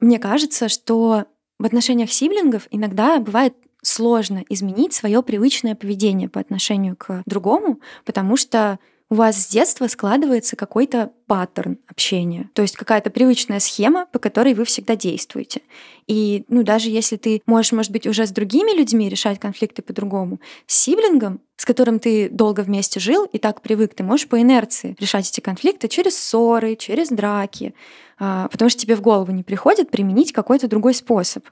Мне 0.01 0.19
кажется, 0.19 0.69
что 0.69 1.27
в 1.61 1.65
отношениях 1.65 2.11
сиблингов 2.11 2.67
иногда 2.73 3.21
бывает 3.21 3.55
сложно 3.81 4.43
изменить 4.49 4.93
свое 4.93 5.23
привычное 5.23 5.77
поведение 5.77 6.29
по 6.29 6.41
отношению 6.41 6.97
к 6.97 7.23
другому, 7.27 7.79
потому 8.05 8.37
что 8.37 8.81
у 9.11 9.15
вас 9.15 9.43
с 9.43 9.49
детства 9.49 9.87
складывается 9.87 10.55
какой-то 10.55 11.13
паттерн 11.27 11.79
общения, 11.89 12.51
то 12.53 12.63
есть 12.63 12.77
какая-то 12.77 13.11
привычная 13.11 13.59
схема, 13.59 14.07
по 14.07 14.19
которой 14.19 14.55
вы 14.55 14.65
всегда 14.65 14.97
действуете. 14.97 15.63
И 16.07 16.45
ну, 16.49 16.63
даже 16.63 16.91
если 16.91 17.17
ты 17.17 17.43
можешь, 17.47 17.73
может 17.73 17.91
быть, 17.91 18.07
уже 18.07 18.27
с 18.27 18.31
другими 18.31 18.77
людьми 18.77 19.09
решать 19.09 19.39
конфликты 19.39 19.83
по-другому, 19.83 20.41
с 20.67 20.75
сиблингом, 20.75 21.41
с 21.57 21.65
которым 21.65 21.99
ты 21.99 22.29
долго 22.29 22.61
вместе 22.61 23.01
жил 23.01 23.25
и 23.25 23.39
так 23.39 23.63
привык, 23.63 23.95
ты 23.95 24.03
можешь 24.03 24.29
по 24.29 24.41
инерции 24.41 24.97
решать 25.01 25.29
эти 25.29 25.41
конфликты 25.41 25.89
через 25.89 26.19
ссоры, 26.19 26.77
через 26.77 27.09
драки, 27.09 27.75
а, 28.19 28.49
потому 28.49 28.69
что 28.69 28.81
тебе 28.81 28.97
в 28.97 29.01
голову 29.01 29.33
не 29.33 29.43
приходит 29.43 29.91
применить 29.91 30.33
какой-то 30.33 30.69
другой 30.69 30.95
способ. 30.95 31.45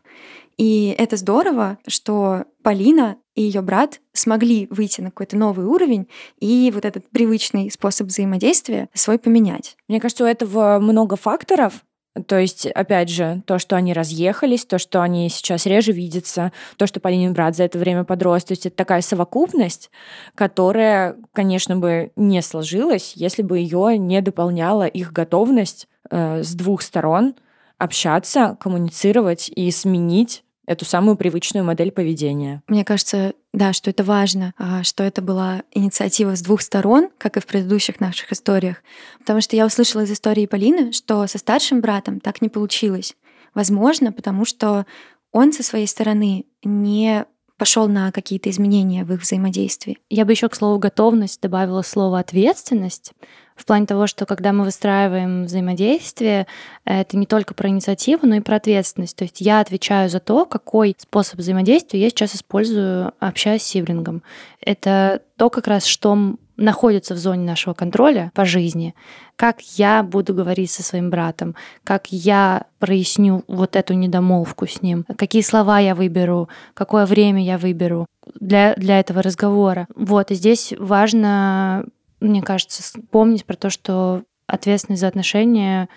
И 0.59 0.95
это 0.97 1.17
здорово, 1.17 1.79
что 1.87 2.45
Полина 2.63 3.17
и 3.37 3.43
ее 3.43 3.61
брат 3.61 4.01
смогли 4.13 4.67
выйти 4.71 5.03
на 5.03 5.11
какой-то 5.11 5.37
новый 5.37 5.67
уровень 5.67 6.09
и 6.41 6.73
вот 6.75 6.85
этот 6.85 7.09
привычный 7.11 7.71
способ 7.71 8.09
взаимодействия 8.09 8.89
свой 8.95 9.19
поменять. 9.19 9.77
Мне 9.89 10.01
кажется, 10.01 10.25
у 10.25 10.27
этого 10.27 10.79
много 10.81 11.17
факторов. 11.17 11.85
То 12.27 12.39
есть, 12.39 12.67
опять 12.67 13.11
же, 13.11 13.43
то, 13.45 13.59
что 13.59 13.77
они 13.77 13.93
разъехались, 13.93 14.65
то, 14.65 14.79
что 14.79 15.03
они 15.03 15.29
сейчас 15.29 15.67
реже 15.67 15.93
видятся, 15.93 16.51
то, 16.79 16.87
что 16.87 16.99
Полинин 16.99 17.35
брат 17.35 17.55
за 17.55 17.65
это 17.65 17.79
время 17.79 18.05
подрос. 18.05 18.45
То 18.45 18.53
есть 18.53 18.65
это 18.65 18.75
такая 18.75 19.03
совокупность, 19.03 19.91
которая, 20.35 21.17
конечно, 21.35 21.77
бы 21.77 22.13
не 22.17 22.41
сложилась, 22.41 23.13
если 23.17 23.43
бы 23.43 23.59
ее 23.59 23.99
не 23.99 24.23
дополняла 24.23 24.87
их 24.87 25.13
готовность 25.13 25.89
э, 26.11 26.43
с 26.43 26.55
двух 26.55 26.81
сторон 26.81 27.35
общаться, 27.77 28.57
коммуницировать 28.61 29.51
и 29.55 29.71
сменить 29.71 30.43
эту 30.67 30.85
самую 30.85 31.17
привычную 31.17 31.65
модель 31.65 31.93
поведения. 31.93 32.63
Мне 32.67 32.85
кажется, 32.85 33.35
да, 33.53 33.73
что 33.73 33.91
это 33.91 34.05
важно, 34.05 34.53
а, 34.59 34.83
что 34.83 35.05
это 35.05 35.23
была 35.23 35.63
инициатива 35.73 36.37
с 36.37 36.43
двух 36.43 36.61
сторон, 36.61 37.09
как 37.19 37.37
и 37.37 37.41
в 37.41 37.47
предыдущих 37.47 38.01
наших 38.01 38.33
историях. 38.33 38.83
Потому 39.19 39.41
что 39.41 39.57
я 39.57 39.65
услышала 39.65 40.03
из 40.03 40.11
истории 40.11 40.47
Полины, 40.47 40.93
что 40.93 41.27
со 41.27 41.39
старшим 41.39 41.81
братом 41.81 42.21
так 42.21 42.43
не 42.43 42.49
получилось. 42.49 43.15
Возможно, 43.55 44.13
потому 44.13 44.45
что 44.45 44.87
он 45.33 45.53
со 45.53 45.63
своей 45.63 45.87
стороны 45.87 46.47
не 46.63 47.25
пошел 47.57 47.89
на 47.89 48.13
какие-то 48.13 48.51
изменения 48.51 49.05
в 49.05 49.13
их 49.13 49.23
взаимодействии. 49.23 49.99
Я 50.11 50.25
бы 50.25 50.33
еще 50.33 50.49
к 50.49 50.55
слову 50.55 50.79
готовность 50.79 51.41
добавила 51.41 51.83
слово 51.83 52.19
ответственность, 52.19 53.13
в 53.57 53.65
плане 53.65 53.87
того, 53.87 54.07
что 54.07 54.27
когда 54.27 54.53
мы 54.53 54.65
выстраиваем 54.65 55.45
взаимодействие, 55.47 56.47
это 56.85 57.17
не 57.17 57.27
только 57.27 57.55
про 57.55 57.69
инициативу, 57.69 58.27
но 58.27 58.37
и 58.37 58.41
про 58.41 58.57
ответственность. 58.57 59.17
То 59.17 59.25
есть 59.25 59.41
я 59.41 59.61
отвечаю 59.61 60.09
за 60.11 60.21
то, 60.21 60.45
какой 60.45 60.95
способ 60.99 61.39
взаимодействия 61.39 62.01
я 62.01 62.11
сейчас 62.11 62.37
использую, 62.37 63.13
общаясь 63.19 63.63
с 63.63 63.67
сиблингом. 63.67 64.23
Это 64.61 65.23
то 65.37 65.51
как 65.51 65.67
раз, 65.67 65.87
что 65.87 66.37
находятся 66.57 67.15
в 67.15 67.19
зоне 67.19 67.45
нашего 67.45 67.75
контроля 67.75 68.31
по 68.35 68.45
жизни, 68.45 68.95
как 69.37 69.61
я 69.61 70.03
буду 70.03 70.35
говорить 70.35 70.71
со 70.71 70.83
своим 70.83 71.11
братом, 71.11 71.55
как 71.85 72.07
я 72.11 72.65
проясню 72.79 73.45
вот 73.47 73.77
эту 73.77 73.95
недомолвку 73.95 74.67
с 74.67 74.83
ним, 74.83 75.05
какие 75.17 75.43
слова 75.43 75.79
я 75.79 75.95
выберу, 75.95 76.49
какое 76.75 77.05
время 77.05 77.45
я 77.45 77.59
выберу 77.59 78.07
для, 78.41 78.75
для 78.75 79.01
этого 79.01 79.23
разговора. 79.23 79.87
Вот, 79.95 80.31
и 80.31 80.35
здесь 80.35 80.73
важно, 80.79 81.85
мне 82.21 82.43
кажется, 82.43 82.83
помнить 83.11 83.45
про 83.45 83.57
то, 83.57 83.71
что 83.71 84.25
ответственность 84.47 85.01
за 85.01 85.09
отношения 85.09 85.89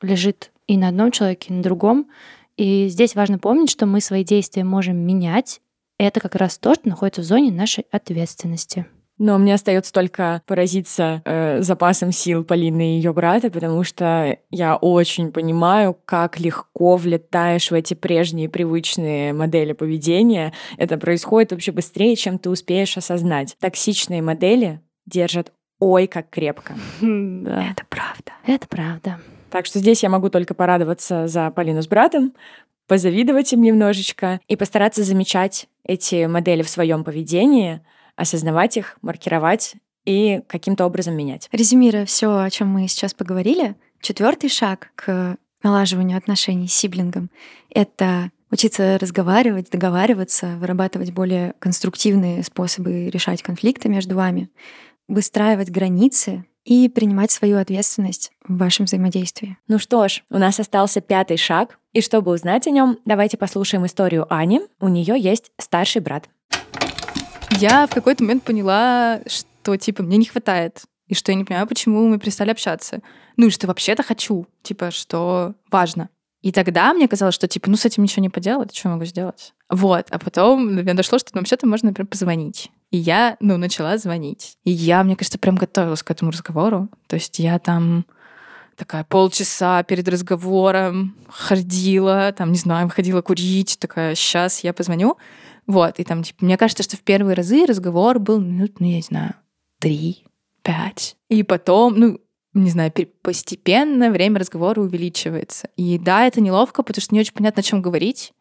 лежит 0.00 0.52
и 0.66 0.76
на 0.76 0.88
одном 0.88 1.10
человеке, 1.10 1.50
и 1.50 1.52
на 1.52 1.62
другом. 1.62 2.08
И 2.56 2.88
здесь 2.88 3.14
важно 3.14 3.38
помнить, 3.38 3.70
что 3.70 3.86
мы 3.86 4.00
свои 4.00 4.24
действия 4.24 4.64
можем 4.64 4.96
менять. 4.96 5.60
Это 5.98 6.20
как 6.20 6.34
раз 6.34 6.58
то, 6.58 6.74
что 6.74 6.88
находится 6.88 7.22
в 7.22 7.24
зоне 7.24 7.50
нашей 7.50 7.86
ответственности. 7.90 8.86
Но 9.18 9.38
мне 9.38 9.54
остается 9.54 9.92
только 9.92 10.42
поразиться 10.46 11.22
э, 11.24 11.62
запасом 11.62 12.10
сил 12.10 12.44
Полины 12.44 12.94
и 12.94 12.96
ее 12.96 13.12
брата, 13.12 13.50
потому 13.50 13.84
что 13.84 14.38
я 14.50 14.76
очень 14.76 15.30
понимаю, 15.30 15.96
как 16.04 16.40
легко 16.40 16.96
влетаешь 16.96 17.70
в 17.70 17.74
эти 17.74 17.94
прежние 17.94 18.48
привычные 18.48 19.32
модели 19.32 19.74
поведения. 19.74 20.52
Это 20.76 20.98
происходит 20.98 21.52
вообще 21.52 21.70
быстрее, 21.70 22.16
чем 22.16 22.38
ты 22.38 22.50
успеешь 22.50 22.96
осознать. 22.96 23.56
Токсичные 23.60 24.22
модели 24.22 24.80
держат 25.06 25.52
ой 25.82 26.06
как 26.06 26.30
крепко. 26.30 26.74
Да. 27.00 27.70
Это 27.70 27.84
правда. 27.88 28.32
Это 28.46 28.68
правда. 28.68 29.20
Так 29.50 29.66
что 29.66 29.80
здесь 29.80 30.02
я 30.02 30.08
могу 30.08 30.30
только 30.30 30.54
порадоваться 30.54 31.26
за 31.26 31.50
Полину 31.50 31.82
с 31.82 31.88
братом, 31.88 32.32
позавидовать 32.86 33.52
им 33.52 33.62
немножечко 33.62 34.40
и 34.48 34.56
постараться 34.56 35.02
замечать 35.02 35.66
эти 35.84 36.26
модели 36.26 36.62
в 36.62 36.68
своем 36.68 37.04
поведении— 37.04 37.80
осознавать 38.16 38.76
их, 38.76 38.96
маркировать 39.02 39.74
и 40.04 40.42
каким-то 40.46 40.86
образом 40.86 41.14
менять. 41.14 41.48
Резюмируя 41.52 42.06
все, 42.06 42.38
о 42.38 42.50
чем 42.50 42.68
мы 42.68 42.86
сейчас 42.88 43.14
поговорили, 43.14 43.74
четвертый 44.00 44.50
шаг 44.50 44.90
к 44.94 45.36
налаживанию 45.62 46.18
отношений 46.18 46.68
с 46.68 46.74
сиблингом— 46.74 47.30
это 47.70 48.30
учиться 48.50 48.98
разговаривать, 49.00 49.70
договариваться, 49.70 50.56
вырабатывать 50.58 51.12
более 51.12 51.54
конструктивные 51.58 52.42
способы 52.42 53.08
решать 53.08 53.42
конфликты 53.42 53.88
между 53.88 54.14
вами, 54.14 54.50
выстраивать 55.08 55.70
границы 55.70 56.44
и 56.64 56.88
принимать 56.88 57.30
свою 57.30 57.58
ответственность 57.58 58.32
в 58.46 58.56
вашем 58.56 58.86
взаимодействии. 58.86 59.58
Ну 59.68 59.78
что 59.78 60.08
ж, 60.08 60.22
у 60.30 60.38
нас 60.38 60.60
остался 60.60 61.00
пятый 61.00 61.36
шаг, 61.36 61.78
и 61.92 62.00
чтобы 62.00 62.32
узнать 62.32 62.66
о 62.66 62.70
нем, 62.70 62.98
давайте 63.04 63.36
послушаем 63.36 63.84
историю 63.84 64.26
Ани. 64.32 64.62
У 64.80 64.88
нее 64.88 65.18
есть 65.18 65.50
старший 65.58 66.00
брат 66.00 66.28
я 67.58 67.86
в 67.86 67.90
какой-то 67.90 68.22
момент 68.24 68.42
поняла, 68.42 69.20
что, 69.26 69.76
типа, 69.76 70.02
мне 70.02 70.16
не 70.16 70.24
хватает, 70.26 70.82
и 71.06 71.14
что 71.14 71.32
я 71.32 71.36
не 71.36 71.44
понимаю, 71.44 71.66
почему 71.66 72.06
мы 72.08 72.18
перестали 72.18 72.50
общаться. 72.50 73.00
Ну 73.36 73.46
и 73.46 73.50
что 73.50 73.66
вообще-то 73.66 74.02
хочу, 74.02 74.46
типа, 74.62 74.90
что 74.90 75.54
важно. 75.70 76.08
И 76.42 76.50
тогда 76.50 76.92
мне 76.92 77.06
казалось, 77.06 77.34
что, 77.34 77.46
типа, 77.46 77.70
ну, 77.70 77.76
с 77.76 77.84
этим 77.84 78.02
ничего 78.02 78.22
не 78.22 78.28
поделать, 78.28 78.74
что 78.74 78.88
я 78.88 78.94
могу 78.94 79.04
сделать? 79.04 79.54
Вот, 79.68 80.06
а 80.10 80.18
потом 80.18 80.74
до 80.74 80.82
меня 80.82 80.94
дошло, 80.94 81.18
что 81.18 81.30
ну, 81.34 81.40
вообще-то 81.40 81.66
можно, 81.66 81.90
например, 81.90 82.08
позвонить. 82.08 82.70
И 82.92 82.98
я, 82.98 83.38
ну, 83.40 83.56
начала 83.56 83.96
звонить. 83.96 84.58
И 84.64 84.70
я, 84.70 85.02
мне 85.02 85.16
кажется, 85.16 85.38
прям 85.38 85.56
готовилась 85.56 86.02
к 86.02 86.10
этому 86.10 86.30
разговору. 86.30 86.88
То 87.08 87.16
есть 87.16 87.38
я 87.38 87.58
там 87.58 88.04
такая 88.76 89.02
полчаса 89.04 89.82
перед 89.82 90.06
разговором 90.08 91.16
ходила, 91.28 92.32
там, 92.36 92.52
не 92.52 92.58
знаю, 92.58 92.86
выходила 92.86 93.22
курить, 93.22 93.78
такая, 93.80 94.14
сейчас 94.14 94.60
я 94.60 94.74
позвоню. 94.74 95.16
Вот, 95.66 95.98
и 96.00 96.04
там, 96.04 96.22
типа, 96.22 96.44
мне 96.44 96.58
кажется, 96.58 96.82
что 96.82 96.96
в 96.96 97.00
первые 97.00 97.34
разы 97.34 97.64
разговор 97.64 98.18
был 98.18 98.40
минут, 98.40 98.78
ну, 98.78 98.86
я 98.86 98.96
не 98.96 99.02
знаю, 99.02 99.34
три, 99.78 100.24
пять. 100.62 101.16
И 101.30 101.42
потом, 101.44 101.98
ну, 101.98 102.20
не 102.52 102.68
знаю, 102.68 102.92
постепенно 103.22 104.10
время 104.10 104.40
разговора 104.40 104.80
увеличивается. 104.80 105.68
И 105.76 105.98
да, 105.98 106.26
это 106.26 106.42
неловко, 106.42 106.82
потому 106.82 107.00
что 107.00 107.14
не 107.14 107.20
очень 107.20 107.32
понятно, 107.32 107.60
о 107.60 107.62
чем 107.62 107.80
говорить. 107.80 108.34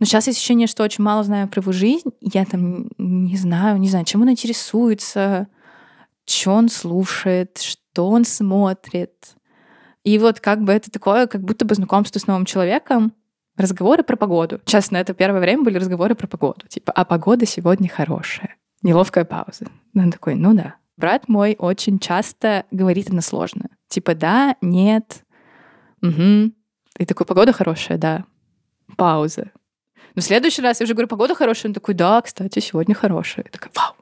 Но 0.00 0.06
сейчас 0.06 0.26
есть 0.26 0.38
ощущение, 0.38 0.66
что 0.66 0.82
очень 0.82 1.04
мало 1.04 1.22
знаю 1.22 1.48
про 1.48 1.60
его 1.60 1.72
жизнь. 1.72 2.10
Я 2.20 2.44
там 2.44 2.88
не 2.98 3.36
знаю, 3.36 3.78
не 3.78 3.88
знаю, 3.88 4.04
чем 4.04 4.22
он 4.22 4.30
интересуется, 4.30 5.46
что 6.26 6.52
он 6.52 6.68
слушает, 6.68 7.58
что 7.58 8.08
он 8.08 8.24
смотрит. 8.24 9.36
И 10.02 10.18
вот 10.18 10.40
как 10.40 10.62
бы 10.62 10.72
это 10.72 10.90
такое, 10.90 11.26
как 11.26 11.42
будто 11.42 11.64
бы 11.64 11.74
знакомство 11.74 12.18
с 12.18 12.26
новым 12.26 12.46
человеком, 12.46 13.12
разговоры 13.56 14.02
про 14.02 14.16
погоду. 14.16 14.60
Честно, 14.64 14.96
это 14.96 15.12
первое 15.12 15.40
время 15.40 15.62
были 15.62 15.76
разговоры 15.76 16.14
про 16.14 16.26
погоду. 16.26 16.66
Типа, 16.66 16.92
а 16.92 17.04
погода 17.04 17.44
сегодня 17.46 17.88
хорошая. 17.88 18.56
Неловкая 18.82 19.26
пауза. 19.26 19.66
Он 19.94 20.10
такой, 20.10 20.34
ну 20.34 20.54
да. 20.54 20.76
Брат 20.96 21.28
мой 21.28 21.56
очень 21.58 21.98
часто 21.98 22.64
говорит 22.70 23.08
односложно. 23.08 23.68
Типа, 23.88 24.14
да, 24.14 24.56
нет, 24.62 25.24
угу. 26.02 26.52
И 26.98 27.06
такой, 27.06 27.24
погода 27.24 27.52
хорошая, 27.52 27.98
да. 27.98 28.24
Пауза. 28.96 29.52
Но 30.14 30.22
в 30.22 30.24
следующий 30.24 30.62
раз 30.62 30.80
я 30.80 30.84
уже 30.84 30.94
говорю, 30.94 31.08
погода 31.08 31.34
хорошая. 31.34 31.70
Он 31.70 31.74
такой, 31.74 31.94
да, 31.94 32.20
кстати, 32.20 32.58
сегодня 32.58 32.94
хорошая. 32.94 33.44
Я 33.46 33.50
такая, 33.50 33.70
вау 33.74 33.94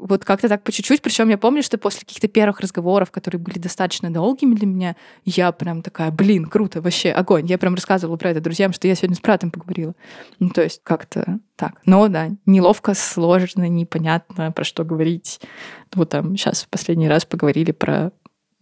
вот 0.00 0.24
как-то 0.24 0.48
так 0.48 0.62
по 0.62 0.72
чуть-чуть. 0.72 1.02
Причем 1.02 1.28
я 1.28 1.38
помню, 1.38 1.62
что 1.62 1.78
после 1.78 2.00
каких-то 2.00 2.28
первых 2.28 2.60
разговоров, 2.60 3.10
которые 3.10 3.40
были 3.40 3.58
достаточно 3.58 4.10
долгими 4.10 4.54
для 4.54 4.66
меня, 4.66 4.96
я 5.24 5.52
прям 5.52 5.82
такая, 5.82 6.10
блин, 6.10 6.46
круто, 6.46 6.80
вообще 6.80 7.10
огонь. 7.10 7.46
Я 7.46 7.58
прям 7.58 7.74
рассказывала 7.74 8.16
про 8.16 8.30
это 8.30 8.40
друзьям, 8.40 8.72
что 8.72 8.88
я 8.88 8.94
сегодня 8.94 9.16
с 9.16 9.20
братом 9.20 9.50
поговорила. 9.50 9.94
Ну, 10.38 10.50
то 10.50 10.62
есть 10.62 10.80
как-то 10.82 11.38
так. 11.56 11.74
Но 11.84 12.08
да, 12.08 12.30
неловко, 12.46 12.94
сложно, 12.94 13.68
непонятно, 13.68 14.52
про 14.52 14.64
что 14.64 14.84
говорить. 14.84 15.40
Вот 15.94 16.10
там 16.10 16.36
сейчас 16.36 16.62
в 16.64 16.68
последний 16.68 17.08
раз 17.08 17.24
поговорили 17.24 17.72
про 17.72 18.12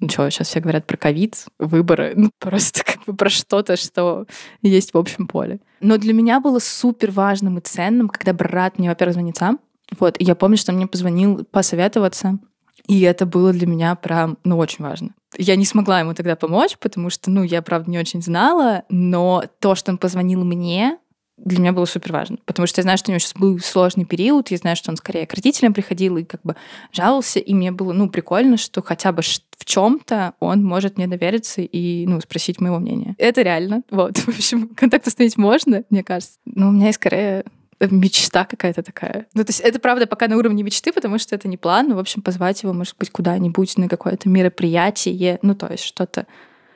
ну 0.00 0.08
что, 0.08 0.28
сейчас 0.30 0.48
все 0.48 0.60
говорят 0.60 0.86
про 0.86 0.96
ковид, 0.96 1.46
выборы, 1.58 2.12
ну 2.16 2.30
просто 2.38 2.84
как 2.84 3.04
бы 3.04 3.14
про 3.14 3.28
что-то, 3.28 3.76
что 3.76 4.26
есть 4.62 4.94
в 4.94 4.98
общем 4.98 5.26
поле. 5.26 5.60
Но 5.80 5.96
для 5.98 6.12
меня 6.12 6.40
было 6.40 6.58
супер 6.58 7.10
важным 7.10 7.58
и 7.58 7.60
ценным, 7.60 8.08
когда 8.08 8.32
брат 8.32 8.78
мне, 8.78 8.88
во-первых, 8.88 9.14
звонит 9.14 9.36
сам, 9.36 9.60
вот, 9.98 10.16
и 10.18 10.24
я 10.24 10.34
помню, 10.34 10.56
что 10.56 10.72
он 10.72 10.76
мне 10.76 10.86
позвонил 10.86 11.44
посоветоваться, 11.50 12.38
и 12.86 13.02
это 13.02 13.26
было 13.26 13.52
для 13.52 13.66
меня 13.66 13.94
прям, 13.94 14.38
ну, 14.44 14.56
очень 14.56 14.84
важно. 14.84 15.10
Я 15.36 15.56
не 15.56 15.66
смогла 15.66 16.00
ему 16.00 16.14
тогда 16.14 16.36
помочь, 16.36 16.78
потому 16.78 17.10
что, 17.10 17.30
ну, 17.30 17.42
я, 17.42 17.60
правда, 17.60 17.90
не 17.90 17.98
очень 17.98 18.22
знала, 18.22 18.84
но 18.88 19.44
то, 19.60 19.74
что 19.74 19.92
он 19.92 19.98
позвонил 19.98 20.42
мне, 20.42 20.98
для 21.44 21.60
меня 21.60 21.72
было 21.72 21.84
супер 21.84 22.12
важно, 22.12 22.38
потому 22.44 22.66
что 22.66 22.80
я 22.80 22.82
знаю, 22.82 22.98
что 22.98 23.10
у 23.10 23.12
него 23.12 23.18
сейчас 23.18 23.34
был 23.34 23.58
сложный 23.58 24.04
период, 24.04 24.50
я 24.50 24.56
знаю, 24.56 24.76
что 24.76 24.90
он 24.90 24.96
скорее 24.96 25.26
к 25.26 25.34
родителям 25.34 25.72
приходил 25.72 26.16
и 26.16 26.24
как 26.24 26.42
бы 26.42 26.56
жаловался, 26.92 27.38
и 27.38 27.54
мне 27.54 27.70
было, 27.70 27.92
ну, 27.92 28.08
прикольно, 28.08 28.56
что 28.56 28.82
хотя 28.82 29.12
бы 29.12 29.22
в 29.22 29.64
чем-то 29.64 30.34
он 30.40 30.64
может 30.64 30.96
мне 30.96 31.06
довериться 31.06 31.62
и, 31.62 32.06
ну, 32.06 32.20
спросить 32.20 32.60
моего 32.60 32.78
мнения. 32.78 33.14
Это 33.18 33.42
реально, 33.42 33.82
вот, 33.90 34.18
в 34.18 34.28
общем, 34.28 34.68
контакт 34.68 35.06
установить 35.06 35.36
можно, 35.36 35.84
мне 35.90 36.02
кажется, 36.02 36.38
но 36.44 36.68
у 36.68 36.72
меня 36.72 36.86
есть 36.86 36.96
скорее 36.96 37.44
мечта 37.80 38.44
какая-то 38.44 38.82
такая. 38.82 39.26
Ну, 39.34 39.44
то 39.44 39.50
есть 39.50 39.60
это, 39.60 39.78
правда, 39.78 40.06
пока 40.06 40.28
на 40.28 40.36
уровне 40.36 40.62
мечты, 40.62 40.92
потому 40.92 41.18
что 41.18 41.34
это 41.34 41.48
не 41.48 41.56
план. 41.56 41.88
Но, 41.88 41.96
в 41.96 41.98
общем, 41.98 42.22
позвать 42.22 42.62
его, 42.62 42.72
может 42.72 42.96
быть, 42.98 43.10
куда-нибудь 43.10 43.78
на 43.78 43.88
какое-то 43.88 44.28
мероприятие. 44.28 45.38
Ну, 45.42 45.54
то 45.54 45.68
есть 45.68 45.84
что-то... 45.84 46.26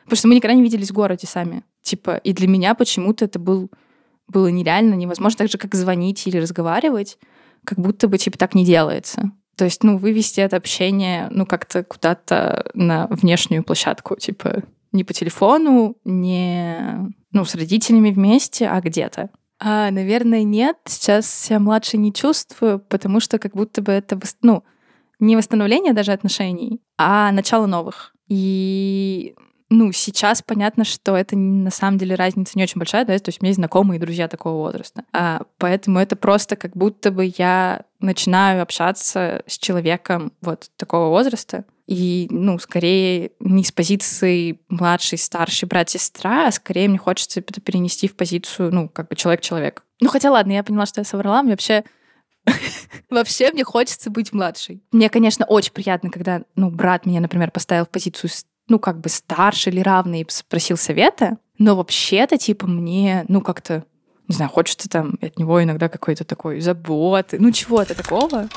Потому 0.05 0.17
что 0.17 0.29
мы 0.29 0.35
никогда 0.35 0.55
не 0.55 0.63
виделись 0.63 0.91
в 0.91 0.95
городе 0.95 1.27
сами. 1.27 1.65
Типа, 1.83 2.17
и 2.17 2.33
для 2.33 2.47
меня 2.47 2.75
почему-то 2.75 3.25
это 3.25 3.39
был, 3.39 3.71
было 4.33 4.49
нереально, 4.49 4.95
невозможно. 4.95 5.39
Так 5.39 5.51
же, 5.51 5.59
как 5.59 5.75
звонить 5.75 6.27
или 6.27 6.39
разговаривать, 6.39 7.19
как 7.65 7.79
будто 7.79 8.09
бы, 8.09 8.19
типа, 8.19 8.39
так 8.39 8.55
не 8.55 8.65
делается. 8.65 9.31
То 9.57 9.65
есть, 9.65 9.85
ну, 9.85 9.99
вывести 9.99 10.41
это 10.41 10.57
общение, 10.57 11.29
ну, 11.31 11.47
как-то 11.47 11.85
куда-то 11.85 12.71
на 12.75 13.07
внешнюю 13.09 13.63
площадку, 13.63 14.17
типа, 14.17 14.65
не 14.93 15.05
по 15.05 15.13
телефону, 15.13 15.97
не, 16.05 17.13
ну, 17.31 17.45
с 17.45 17.55
родителями 17.55 18.11
вместе, 18.11 18.69
а 18.69 18.81
где-то. 18.81 19.31
А, 19.59 19.91
наверное, 19.91 20.43
нет. 20.43 20.77
Сейчас 20.87 21.33
себя 21.33 21.61
младше 21.61 21.97
не 21.97 22.13
чувствую, 22.13 22.81
потому 22.81 23.21
что 23.21 23.39
как 23.39 23.55
будто 23.55 23.83
бы 23.83 23.93
это, 23.93 24.19
ну, 24.43 24.65
не 25.21 25.37
восстановление 25.37 25.93
даже 25.93 26.13
отношений, 26.13 26.81
а 26.99 27.31
начало 27.31 27.67
новых. 27.67 28.15
И 28.29 29.35
ну, 29.73 29.91
сейчас 29.91 30.43
понятно, 30.43 30.85
что 30.85 31.17
это 31.17 31.35
на 31.35 31.71
самом 31.71 31.97
деле 31.97 32.15
разница 32.15 32.53
не 32.57 32.63
очень 32.63 32.79
большая, 32.79 33.07
да, 33.07 33.19
то 33.19 33.31
есть 33.31 33.41
у 33.41 33.43
меня 33.43 33.49
есть 33.49 33.59
знакомые 33.59 33.99
друзья 33.99 34.29
такого 34.29 34.59
возраста. 34.59 35.05
А, 35.15 35.43
поэтому 35.57 35.99
это 35.99 36.15
просто 36.15 36.57
как 36.57 36.77
будто 36.77 37.11
бы 37.11 37.33
я 37.39 37.83
начинаю 37.99 38.63
общаться 38.63 39.43
с 39.47 39.57
человеком 39.57 40.33
вот 40.43 40.71
такого 40.77 41.09
возраста, 41.09 41.65
и, 41.87 42.27
ну, 42.31 42.59
скорее 42.59 43.33
не 43.41 43.65
с 43.65 43.73
позиции 43.73 44.61
младший, 44.69 45.17
старший 45.17 45.67
брат, 45.67 45.89
сестра, 45.89 46.49
а 46.49 46.53
скорее 46.53 46.89
мне 46.89 46.99
хочется 46.99 47.41
это 47.41 47.59
перенести 47.61 48.09
в 48.09 48.15
позицию, 48.15 48.75
ну, 48.75 48.91
как 48.91 49.09
бы 49.09 49.17
человек-человек. 49.17 49.85
Ну, 50.01 50.09
хотя 50.09 50.31
ладно, 50.31 50.53
я 50.53 50.63
поняла, 50.63 50.85
что 50.85 51.01
я 51.01 51.05
соврала, 51.05 51.43
мне 51.43 51.53
вообще 51.53 51.83
Вообще 53.11 53.53
мне 53.53 53.65
хочется 53.65 54.11
быть 54.11 54.33
младшей. 54.33 54.83
Мне, 54.91 55.09
конечно, 55.09 55.47
очень 55.47 55.73
приятно, 55.73 56.11
когда, 56.11 56.43
ну, 56.57 56.71
брат 56.71 57.07
меня, 57.07 57.21
например, 57.21 57.51
поставил 57.51 57.85
в 57.85 57.91
позицию, 57.91 58.31
ну, 58.73 58.79
как 58.79 59.01
бы 59.01 59.11
старше 59.11 59.69
или 59.69 59.81
равный 59.81 60.25
спросил 60.31 60.79
совета, 60.79 61.37
но 61.59 61.77
вообще-то, 61.77 62.39
типа, 62.39 62.67
мне, 62.67 63.27
ну, 63.29 63.43
как-то, 63.43 63.85
не 64.29 64.35
знаю, 64.35 64.51
хочется 64.51 64.89
там 64.89 65.19
от 65.21 65.39
него 65.39 65.63
иногда 65.63 65.91
какой-то 65.91 66.25
такой 66.25 66.61
заботы, 66.61 67.37
ну, 67.39 67.53
чего-то 67.53 67.95
такого. 67.95 68.49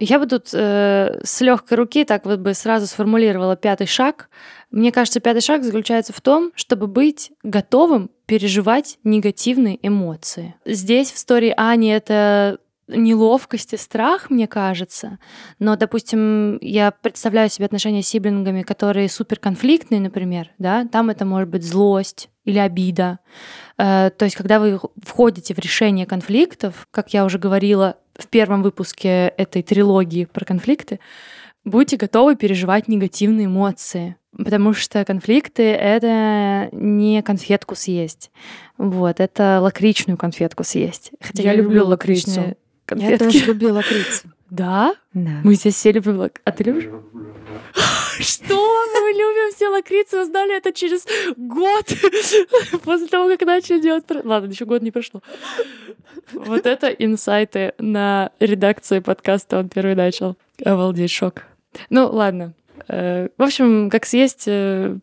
Я 0.00 0.18
бы 0.18 0.26
тут 0.26 0.48
э, 0.52 1.20
с 1.22 1.40
легкой 1.42 1.78
руки 1.78 2.04
так 2.04 2.26
вот 2.26 2.40
бы 2.40 2.54
сразу 2.54 2.88
сформулировала 2.88 3.54
пятый 3.54 3.86
шаг. 3.86 4.28
Мне 4.72 4.90
кажется, 4.90 5.20
пятый 5.20 5.42
шаг 5.42 5.62
заключается 5.62 6.12
в 6.12 6.20
том, 6.20 6.50
чтобы 6.56 6.88
быть 6.88 7.30
готовым 7.44 8.10
переживать 8.26 8.98
негативные 9.04 9.78
эмоции. 9.80 10.56
Здесь 10.64 11.12
в 11.12 11.16
истории 11.16 11.54
Ани 11.56 11.90
это 11.90 12.58
неловкость 12.88 13.72
и 13.72 13.76
страх, 13.76 14.30
мне 14.30 14.46
кажется. 14.46 15.18
Но, 15.58 15.76
допустим, 15.76 16.58
я 16.60 16.90
представляю 16.90 17.50
себе 17.50 17.66
отношения 17.66 18.02
с 18.02 18.08
сиблингами, 18.08 18.62
которые 18.62 19.08
суперконфликтные, 19.08 20.00
например, 20.00 20.50
да, 20.58 20.86
там 20.86 21.10
это 21.10 21.24
может 21.24 21.48
быть 21.48 21.64
злость 21.64 22.30
или 22.44 22.58
обида. 22.58 23.18
Э, 23.76 24.10
то 24.16 24.24
есть, 24.24 24.36
когда 24.36 24.60
вы 24.60 24.78
входите 25.02 25.54
в 25.54 25.58
решение 25.58 26.06
конфликтов, 26.06 26.86
как 26.90 27.12
я 27.12 27.24
уже 27.24 27.38
говорила 27.38 27.96
в 28.14 28.28
первом 28.28 28.62
выпуске 28.62 29.28
этой 29.36 29.62
трилогии 29.62 30.26
про 30.26 30.44
конфликты, 30.44 31.00
будьте 31.64 31.96
готовы 31.96 32.36
переживать 32.36 32.86
негативные 32.86 33.46
эмоции, 33.46 34.16
потому 34.36 34.74
что 34.74 35.04
конфликты— 35.04 35.62
это 35.72 36.68
не 36.70 37.20
конфетку 37.22 37.74
съесть. 37.74 38.30
Вот, 38.78 39.18
это 39.18 39.58
лакричную 39.60 40.16
конфетку 40.16 40.62
съесть. 40.62 41.10
Хотя 41.20 41.42
я, 41.42 41.50
я 41.50 41.56
люблю 41.56 41.84
лакричную 41.84 42.56
конфетки. 42.86 43.12
Я 43.12 43.18
тоже 43.18 43.44
люблю 43.46 43.72
лакрицу. 43.72 44.28
Да? 44.50 44.94
Да. 45.12 45.40
Мы 45.44 45.54
здесь 45.54 45.74
все 45.74 45.92
любим 45.92 46.18
лак... 46.18 46.40
А 46.44 46.52
ты 46.52 46.64
любишь? 46.64 46.88
Что? 48.18 48.54
Мы 48.54 49.12
любим 49.12 49.54
все 49.54 49.68
лакрицы, 49.68 50.20
узнали 50.20 50.56
это 50.56 50.72
через 50.72 51.06
год 51.36 51.86
после 52.84 53.06
того, 53.08 53.28
как 53.28 53.42
начали 53.42 53.80
делать... 53.80 54.04
Ладно, 54.08 54.50
еще 54.50 54.64
год 54.64 54.82
не 54.82 54.90
прошло. 54.90 55.22
Вот 56.32 56.66
это 56.66 56.88
инсайты 56.88 57.74
на 57.78 58.30
редакции 58.40 59.00
подкаста 59.00 59.58
он 59.58 59.68
первый 59.68 59.94
начал. 59.94 60.36
Обалдеть, 60.64 61.10
шок. 61.10 61.42
Ну, 61.90 62.08
ладно. 62.10 62.54
Э, 62.88 63.28
в 63.36 63.42
общем, 63.42 63.90
как 63.90 64.06
съесть 64.06 64.44
э, 64.46 64.96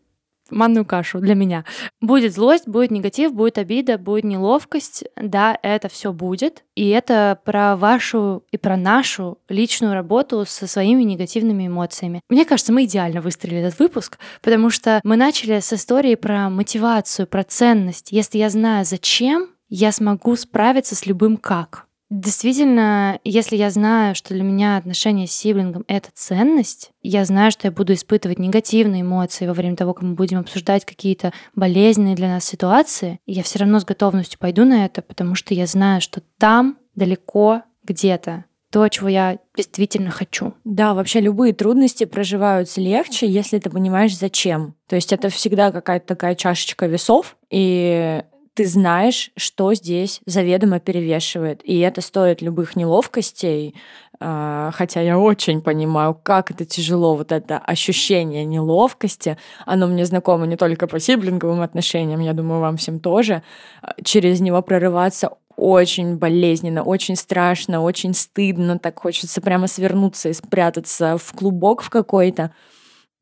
манную 0.54 0.84
кашу 0.84 1.20
для 1.20 1.34
меня. 1.34 1.64
Будет 2.00 2.32
злость, 2.32 2.68
будет 2.68 2.90
негатив, 2.90 3.34
будет 3.34 3.58
обида, 3.58 3.98
будет 3.98 4.24
неловкость. 4.24 5.04
Да, 5.16 5.58
это 5.62 5.88
все 5.88 6.12
будет. 6.12 6.64
И 6.74 6.88
это 6.88 7.38
про 7.44 7.76
вашу 7.76 8.44
и 8.50 8.56
про 8.56 8.76
нашу 8.76 9.38
личную 9.48 9.94
работу 9.94 10.44
со 10.46 10.66
своими 10.66 11.02
негативными 11.02 11.66
эмоциями. 11.66 12.20
Мне 12.28 12.44
кажется, 12.44 12.72
мы 12.72 12.84
идеально 12.84 13.20
выстроили 13.20 13.58
этот 13.58 13.78
выпуск, 13.78 14.18
потому 14.42 14.70
что 14.70 15.00
мы 15.04 15.16
начали 15.16 15.60
с 15.60 15.72
истории 15.72 16.14
про 16.14 16.48
мотивацию, 16.50 17.26
про 17.26 17.44
ценность. 17.44 18.12
Если 18.12 18.38
я 18.38 18.50
знаю, 18.50 18.84
зачем, 18.84 19.48
я 19.68 19.92
смогу 19.92 20.36
справиться 20.36 20.94
с 20.94 21.06
любым 21.06 21.36
как. 21.36 21.86
Действительно, 22.14 23.18
если 23.24 23.56
я 23.56 23.70
знаю, 23.70 24.14
что 24.14 24.34
для 24.34 24.44
меня 24.44 24.76
отношения 24.76 25.26
с 25.26 25.32
сиблингом— 25.32 25.84
это 25.88 26.10
ценность, 26.14 26.92
я 27.02 27.24
знаю, 27.24 27.50
что 27.50 27.66
я 27.66 27.72
буду 27.72 27.92
испытывать 27.92 28.38
негативные 28.38 29.02
эмоции 29.02 29.48
во 29.48 29.52
время 29.52 29.74
того, 29.74 29.94
как 29.94 30.04
мы 30.04 30.14
будем 30.14 30.38
обсуждать 30.38 30.84
какие-то 30.84 31.32
болезненные 31.56 32.14
для 32.14 32.28
нас 32.28 32.44
ситуации, 32.44 33.18
я 33.26 33.42
все 33.42 33.58
равно 33.58 33.80
с 33.80 33.84
готовностью 33.84 34.38
пойду 34.38 34.64
на 34.64 34.84
это, 34.84 35.02
потому 35.02 35.34
что 35.34 35.54
я 35.54 35.66
знаю, 35.66 36.00
что 36.00 36.22
там, 36.38 36.78
далеко, 36.94 37.62
где-то, 37.82 38.44
то, 38.70 38.88
чего 38.88 39.08
я 39.08 39.38
действительно 39.56 40.12
хочу. 40.12 40.54
Да, 40.62 40.94
вообще 40.94 41.18
любые 41.18 41.52
трудности 41.52 42.04
проживаются 42.04 42.80
легче, 42.80 43.26
если 43.26 43.58
ты 43.58 43.70
понимаешь, 43.70 44.16
зачем. 44.16 44.76
То 44.88 44.94
есть 44.94 45.12
это 45.12 45.30
всегда 45.30 45.72
какая-то 45.72 46.06
такая 46.06 46.36
чашечка 46.36 46.86
весов, 46.86 47.36
и 47.50 48.22
ты 48.54 48.66
знаешь, 48.66 49.30
что 49.36 49.74
здесь 49.74 50.20
заведомо 50.26 50.78
перевешивает. 50.78 51.60
И 51.64 51.78
это 51.80 52.00
стоит 52.00 52.40
любых 52.40 52.76
неловкостей, 52.76 53.74
а, 54.20 54.70
хотя 54.72 55.00
я 55.00 55.18
очень 55.18 55.60
понимаю, 55.60 56.18
как 56.22 56.50
это 56.50 56.64
тяжело, 56.64 57.16
вот 57.16 57.32
это 57.32 57.58
ощущение 57.58 58.44
неловкости. 58.44 59.36
Оно 59.66 59.88
мне 59.88 60.04
знакомо 60.04 60.46
не 60.46 60.56
только 60.56 60.86
по 60.86 61.00
сиблинговым 61.00 61.60
отношениям, 61.60 62.20
я 62.20 62.32
думаю, 62.32 62.60
вам 62.60 62.76
всем 62.76 63.00
тоже. 63.00 63.42
А, 63.82 63.94
через 64.04 64.40
него 64.40 64.62
прорываться 64.62 65.30
очень 65.56 66.16
болезненно, 66.16 66.82
очень 66.82 67.16
страшно, 67.16 67.82
очень 67.82 68.14
стыдно, 68.14 68.78
так 68.78 68.98
хочется 69.00 69.40
прямо 69.40 69.66
свернуться 69.66 70.28
и 70.28 70.32
спрятаться 70.32 71.18
в 71.18 71.32
клубок 71.32 71.82
в 71.82 71.90
какой-то. 71.90 72.52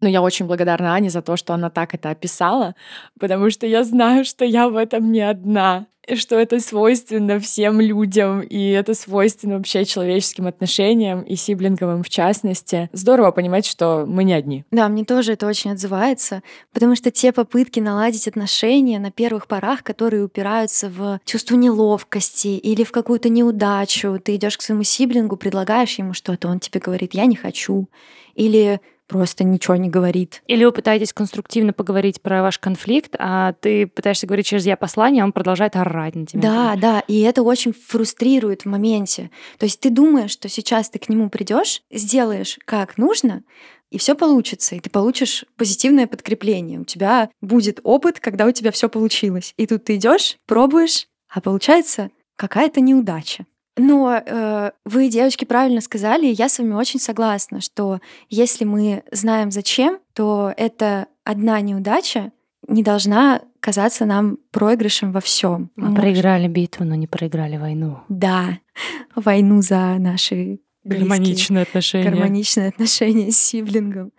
Но 0.03 0.09
я 0.09 0.21
очень 0.21 0.47
благодарна 0.47 0.95
Ане 0.95 1.09
за 1.09 1.23
то, 1.23 1.37
что 1.37 1.55
она 1.55 1.71
так 1.71 1.95
это 1.95 2.11
описала, 2.11 2.75
потому 3.19 3.51
что 3.51 3.67
я 3.67 3.85
знаю, 3.85 4.25
что 4.25 4.45
я 4.45 4.69
в 4.69 4.77
этом 4.77 5.13
не 5.13 5.21
одна, 5.21 5.87
и 6.09 6.17
что 6.17 6.37
это 6.37 6.59
свойственно 6.59 7.39
всем 7.39 7.81
людям, 7.81 8.41
и 8.41 8.71
это 8.71 8.95
свойственно 8.95 9.59
вообще 9.59 9.85
человеческим 9.85 10.49
отношениям, 10.49 11.23
и 11.23 11.37
сиблинговым 11.37 12.03
в 12.03 12.09
частности. 12.09 12.91
Здорово 12.93 13.31
понимать, 13.31 13.65
что 13.65 14.05
мы 14.05 14.25
не 14.25 14.33
одни. 14.33 14.65
Да, 14.73 14.89
мне 14.89 15.05
тоже 15.05 15.35
это 15.35 15.47
очень 15.47 15.71
отзывается, 15.71 16.43
потому 16.73 16.97
что 16.97 17.13
те 17.13 17.31
попытки 17.31 17.79
наладить 17.79 18.27
отношения 18.27 18.99
на 18.99 19.13
первых 19.13 19.47
порах, 19.47 19.85
которые 19.85 20.25
упираются 20.25 20.89
в 20.89 21.21
чувство 21.25 21.55
неловкости 21.55 22.49
или 22.49 22.83
в 22.83 22.91
какую-то 22.91 23.29
неудачу, 23.29 24.19
ты 24.19 24.35
идешь 24.35 24.59
к 24.59 24.63
своему 24.63 24.83
сиблингу, 24.83 25.37
предлагаешь 25.37 25.95
ему 25.99 26.13
что-то, 26.15 26.49
он 26.49 26.59
тебе 26.59 26.81
говорит 26.81 27.15
«я 27.15 27.27
не 27.27 27.37
хочу», 27.37 27.89
или 28.35 28.81
просто 29.09 29.45
ничего 29.45 29.77
не 29.77 29.89
говорит. 29.89 30.43
Или 30.47 30.65
вы 30.65 30.73
пытаетесь 30.73 31.13
конструктивно 31.13 31.73
поговорить 31.73 32.23
про 32.23 32.43
ваш 32.43 32.59
конфликт, 32.59 33.15
а 33.19 33.53
ты 33.55 33.87
пытаешься 33.87 34.27
говорить 34.27 34.47
через 34.47 34.65
я 34.67 34.77
послание, 34.77 35.23
а 35.23 35.27
он 35.27 35.33
продолжает 35.33 35.77
орать 35.77 36.15
на 36.15 36.27
тебя. 36.27 36.43
Да, 36.43 36.77
да, 36.77 37.01
и 37.09 37.21
это 37.21 37.43
очень 37.43 37.73
фрустрирует 37.73 38.63
в 38.63 38.67
моменте. 38.67 39.31
То 39.59 39.67
есть 39.67 39.81
ты 39.81 39.91
думаешь, 39.91 40.31
что 40.31 40.49
сейчас 40.49 40.91
ты 40.91 40.99
к 40.99 41.09
нему 41.09 41.29
придешь, 41.29 41.83
сделаешь 41.91 42.59
как 42.65 42.99
нужно, 42.99 43.43
и 43.91 43.99
все 43.99 44.15
получится, 44.15 44.75
и 44.75 44.81
ты 44.81 44.89
получишь 44.89 45.45
позитивное 45.57 46.07
подкрепление. 46.07 46.81
У 46.81 46.85
тебя 46.85 47.29
будет 47.43 47.81
опыт, 47.83 48.21
когда 48.21 48.47
у 48.47 48.53
тебя 48.53 48.71
все 48.71 48.89
получилось. 48.89 49.53
И 49.59 49.67
тут 49.67 49.85
ты 49.85 49.97
идешь, 49.97 50.39
пробуешь, 50.47 51.09
а 51.29 51.43
получается 51.43 52.11
какая-то 52.37 52.81
неудача. 52.81 53.45
Но 53.77 54.15
э, 54.15 54.71
вы, 54.85 55.09
девочки, 55.09 55.45
правильно 55.45 55.81
сказали, 55.81 56.27
и 56.27 56.33
я 56.33 56.49
с 56.49 56.59
вами 56.59 56.75
очень 56.75 57.01
согласна, 57.01 57.61
что 57.61 58.01
если 58.29 58.65
мы 58.65 59.03
знаем 59.13 59.51
зачем, 59.51 59.99
то 60.13 60.53
эта 60.57 61.07
одна 61.25 61.61
неудача 61.61 62.33
не 62.69 62.83
должна 62.83 63.43
казаться 63.61 64.05
нам 64.05 64.39
проигрышем 64.51 65.13
во 65.13 65.21
всем. 65.21 65.71
Мы 65.77 65.95
проиграли 65.95 66.49
битву, 66.49 66.85
но 66.85 66.95
не 66.95 67.07
проиграли 67.07 67.57
войну. 67.57 68.01
Да, 68.09 68.59
войну 69.15 69.63
за 69.63 69.97
наши 69.99 70.61
гармоничные 70.85 71.63
отношения. 71.63 72.11
Гармоничные 72.11 72.69
отношения 72.69 73.31
с 73.31 73.39
сиблингом. 73.39 74.13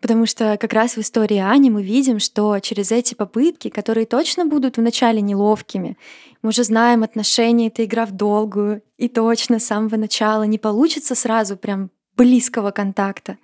Потому 0.00 0.26
что 0.26 0.56
как 0.58 0.72
раз 0.72 0.96
в 0.96 1.00
истории 1.00 1.38
Ани 1.38 1.70
мы 1.70 1.82
видим, 1.82 2.20
что 2.20 2.60
через 2.60 2.92
эти 2.92 3.14
попытки, 3.14 3.68
которые 3.68 4.06
точно 4.06 4.46
будут 4.46 4.76
вначале 4.76 5.20
неловкими, 5.20 5.96
мы 6.42 6.50
уже 6.50 6.64
знаем 6.64 7.02
отношения, 7.02 7.68
это 7.68 7.84
игра 7.84 8.06
в 8.06 8.12
долгую, 8.12 8.82
и 8.96 9.08
точно 9.08 9.58
с 9.58 9.66
самого 9.66 9.96
начала 9.96 10.44
не 10.44 10.58
получится 10.58 11.14
сразу 11.14 11.56
прям 11.56 11.90
близкого 12.16 12.70
контакта. 12.70 13.38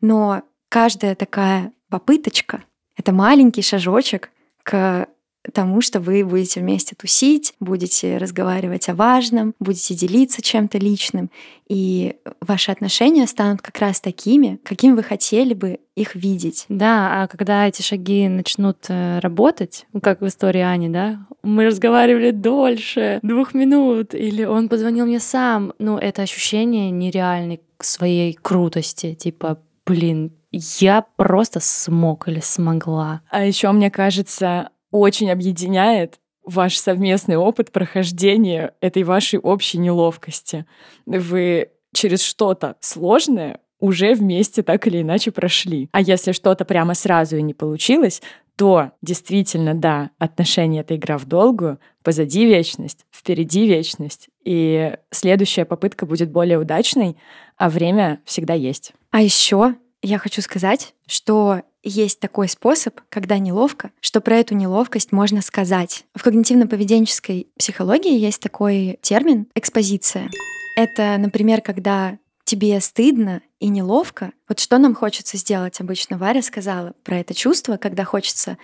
Но 0.00 0.42
каждая 0.68 1.14
такая 1.14 1.72
попыточка— 1.88 2.64
это 2.96 3.12
маленький 3.12 3.62
шажочек 3.62 4.30
к 4.62 5.08
тому, 5.52 5.80
что 5.80 6.00
вы 6.00 6.24
будете 6.24 6.60
вместе 6.60 6.94
тусить, 6.94 7.54
будете 7.60 8.18
разговаривать 8.18 8.88
о 8.88 8.94
важном, 8.94 9.54
будете 9.58 9.94
делиться 9.94 10.42
чем-то 10.42 10.78
личным, 10.78 11.30
и 11.68 12.16
ваши 12.40 12.70
отношения 12.70 13.26
станут 13.26 13.62
как 13.62 13.78
раз 13.78 14.00
такими, 14.00 14.60
каким 14.64 14.96
вы 14.96 15.02
хотели 15.02 15.54
бы 15.54 15.80
их 15.96 16.14
видеть. 16.14 16.66
Да, 16.68 17.22
а 17.22 17.26
когда 17.28 17.66
эти 17.66 17.82
шаги 17.82 18.28
начнут 18.28 18.78
э, 18.88 19.18
работать, 19.20 19.86
ну, 19.92 20.00
как 20.00 20.20
в 20.20 20.26
истории 20.26 20.60
Ани, 20.60 20.88
да, 20.88 21.26
мы 21.42 21.66
разговаривали 21.66 22.30
дольше 22.32 23.18
двух 23.22 23.54
минут, 23.54 24.14
или 24.14 24.44
он 24.44 24.68
позвонил 24.68 25.06
мне 25.06 25.20
сам, 25.20 25.72
ну, 25.78 25.96
это 25.96 26.22
ощущение 26.22 26.90
нереальной 26.90 27.60
своей 27.80 28.34
крутости, 28.34 29.14
типа, 29.14 29.60
блин, 29.86 30.32
я 30.52 31.04
просто 31.16 31.60
смог 31.60 32.28
или 32.28 32.40
смогла. 32.40 33.22
А 33.30 33.44
еще 33.44 33.70
мне 33.72 33.90
кажется, 33.90 34.70
очень 34.90 35.30
объединяет 35.30 36.20
ваш 36.44 36.78
совместный 36.78 37.36
опыт 37.36 37.70
прохождения 37.70 38.74
этой 38.80 39.02
вашей 39.02 39.38
общей 39.38 39.78
неловкости. 39.78 40.66
Вы 41.06 41.70
через 41.92 42.22
что-то 42.22 42.76
сложное 42.80 43.60
уже 43.78 44.14
вместе 44.14 44.62
так 44.62 44.86
или 44.86 45.00
иначе 45.00 45.30
прошли. 45.30 45.88
А 45.92 46.00
если 46.00 46.32
что-то 46.32 46.64
прямо 46.64 46.94
сразу 46.94 47.36
и 47.36 47.42
не 47.42 47.54
получилось, 47.54 48.20
то 48.56 48.90
действительно, 49.00 49.74
да, 49.74 50.10
отношения— 50.18 50.80
это 50.82 50.94
игра 50.96 51.16
в 51.16 51.24
долгую, 51.24 51.78
позади 52.02 52.44
вечность, 52.44 53.06
впереди 53.10 53.66
вечность, 53.66 54.28
и 54.44 54.96
следующая 55.10 55.64
попытка 55.64 56.04
будет 56.04 56.30
более 56.30 56.58
удачной, 56.58 57.16
а 57.56 57.70
время 57.70 58.20
всегда 58.26 58.52
есть. 58.52 58.92
А 59.10 59.22
еще 59.22 59.76
я 60.02 60.18
хочу 60.18 60.42
сказать, 60.42 60.94
что 61.06 61.62
есть 61.82 62.20
такой 62.20 62.48
способ, 62.48 63.00
когда 63.08 63.38
неловко, 63.38 63.90
что 64.00 64.20
про 64.20 64.36
эту 64.36 64.54
неловкость 64.54 65.12
можно 65.12 65.40
сказать. 65.40 66.04
В 66.14 66.26
когнитивно-поведенческой 66.26 67.48
психологии 67.58 68.18
есть 68.18 68.40
такой 68.40 68.98
термин 69.02 69.46
экспозиция. 69.54 70.30
Это, 70.76 71.16
например, 71.18 71.62
когда 71.62 72.18
тебе 72.44 72.80
стыдно 72.80 73.42
и 73.60 73.68
неловко, 73.68 74.32
вот 74.48 74.58
что 74.58 74.78
нам 74.78 74.94
хочется 74.94 75.36
сделать 75.36 75.80
обычно? 75.80 76.18
Варя 76.18 76.42
сказала 76.42 76.94
про 77.04 77.18
это 77.18 77.32
чувство, 77.32 77.76
когда 77.76 78.04
хочется 78.04 78.58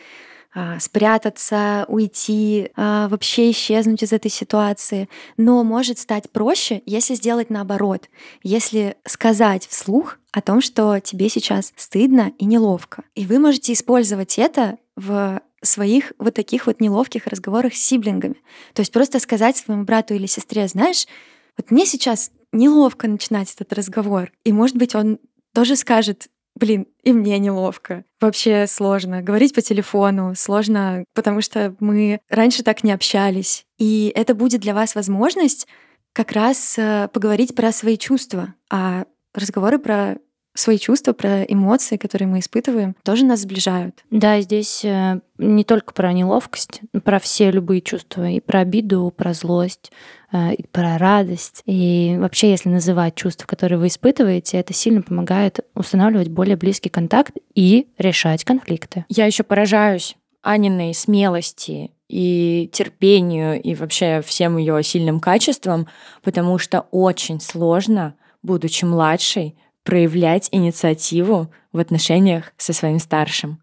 спрятаться, 0.78 1.84
уйти, 1.88 2.70
а, 2.76 3.08
вообще 3.08 3.50
исчезнуть 3.50 4.02
из 4.02 4.12
этой 4.12 4.30
ситуации. 4.30 5.08
Но 5.36 5.62
может 5.64 5.98
стать 5.98 6.30
проще, 6.30 6.82
если 6.86 7.14
сделать 7.14 7.50
наоборот, 7.50 8.08
если 8.42 8.96
сказать 9.04 9.66
вслух 9.66 10.18
о 10.32 10.40
том, 10.40 10.60
что 10.60 10.98
тебе 11.00 11.28
сейчас 11.28 11.72
стыдно 11.76 12.32
и 12.38 12.44
неловко. 12.44 13.04
И 13.14 13.26
вы 13.26 13.38
можете 13.38 13.72
использовать 13.72 14.38
это 14.38 14.78
в 14.96 15.40
своих 15.62 16.12
вот 16.18 16.34
таких 16.34 16.66
вот 16.66 16.80
неловких 16.80 17.26
разговорах 17.26 17.74
с 17.74 17.80
сиблингами. 17.80 18.36
То 18.72 18.80
есть 18.80 18.92
просто 18.92 19.18
сказать 19.20 19.56
своему 19.56 19.84
брату 19.84 20.14
или 20.14 20.26
сестре, 20.26 20.68
знаешь, 20.68 21.06
вот 21.56 21.70
мне 21.70 21.86
сейчас 21.86 22.30
неловко 22.52 23.08
начинать 23.08 23.52
этот 23.52 23.72
разговор. 23.72 24.32
И, 24.44 24.52
может 24.52 24.76
быть, 24.76 24.94
он 24.94 25.18
тоже 25.52 25.76
скажет, 25.76 26.28
блин, 26.56 26.86
и 27.02 27.12
мне 27.12 27.38
неловко. 27.38 28.04
Вообще 28.20 28.66
сложно. 28.66 29.22
Говорить 29.22 29.54
по 29.54 29.60
телефону 29.60 30.34
сложно, 30.34 31.04
потому 31.14 31.40
что 31.40 31.76
мы 31.78 32.18
раньше 32.28 32.64
так 32.64 32.82
не 32.82 32.92
общались. 32.92 33.64
И 33.78 34.12
это 34.16 34.34
будет 34.34 34.62
для 34.62 34.74
вас 34.74 34.94
возможность 34.94 35.68
как 36.12 36.32
раз 36.32 36.76
э, 36.78 37.08
поговорить 37.12 37.54
про 37.54 37.70
свои 37.72 37.98
чувства. 37.98 38.54
А 38.70 39.04
разговоры 39.34 39.78
про 39.78 40.16
свои 40.54 40.78
чувства, 40.78 41.12
про 41.12 41.42
эмоции, 41.42 41.98
которые 41.98 42.28
мы 42.28 42.38
испытываем, 42.38 42.96
тоже 43.02 43.26
нас 43.26 43.40
сближают. 43.40 44.04
Да, 44.10 44.40
здесь 44.40 44.84
э, 44.84 45.20
не 45.38 45.64
только 45.64 45.92
про 45.92 46.12
неловкость, 46.12 46.80
про 47.04 47.18
все 47.18 47.50
любые 47.50 47.82
чувства, 47.82 48.28
и 48.28 48.40
про 48.40 48.60
обиду, 48.60 49.12
про 49.14 49.34
злость, 49.34 49.92
и 50.52 50.66
про 50.66 50.98
радость. 50.98 51.62
И 51.66 52.16
вообще, 52.18 52.50
если 52.50 52.68
называть 52.68 53.14
чувства, 53.14 53.46
которые 53.46 53.78
вы 53.78 53.88
испытываете, 53.88 54.58
это 54.58 54.72
сильно 54.72 55.02
помогает 55.02 55.60
устанавливать 55.74 56.28
более 56.28 56.56
близкий 56.56 56.88
контакт 56.88 57.36
и 57.54 57.88
решать 57.98 58.44
конфликты. 58.44 59.04
Я 59.08 59.26
еще 59.26 59.42
поражаюсь 59.42 60.16
Аниной 60.42 60.94
смелости 60.94 61.90
и 62.08 62.70
терпению, 62.72 63.60
и 63.60 63.74
вообще 63.74 64.22
всем 64.24 64.56
ее 64.58 64.82
сильным 64.82 65.20
качествам, 65.20 65.88
потому 66.22 66.58
что 66.58 66.86
очень 66.90 67.40
сложно, 67.40 68.14
будучи 68.42 68.84
младшей, 68.84 69.56
проявлять 69.82 70.48
инициативу 70.52 71.50
в 71.72 71.78
отношениях 71.78 72.52
со 72.56 72.72
своим 72.72 72.98
старшим. 72.98 73.60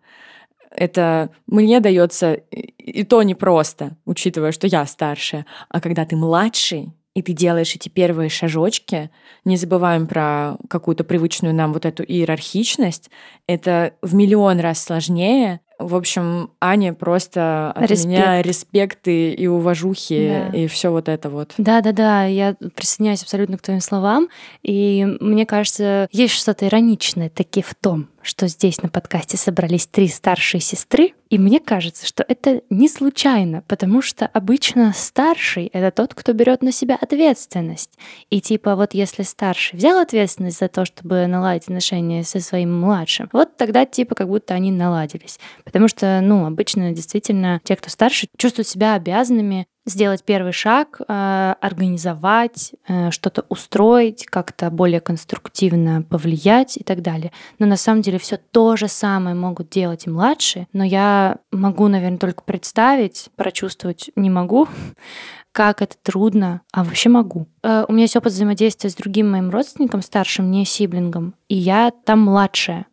Это 0.76 1.30
мне 1.48 1.80
дается 1.80 2.34
и 2.34 3.04
то 3.04 3.24
непросто, 3.24 3.96
учитывая, 4.06 4.52
что 4.52 4.68
я 4.68 4.86
старшая. 4.86 5.46
А 5.70 5.80
когда 5.80 6.06
ты 6.06 6.16
младший, 6.16 6.92
и 7.14 7.22
ты 7.22 7.34
делаешь 7.34 7.76
эти 7.76 7.90
первые 7.90 8.30
шажочки, 8.30 9.12
не 9.46 9.56
забываем 9.56 10.08
про 10.08 10.58
какую-то 10.68 11.04
привычную 11.04 11.54
нам 11.54 11.74
вот 11.74 11.86
эту 11.86 12.04
иерархичность, 12.04 13.12
это 13.48 13.94
в 14.02 14.16
миллион 14.16 14.60
раз 14.60 14.84
сложнее, 14.84 15.62
в 15.80 15.96
общем, 15.96 16.52
Аня 16.62 16.94
просто 16.94 17.72
от 17.72 17.90
Респект. 17.90 18.06
меня 18.06 18.42
респекты 18.42 19.32
и 19.32 19.48
уважухи 19.48 20.50
да. 20.52 20.58
и 20.58 20.68
все 20.68 20.92
вот 20.92 21.10
это 21.10 21.30
вот. 21.30 21.54
Да, 21.58 21.82
да, 21.82 21.92
да, 21.92 22.26
я 22.26 22.56
присоединяюсь 22.76 23.24
абсолютно 23.24 23.58
к 23.58 23.62
твоим 23.62 23.82
словам. 23.82 24.30
И 24.62 25.06
мне 25.20 25.46
кажется, 25.46 26.08
есть 26.12 26.36
что-то 26.36 26.68
ироничное 26.68 27.30
таки 27.30 27.62
в 27.62 27.76
том, 27.76 28.08
что 28.24 28.48
здесь 28.48 28.82
на 28.82 28.90
подкасте 28.90 29.38
собрались 29.38 29.88
три 29.88 30.08
старшие 30.08 30.62
сестры, 30.62 31.14
и 31.30 31.40
мне 31.40 31.60
кажется, 31.60 32.06
что 32.06 32.24
это 32.28 32.62
не 32.70 32.88
случайно, 32.88 33.64
потому 33.68 34.02
что 34.02 34.28
обычно 34.28 34.94
старший— 34.96 35.66
это 35.74 35.90
тот, 35.90 36.14
кто 36.14 36.34
берет 36.34 36.62
на 36.62 36.72
себя 36.72 36.96
ответственность. 36.96 37.98
И 38.30 38.40
типа 38.40 38.76
вот 38.76 38.94
если 38.94 39.24
старший 39.24 39.78
взял 39.78 40.00
ответственность 40.00 40.60
за 40.60 40.68
то, 40.68 40.86
чтобы 40.86 41.26
наладить 41.28 41.64
отношения 41.64 42.24
со 42.24 42.40
своим 42.40 42.80
младшим, 42.80 43.30
вот 43.34 43.58
тогда 43.58 43.86
типа 43.86 44.16
как 44.16 44.28
будто 44.28 44.54
они 44.54 44.72
наладились. 44.72 45.40
Потому 45.64 45.88
что, 45.88 46.20
ну, 46.22 46.46
обычно 46.46 46.92
действительно 46.92 47.62
те, 47.64 47.76
кто 47.76 47.90
старше, 47.90 48.28
чувствуют 48.38 48.68
себя 48.68 48.94
обязанными 48.94 49.66
сделать 49.86 50.24
первый 50.24 50.54
шаг, 50.54 51.02
э, 51.08 51.56
организовать, 51.60 52.74
э, 52.88 53.12
что-то 53.12 53.46
устроить, 53.50 54.26
как-то 54.26 54.70
более 54.70 55.02
конструктивно 55.02 56.04
повлиять 56.04 56.78
и 56.78 56.84
так 56.84 57.02
далее. 57.02 57.32
Но 57.60 57.66
на 57.66 57.76
самом 57.76 58.02
деле 58.02 58.18
все 58.18 58.38
то 58.38 58.76
же 58.78 58.88
самое 58.88 59.36
могут 59.36 59.70
делать 59.70 60.08
и 60.08 60.10
младшие, 60.10 60.68
но 60.74 60.84
я 60.84 61.38
могу, 61.52 61.88
наверное, 61.88 62.18
только 62.18 62.44
представить, 62.44 63.30
прочувствовать 63.36 64.10
не 64.16 64.30
могу, 64.30 64.68
как 65.52 65.82
это 65.82 65.96
трудно, 66.02 66.62
а 66.72 66.84
вообще 66.84 67.10
могу. 67.10 67.48
Э, 67.62 67.86
у 67.88 67.92
меня 67.92 68.04
есть 68.04 68.16
опыт 68.16 68.32
взаимодействия 68.32 68.90
с 68.90 68.96
другим 68.96 69.32
моим 69.32 69.50
родственником, 69.50 70.02
старшим, 70.02 70.50
не 70.50 70.66
сиблингом, 70.66 71.36
и 71.50 71.56
я 71.56 71.92
там 72.06 72.22
младшая. 72.22 72.86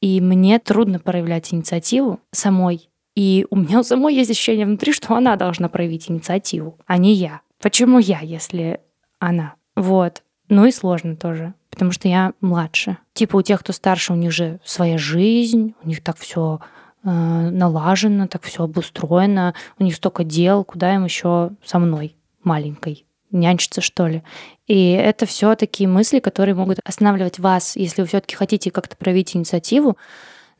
И 0.00 0.20
мне 0.20 0.58
трудно 0.58 0.98
проявлять 0.98 1.54
инициативу 1.54 2.20
самой, 2.30 2.90
и 3.14 3.46
у 3.50 3.56
меня 3.56 3.80
у 3.80 3.82
самой 3.82 4.14
есть 4.14 4.30
ощущение 4.30 4.66
внутри, 4.66 4.92
что 4.92 5.14
она 5.14 5.36
должна 5.36 5.68
проявить 5.68 6.10
инициативу, 6.10 6.78
а 6.86 6.98
не 6.98 7.12
я. 7.14 7.40
Почему 7.60 7.98
я, 7.98 8.20
если 8.20 8.80
она? 9.18 9.54
Вот. 9.76 10.22
Ну 10.48 10.66
и 10.66 10.72
сложно 10.72 11.16
тоже, 11.16 11.54
потому 11.70 11.92
что 11.92 12.08
я 12.08 12.32
младше. 12.40 12.98
Типа 13.14 13.36
у 13.36 13.42
тех, 13.42 13.60
кто 13.60 13.72
старше, 13.72 14.12
у 14.12 14.16
них 14.16 14.32
же 14.32 14.60
своя 14.64 14.98
жизнь, 14.98 15.74
у 15.82 15.88
них 15.88 16.02
так 16.02 16.18
все 16.18 16.60
э, 17.02 17.08
налажено, 17.08 18.26
так 18.26 18.42
все 18.42 18.64
обустроено, 18.64 19.54
у 19.78 19.84
них 19.84 19.94
столько 19.94 20.24
дел, 20.24 20.64
куда 20.64 20.94
им 20.94 21.04
еще 21.04 21.52
со 21.64 21.78
мной 21.78 22.16
маленькой 22.42 23.06
нянчиться, 23.30 23.80
что 23.80 24.06
ли. 24.06 24.22
И 24.66 24.90
это 24.90 25.26
все 25.26 25.54
такие 25.56 25.88
мысли, 25.88 26.20
которые 26.20 26.54
могут 26.54 26.78
останавливать 26.84 27.38
вас, 27.38 27.76
если 27.76 28.02
вы 28.02 28.08
все-таки 28.08 28.36
хотите 28.36 28.70
как-то 28.70 28.96
проявить 28.96 29.34
инициативу. 29.34 29.96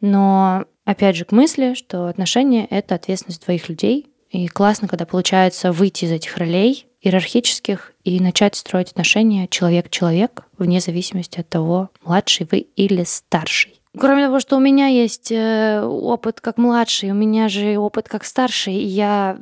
Но 0.00 0.64
Опять 0.84 1.16
же, 1.16 1.24
к 1.24 1.32
мысли, 1.32 1.74
что 1.74 2.08
отношения— 2.08 2.66
это 2.70 2.94
ответственность 2.94 3.44
двоих 3.44 3.68
людей. 3.68 4.06
И 4.30 4.48
классно, 4.48 4.88
когда 4.88 5.06
получается 5.06 5.72
выйти 5.72 6.04
из 6.04 6.12
этих 6.12 6.36
ролей 6.36 6.86
иерархических 7.00 7.92
и 8.02 8.18
начать 8.20 8.56
строить 8.56 8.90
отношения 8.90 9.46
человек-человек, 9.46 10.44
вне 10.58 10.80
зависимости 10.80 11.40
от 11.40 11.48
того, 11.48 11.90
младший 12.04 12.48
вы 12.50 12.58
или 12.58 13.04
старший. 13.04 13.80
Кроме 13.96 14.24
того, 14.24 14.40
что 14.40 14.56
у 14.56 14.60
меня 14.60 14.88
есть 14.88 15.30
э, 15.30 15.82
опыт 15.82 16.40
как 16.40 16.58
младший, 16.58 17.12
у 17.12 17.14
меня 17.14 17.48
же 17.48 17.76
опыт 17.76 18.08
как 18.08 18.24
старший, 18.24 18.74
и 18.74 18.86
я 18.86 19.38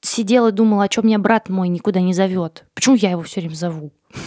сидела 0.00 0.48
и 0.48 0.52
думала, 0.52 0.84
о 0.84 0.88
чем 0.88 1.06
меня 1.06 1.18
брат 1.18 1.48
мой 1.48 1.68
никуда 1.68 2.00
не 2.00 2.14
зовет. 2.14 2.64
Почему 2.74 2.94
я 2.94 3.10
его 3.10 3.22
все 3.22 3.40
время 3.40 3.54
зову? 3.54 3.90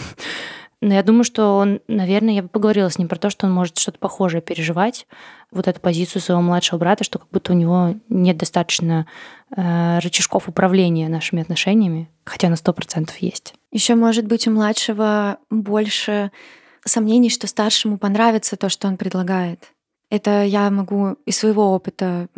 Но 0.80 0.94
я 0.94 1.02
думаю, 1.02 1.24
что 1.24 1.56
он, 1.58 1.80
наверное, 1.88 2.34
я 2.34 2.42
бы 2.42 2.48
поговорила 2.48 2.88
с 2.88 2.98
ним 2.98 3.08
про 3.08 3.18
то, 3.18 3.28
что 3.28 3.46
он 3.46 3.52
может 3.52 3.78
что-то 3.78 3.98
похожее 3.98 4.40
переживать, 4.40 5.06
вот 5.50 5.68
эту 5.68 5.80
позицию 5.80 6.22
своего 6.22 6.40
младшего 6.40 6.78
брата, 6.78 7.04
что 7.04 7.18
как 7.18 7.28
будто 7.30 7.52
у 7.52 7.56
него 7.56 7.96
нет 8.08 8.38
достаточно 8.38 9.06
э, 9.54 9.98
рычажков 9.98 10.48
управления 10.48 11.08
нашими 11.08 11.42
отношениями, 11.42 12.08
хотя 12.24 12.48
на 12.48 12.56
сто 12.56 12.72
процентов 12.72 13.18
есть. 13.18 13.54
Еще 13.72 13.94
может 13.94 14.26
быть 14.26 14.48
у 14.48 14.52
младшего 14.52 15.38
больше 15.50 16.30
сомнений, 16.84 17.30
что 17.30 17.46
старшему 17.46 17.98
понравится 17.98 18.56
то, 18.56 18.68
что 18.68 18.88
он 18.88 18.96
предлагает. 18.96 19.72
Это 20.08 20.44
я 20.44 20.70
могу 20.70 21.16
из 21.26 21.36
своего 21.36 21.72
опыта 21.72 22.28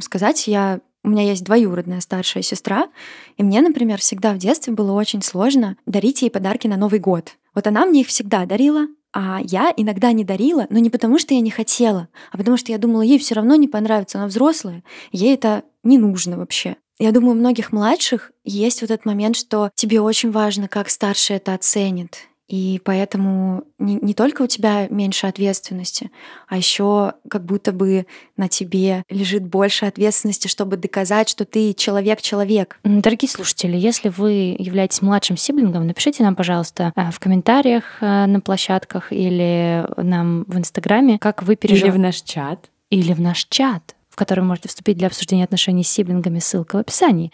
сказать. 0.00 0.46
Я 0.46 0.80
у 1.04 1.10
меня 1.10 1.22
есть 1.22 1.44
двоюродная 1.44 2.00
старшая 2.00 2.42
сестра, 2.42 2.88
и 3.36 3.42
мне, 3.42 3.60
например, 3.60 4.00
всегда 4.00 4.32
в 4.32 4.38
детстве 4.38 4.72
было 4.72 4.92
очень 4.92 5.22
сложно 5.22 5.76
дарить 5.86 6.22
ей 6.22 6.30
подарки 6.30 6.66
на 6.66 6.76
Новый 6.76 6.98
год. 6.98 7.36
Вот 7.54 7.66
она 7.66 7.86
мне 7.86 8.02
их 8.02 8.08
всегда 8.08 8.46
дарила, 8.46 8.86
а 9.12 9.38
я 9.42 9.72
иногда 9.76 10.12
не 10.12 10.24
дарила, 10.24 10.66
но 10.70 10.78
не 10.78 10.90
потому, 10.90 11.18
что 11.18 11.34
я 11.34 11.40
не 11.40 11.50
хотела, 11.50 12.08
а 12.32 12.36
потому 12.36 12.56
что 12.56 12.72
я 12.72 12.78
думала, 12.78 13.02
ей 13.02 13.18
все 13.18 13.34
равно 13.34 13.54
не 13.54 13.68
понравится, 13.68 14.18
она 14.18 14.26
взрослая, 14.26 14.82
ей 15.12 15.34
это 15.34 15.62
не 15.82 15.98
нужно 15.98 16.36
вообще. 16.36 16.76
Я 16.98 17.12
думаю, 17.12 17.32
у 17.32 17.38
многих 17.38 17.72
младших 17.72 18.32
есть 18.44 18.80
вот 18.80 18.90
этот 18.90 19.04
момент, 19.04 19.36
что 19.36 19.70
тебе 19.74 20.00
очень 20.00 20.30
важно, 20.30 20.68
как 20.68 20.90
старший 20.90 21.36
это 21.36 21.54
оценит. 21.54 22.28
И 22.54 22.80
поэтому 22.84 23.64
не, 23.80 23.96
не 23.96 24.14
только 24.14 24.42
у 24.42 24.46
тебя 24.46 24.86
меньше 24.88 25.26
ответственности, 25.26 26.12
а 26.46 26.56
еще 26.56 27.14
как 27.28 27.44
будто 27.44 27.72
бы 27.72 28.06
на 28.36 28.46
тебе 28.48 29.02
лежит 29.10 29.42
больше 29.42 29.86
ответственности, 29.86 30.46
чтобы 30.46 30.76
доказать, 30.76 31.28
что 31.28 31.46
ты 31.46 31.72
человек-человек. 31.74 32.78
Дорогие 32.84 33.28
слушатели, 33.28 33.76
если 33.76 34.08
вы 34.08 34.54
являетесь 34.56 35.02
младшим 35.02 35.36
сиблингом, 35.36 35.88
напишите 35.88 36.22
нам, 36.22 36.36
пожалуйста, 36.36 36.92
э, 36.94 37.10
в 37.10 37.18
комментариях 37.18 37.82
э, 38.00 38.26
на 38.26 38.38
площадках 38.38 39.12
или 39.12 39.84
нам 39.96 40.44
в 40.46 40.56
Инстаграме, 40.56 41.18
как 41.18 41.42
вы 41.42 41.56
переживаете. 41.56 41.88
Или 41.88 41.96
в 41.96 42.00
наш 42.00 42.22
чат. 42.22 42.70
Или 42.90 43.12
в 43.14 43.20
наш 43.20 43.46
чат, 43.46 43.96
в 44.10 44.14
который 44.14 44.40
вы 44.40 44.46
можете 44.46 44.68
вступить 44.68 44.96
для 44.96 45.08
обсуждения 45.08 45.42
отношений 45.42 45.82
с 45.82 45.88
сиблингами, 45.88 46.38
ссылка 46.38 46.76
в 46.76 46.80
описании 46.82 47.32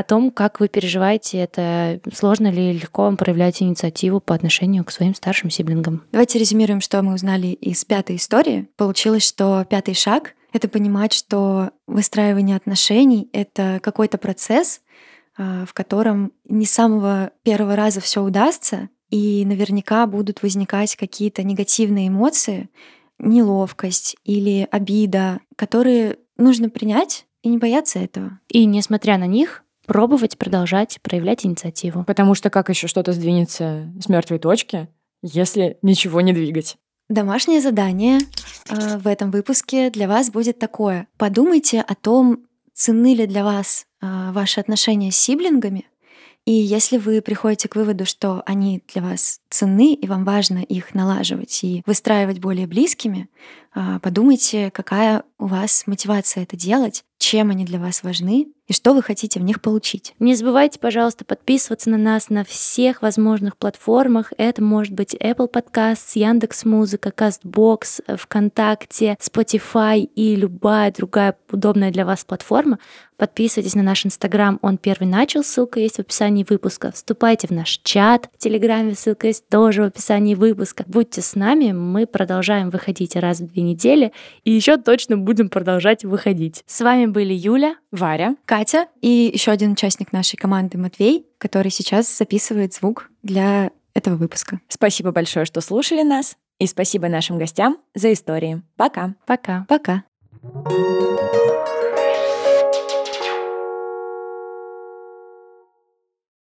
о 0.00 0.02
том, 0.02 0.30
как 0.30 0.60
вы 0.60 0.68
переживаете 0.68 1.38
это, 1.38 2.00
сложно 2.12 2.50
ли 2.50 2.72
легко 2.72 3.02
вам 3.02 3.16
проявлять 3.16 3.62
инициативу 3.62 4.20
по 4.20 4.34
отношению 4.34 4.84
к 4.84 4.90
своим 4.90 5.14
старшим 5.14 5.50
сиблингам. 5.50 6.02
Давайте 6.10 6.38
резюмируем, 6.38 6.80
что 6.80 7.02
мы 7.02 7.14
узнали 7.14 7.48
из 7.48 7.84
пятой 7.84 8.16
истории. 8.16 8.68
Получилось, 8.76 9.26
что 9.26 9.64
пятый 9.68 9.94
шаг— 9.94 10.34
это 10.52 10.68
понимать, 10.68 11.12
что 11.12 11.70
выстраивание 11.86 12.56
отношений— 12.56 13.28
это 13.32 13.78
какой-то 13.82 14.18
процесс, 14.18 14.80
а, 15.36 15.64
в 15.66 15.74
котором 15.74 16.32
не 16.48 16.64
с 16.64 16.70
самого 16.70 17.30
первого 17.42 17.76
раза 17.76 18.00
все 18.00 18.22
удастся, 18.22 18.88
и 19.10 19.44
наверняка 19.44 20.06
будут 20.06 20.42
возникать 20.42 20.96
какие-то 20.96 21.42
негативные 21.42 22.08
эмоции, 22.08 22.70
неловкость 23.18 24.16
или 24.24 24.66
обида, 24.70 25.40
которые 25.56 26.16
нужно 26.38 26.70
принять 26.70 27.26
и 27.42 27.48
не 27.48 27.58
бояться 27.58 27.98
этого. 27.98 28.38
И 28.48 28.64
несмотря 28.64 29.18
на 29.18 29.26
них, 29.26 29.62
пробовать 29.90 30.38
продолжать 30.38 31.00
проявлять 31.02 31.44
инициативу. 31.44 32.04
Потому 32.04 32.36
что 32.36 32.48
как 32.48 32.68
еще 32.68 32.86
что-то 32.86 33.10
сдвинется 33.10 33.92
с 34.00 34.08
мертвой 34.08 34.38
точки, 34.38 34.88
если 35.20 35.78
ничего 35.82 36.20
не 36.20 36.32
двигать? 36.32 36.76
Домашнее 37.08 37.60
задание 37.60 38.20
э, 38.68 38.98
в 38.98 39.08
этом 39.08 39.32
выпуске 39.32 39.90
для 39.90 40.06
вас 40.06 40.30
будет 40.30 40.60
такое. 40.60 41.08
Подумайте 41.16 41.80
о 41.80 41.96
том, 41.96 42.44
ценны 42.72 43.16
ли 43.16 43.26
для 43.26 43.42
вас 43.42 43.86
э, 44.00 44.30
ваши 44.30 44.60
отношения 44.60 45.10
с 45.10 45.16
сиблингами, 45.16 45.86
и 46.46 46.52
если 46.52 46.96
вы 46.96 47.20
приходите 47.20 47.68
к 47.68 47.76
выводу, 47.76 48.06
что 48.06 48.42
они 48.46 48.82
для 48.92 49.02
вас 49.02 49.40
ценны, 49.50 49.94
и 49.94 50.06
вам 50.06 50.24
важно 50.24 50.58
их 50.58 50.94
налаживать 50.94 51.62
и 51.62 51.82
выстраивать 51.86 52.40
более 52.40 52.66
близкими, 52.66 53.28
подумайте, 54.02 54.70
какая 54.70 55.24
у 55.38 55.46
вас 55.46 55.84
мотивация 55.86 56.42
это 56.42 56.56
делать, 56.56 57.04
чем 57.18 57.50
они 57.50 57.64
для 57.64 57.78
вас 57.78 58.02
важны 58.02 58.48
и 58.66 58.72
что 58.72 58.94
вы 58.94 59.02
хотите 59.02 59.40
в 59.40 59.42
них 59.42 59.60
получить. 59.60 60.14
Не 60.20 60.36
забывайте, 60.36 60.78
пожалуйста, 60.78 61.24
подписываться 61.24 61.90
на 61.90 61.96
нас 61.96 62.30
на 62.30 62.44
всех 62.44 63.02
возможных 63.02 63.56
платформах. 63.56 64.32
Это 64.38 64.62
может 64.62 64.92
быть 64.92 65.14
Apple 65.14 65.50
Podcasts, 65.50 66.12
Яндекс 66.14 66.64
Музыка, 66.64 67.08
Castbox, 67.08 68.16
ВКонтакте, 68.16 69.16
Spotify 69.20 70.00
и 70.00 70.36
любая 70.36 70.92
другая 70.92 71.36
удобная 71.50 71.90
для 71.90 72.06
вас 72.06 72.24
платформа. 72.24 72.78
Подписывайтесь 73.16 73.74
на 73.74 73.82
наш 73.82 74.06
Инстаграм, 74.06 74.58
он 74.62 74.78
первый 74.78 75.06
начал, 75.06 75.42
ссылка 75.42 75.78
есть 75.80 75.96
в 75.96 76.00
описании 76.00 76.46
выпуска. 76.48 76.90
Вступайте 76.92 77.48
в 77.48 77.50
наш 77.50 77.80
чат, 77.82 78.30
в 78.34 78.38
Телеграме 78.38 78.94
ссылка 78.94 79.26
есть 79.26 79.46
тоже 79.48 79.82
в 79.82 79.86
описании 79.86 80.34
выпуска. 80.34 80.84
Будьте 80.86 81.20
с 81.20 81.34
нами, 81.34 81.72
мы 81.72 82.06
продолжаем 82.06 82.70
выходить 82.70 83.16
раз 83.16 83.40
в 83.40 83.52
две 83.52 83.59
недели 83.60 84.12
и 84.44 84.50
еще 84.50 84.76
точно 84.76 85.16
будем 85.16 85.48
продолжать 85.48 86.04
выходить. 86.04 86.62
С 86.66 86.80
вами 86.80 87.06
были 87.06 87.34
Юля, 87.34 87.76
Варя, 87.90 88.36
Катя 88.44 88.86
и 89.00 89.30
еще 89.32 89.50
один 89.50 89.72
участник 89.72 90.12
нашей 90.12 90.36
команды 90.36 90.78
Матвей, 90.78 91.26
который 91.38 91.70
сейчас 91.70 92.16
записывает 92.16 92.74
звук 92.74 93.10
для 93.22 93.70
этого 93.94 94.16
выпуска. 94.16 94.60
Спасибо 94.68 95.12
большое, 95.12 95.44
что 95.44 95.60
слушали 95.60 96.02
нас. 96.02 96.36
И 96.58 96.66
спасибо 96.66 97.08
нашим 97.08 97.38
гостям 97.38 97.78
за 97.94 98.12
истории. 98.12 98.62
Пока. 98.76 99.14
Пока. 99.26 99.64
Пока. 99.68 100.04
thank 100.42 100.70
you 100.72 101.69